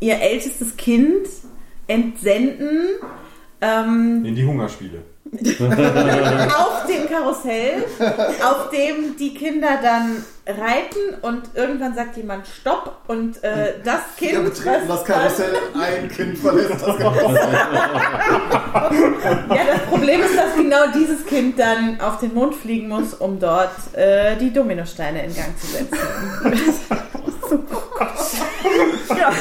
ihr 0.00 0.18
ältestes 0.20 0.76
Kind 0.76 1.26
entsenden. 1.86 2.88
Ähm, 3.60 4.24
In 4.24 4.34
die 4.34 4.44
Hungerspiele. 4.44 5.02
auf 6.58 6.86
dem 6.88 7.08
Karussell, 7.08 7.84
auf 8.42 8.70
dem 8.70 9.16
die 9.16 9.32
Kinder 9.32 9.78
dann 9.80 10.24
reiten 10.44 11.14
und 11.22 11.42
irgendwann 11.54 11.94
sagt 11.94 12.16
jemand 12.16 12.48
Stopp 12.48 13.02
und 13.06 13.42
äh, 13.44 13.74
das 13.84 14.16
Kind. 14.16 14.32
Wir 14.32 14.40
betreten 14.40 14.88
das 14.88 15.04
Karussell, 15.04 15.52
ein 15.74 16.08
Kind 16.08 16.36
verlässt 16.36 16.72
das 16.72 16.98
Karussell. 16.98 17.48
Ja, 19.50 19.64
das 19.72 19.82
Problem 19.88 20.20
ist, 20.20 20.36
dass 20.36 20.56
genau 20.56 20.86
dieses 20.94 21.24
Kind 21.26 21.58
dann 21.60 22.00
auf 22.00 22.18
den 22.18 22.34
Mond 22.34 22.56
fliegen 22.56 22.88
muss, 22.88 23.14
um 23.14 23.38
dort 23.38 23.70
äh, 23.94 24.36
die 24.36 24.52
Dominosteine 24.52 25.26
in 25.26 25.34
Gang 25.34 25.56
zu 25.60 25.66
setzen. 25.68 25.98
Ja. 29.16 29.32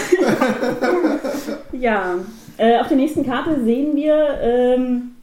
ja. 1.72 2.16
Äh, 2.58 2.80
auf 2.80 2.88
der 2.90 2.98
nächsten 2.98 3.26
Karte 3.26 3.64
sehen 3.64 3.96
wir 3.96 4.40
ähm, 4.42 5.16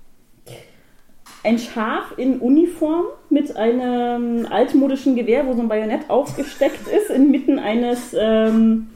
ein 1.47 1.59
Schaf 1.61 2.15
in 2.17 2.41
Uniform 2.41 3.05
mit 3.31 3.57
einem 3.57 4.47
altmodischen 4.51 5.15
Gewehr, 5.15 5.47
wo 5.47 5.55
so 5.55 5.61
ein 5.61 5.69
Bajonett 5.69 6.11
aufgesteckt 6.11 6.89
ist, 6.89 7.09
inmitten 7.09 7.61
eines 7.61 8.17
ähm, 8.19 8.89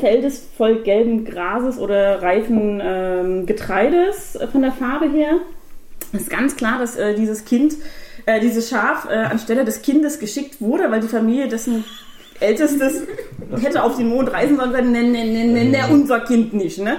Feldes 0.00 0.48
voll 0.56 0.82
gelben 0.82 1.26
Grases 1.26 1.78
oder 1.78 2.22
reifen 2.22 2.80
ähm, 2.82 3.46
Getreides 3.46 4.38
von 4.50 4.62
der 4.62 4.72
Farbe 4.72 5.10
her. 5.10 5.36
Es 6.14 6.22
ist 6.22 6.30
ganz 6.30 6.56
klar, 6.56 6.78
dass 6.78 6.96
äh, 6.96 7.14
dieses 7.14 7.44
Kind, 7.44 7.74
äh, 8.24 8.40
dieses 8.40 8.70
Schaf 8.70 9.06
äh, 9.10 9.14
anstelle 9.14 9.66
des 9.66 9.82
Kindes 9.82 10.20
geschickt 10.20 10.60
wurde, 10.60 10.90
weil 10.90 11.00
die 11.00 11.08
Familie 11.08 11.48
dessen 11.48 11.84
Ältestes 12.40 13.02
hätte 13.60 13.82
auf 13.82 13.98
den 13.98 14.08
Mond 14.08 14.32
reisen 14.32 14.56
sollen, 14.56 14.72
sagen, 14.72 14.90
ne, 14.90 15.02
ne, 15.02 15.26
ne, 15.26 15.44
ne, 15.44 15.64
ne, 15.64 15.78
unser 15.90 16.20
Kind 16.20 16.54
nicht, 16.54 16.78
ne? 16.78 16.96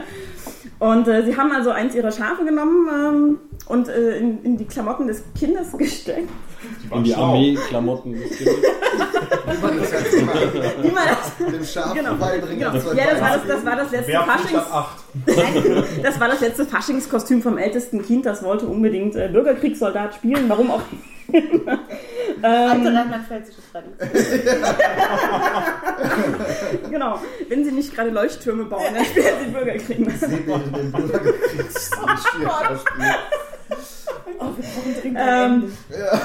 Und 0.81 1.07
äh, 1.07 1.23
sie 1.23 1.37
haben 1.37 1.51
also 1.51 1.69
eins 1.69 1.93
ihrer 1.93 2.11
Schafe 2.11 2.43
genommen 2.43 2.87
ähm, 2.91 3.39
und 3.67 3.87
äh, 3.87 4.17
in, 4.17 4.43
in 4.43 4.57
die 4.57 4.65
Klamotten 4.65 5.05
des 5.05 5.23
Kindes 5.37 5.71
gesteckt. 5.77 6.27
In 6.91 7.03
die 7.03 7.13
Armeeklamotten 7.13 8.13
des 8.13 8.35
Kindes. 8.35 8.55
Wie 10.81 10.91
man 10.91 11.03
das, 11.07 11.37
Dem 11.37 11.63
Schaf 11.63 11.93
Genau. 11.93 12.15
beibringen. 12.15 12.57
genau. 12.59 12.93
Ja, 12.93 13.11
das 13.11 13.21
war 13.21 13.37
das, 13.37 13.47
das 13.47 13.63
war 13.65 13.75
das 13.75 13.91
letzte 13.91 14.11
Faschings... 14.11 14.55
ab 14.55 14.97
8. 15.27 15.37
Nein, 15.37 15.83
das 16.01 16.19
war 16.19 16.27
das 16.29 16.41
letzte 16.41 16.65
Faschingskostüm 16.65 17.43
vom 17.43 17.59
ältesten 17.59 18.01
Kind. 18.03 18.25
Das 18.25 18.41
wollte 18.41 18.65
unbedingt 18.65 19.15
äh, 19.15 19.29
Bürgerkriegssoldat 19.31 20.15
spielen. 20.15 20.45
Warum 20.49 20.71
auch 20.71 20.81
Ähm, 22.43 22.87
rheinland-pfälzische 22.87 23.61
Tradition. 23.71 24.09
genau. 26.91 27.19
Wenn 27.47 27.63
sie 27.65 27.71
nicht 27.71 27.93
gerade 27.93 28.09
Leuchttürme 28.09 28.65
bauen, 28.65 28.83
dann 28.93 29.05
spielen 29.05 29.25
sie 29.45 29.51
Bürgerkrieg. 29.51 30.11
Seebären 30.19 30.73
im 30.75 30.91
Bürgerkriegsspiel. 30.91 32.47
Oh, 34.39 34.45
wir 34.57 34.63
brauchen 34.63 34.95
dringend 35.01 35.19
Ähm, 35.21 35.71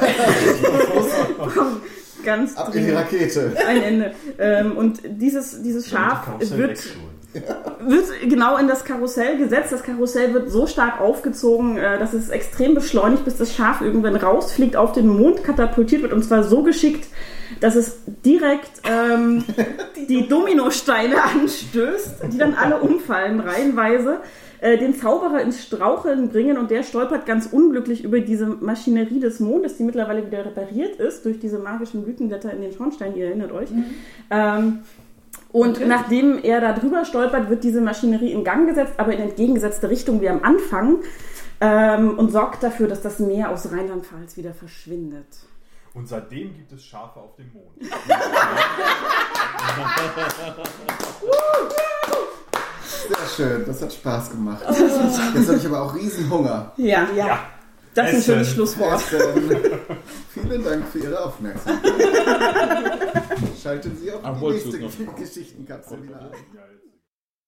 ein 0.01 1.77
Ganz 2.25 2.57
Ab 2.57 2.75
in 2.75 2.87
die. 2.87 2.91
Rakete. 2.91 3.53
ein 3.69 3.83
Ende. 3.83 4.15
Ähm, 4.39 4.77
und 4.77 5.01
dieses, 5.05 5.63
dieses 5.63 5.89
Schaf 5.89 6.27
wird, 6.41 6.83
wird 7.81 8.05
genau 8.29 8.57
in 8.57 8.69
das 8.69 8.85
Karussell 8.85 9.39
gesetzt. 9.39 9.73
Das 9.73 9.83
Karussell 9.83 10.35
wird 10.35 10.51
so 10.51 10.67
stark 10.67 11.01
aufgezogen, 11.01 11.77
äh, 11.77 11.99
dass 11.99 12.13
es 12.13 12.29
extrem 12.29 12.75
beschleunigt, 12.75 13.25
bis 13.25 13.37
das 13.37 13.55
Schaf 13.55 13.81
irgendwann 13.81 14.17
rausfliegt, 14.17 14.77
auf 14.77 14.93
den 14.93 15.09
Mond 15.09 15.45
katapultiert 15.45 16.03
wird. 16.03 16.13
Und 16.13 16.25
zwar 16.25 16.43
so 16.43 16.63
geschickt, 16.63 17.07
dass 17.61 17.75
es 17.77 17.99
direkt 18.25 18.71
ähm, 18.85 19.45
die 20.09 20.29
Dominosteine 20.29 21.23
anstößt, 21.23 22.25
die 22.33 22.39
dann 22.39 22.55
alle 22.55 22.81
umfallen, 22.81 23.41
reihenweise. 23.41 24.21
äh, 24.61 24.79
Den 24.79 24.95
Zauberer 24.95 25.41
ins 25.41 25.63
Straucheln 25.63 26.29
bringen 26.31 26.59
und 26.59 26.71
der 26.71 26.83
stolpert 26.83 27.27
ganz 27.27 27.47
unglücklich 27.47 28.05
über 28.05 28.21
diese 28.21 28.47
Maschinerie 28.47 29.21
des 29.21 29.41
Mondes, 29.41 29.77
die 29.77 29.85
mittlerweile 29.85 30.27
wieder 30.27 30.45
repariert 30.45 30.97
ist 30.97 31.25
durch 31.25 31.39
diese 31.39 31.59
magischen 31.59 32.03
Blütenblätter 32.03 32.53
in 32.53 32.63
den 32.63 32.73
Schornstein, 32.73 33.17
ihr 33.17 33.27
erinnert 33.27 33.53
euch. 33.53 33.69
Ähm, 34.31 34.81
und 35.57 35.87
nachdem 35.87 36.39
er 36.45 36.61
da 36.61 36.75
drüber 36.75 37.07
stolpert, 37.07 37.49
wird 37.49 37.65
diese 37.65 37.81
Maschinerie 37.81 38.31
in 38.31 38.45
Gang 38.45 38.69
gesetzt, 38.69 38.93
aber 38.99 39.15
in 39.15 39.21
entgegengesetzte 39.21 39.89
Richtung 39.89 40.21
wie 40.21 40.29
am 40.29 40.45
Anfang 40.45 40.99
ähm, 41.63 42.19
und 42.19 42.31
sorgt 42.31 42.63
dafür, 42.63 42.89
dass 42.89 43.01
das 43.01 43.21
Meer 43.21 43.49
aus 43.49 43.73
Rheinland-Pfalz 43.73 44.37
wieder 44.37 44.53
verschwindet. 44.53 45.39
Und 45.95 46.09
seitdem 46.09 46.55
gibt 46.55 46.73
es 46.73 46.85
Schafe 46.85 47.21
auf 47.21 47.37
dem 47.37 47.51
Mond. 47.55 47.71
Sehr 53.09 53.17
schön, 53.35 53.65
das 53.65 53.81
hat 53.81 53.95
Spaß 53.95 54.33
gemacht. 54.33 54.63
Jetzt 54.69 55.49
habe 55.49 55.57
ich 55.57 55.67
aber 55.67 55.85
auch 55.85 55.95
riesen 55.95 56.29
Hunger. 56.29 56.75
Ja, 56.77 57.09
ja. 57.17 57.39
Das 57.97 58.13
ist 58.13 58.17
ein 58.17 58.23
schönes 58.23 58.51
Schlusswort. 58.53 59.01
Vielen 60.35 60.63
Dank 60.63 60.87
für 60.89 60.99
Ihre 60.99 61.25
Aufmerksamkeit. 61.25 61.93
Schalten 63.63 63.97
Sie 63.97 64.13
auch 64.13 64.39
die 64.39 64.45
nächste? 64.45 64.79
Geschichtenkapsel 65.17 66.03
wieder 66.03 66.21
ein. 66.21 66.76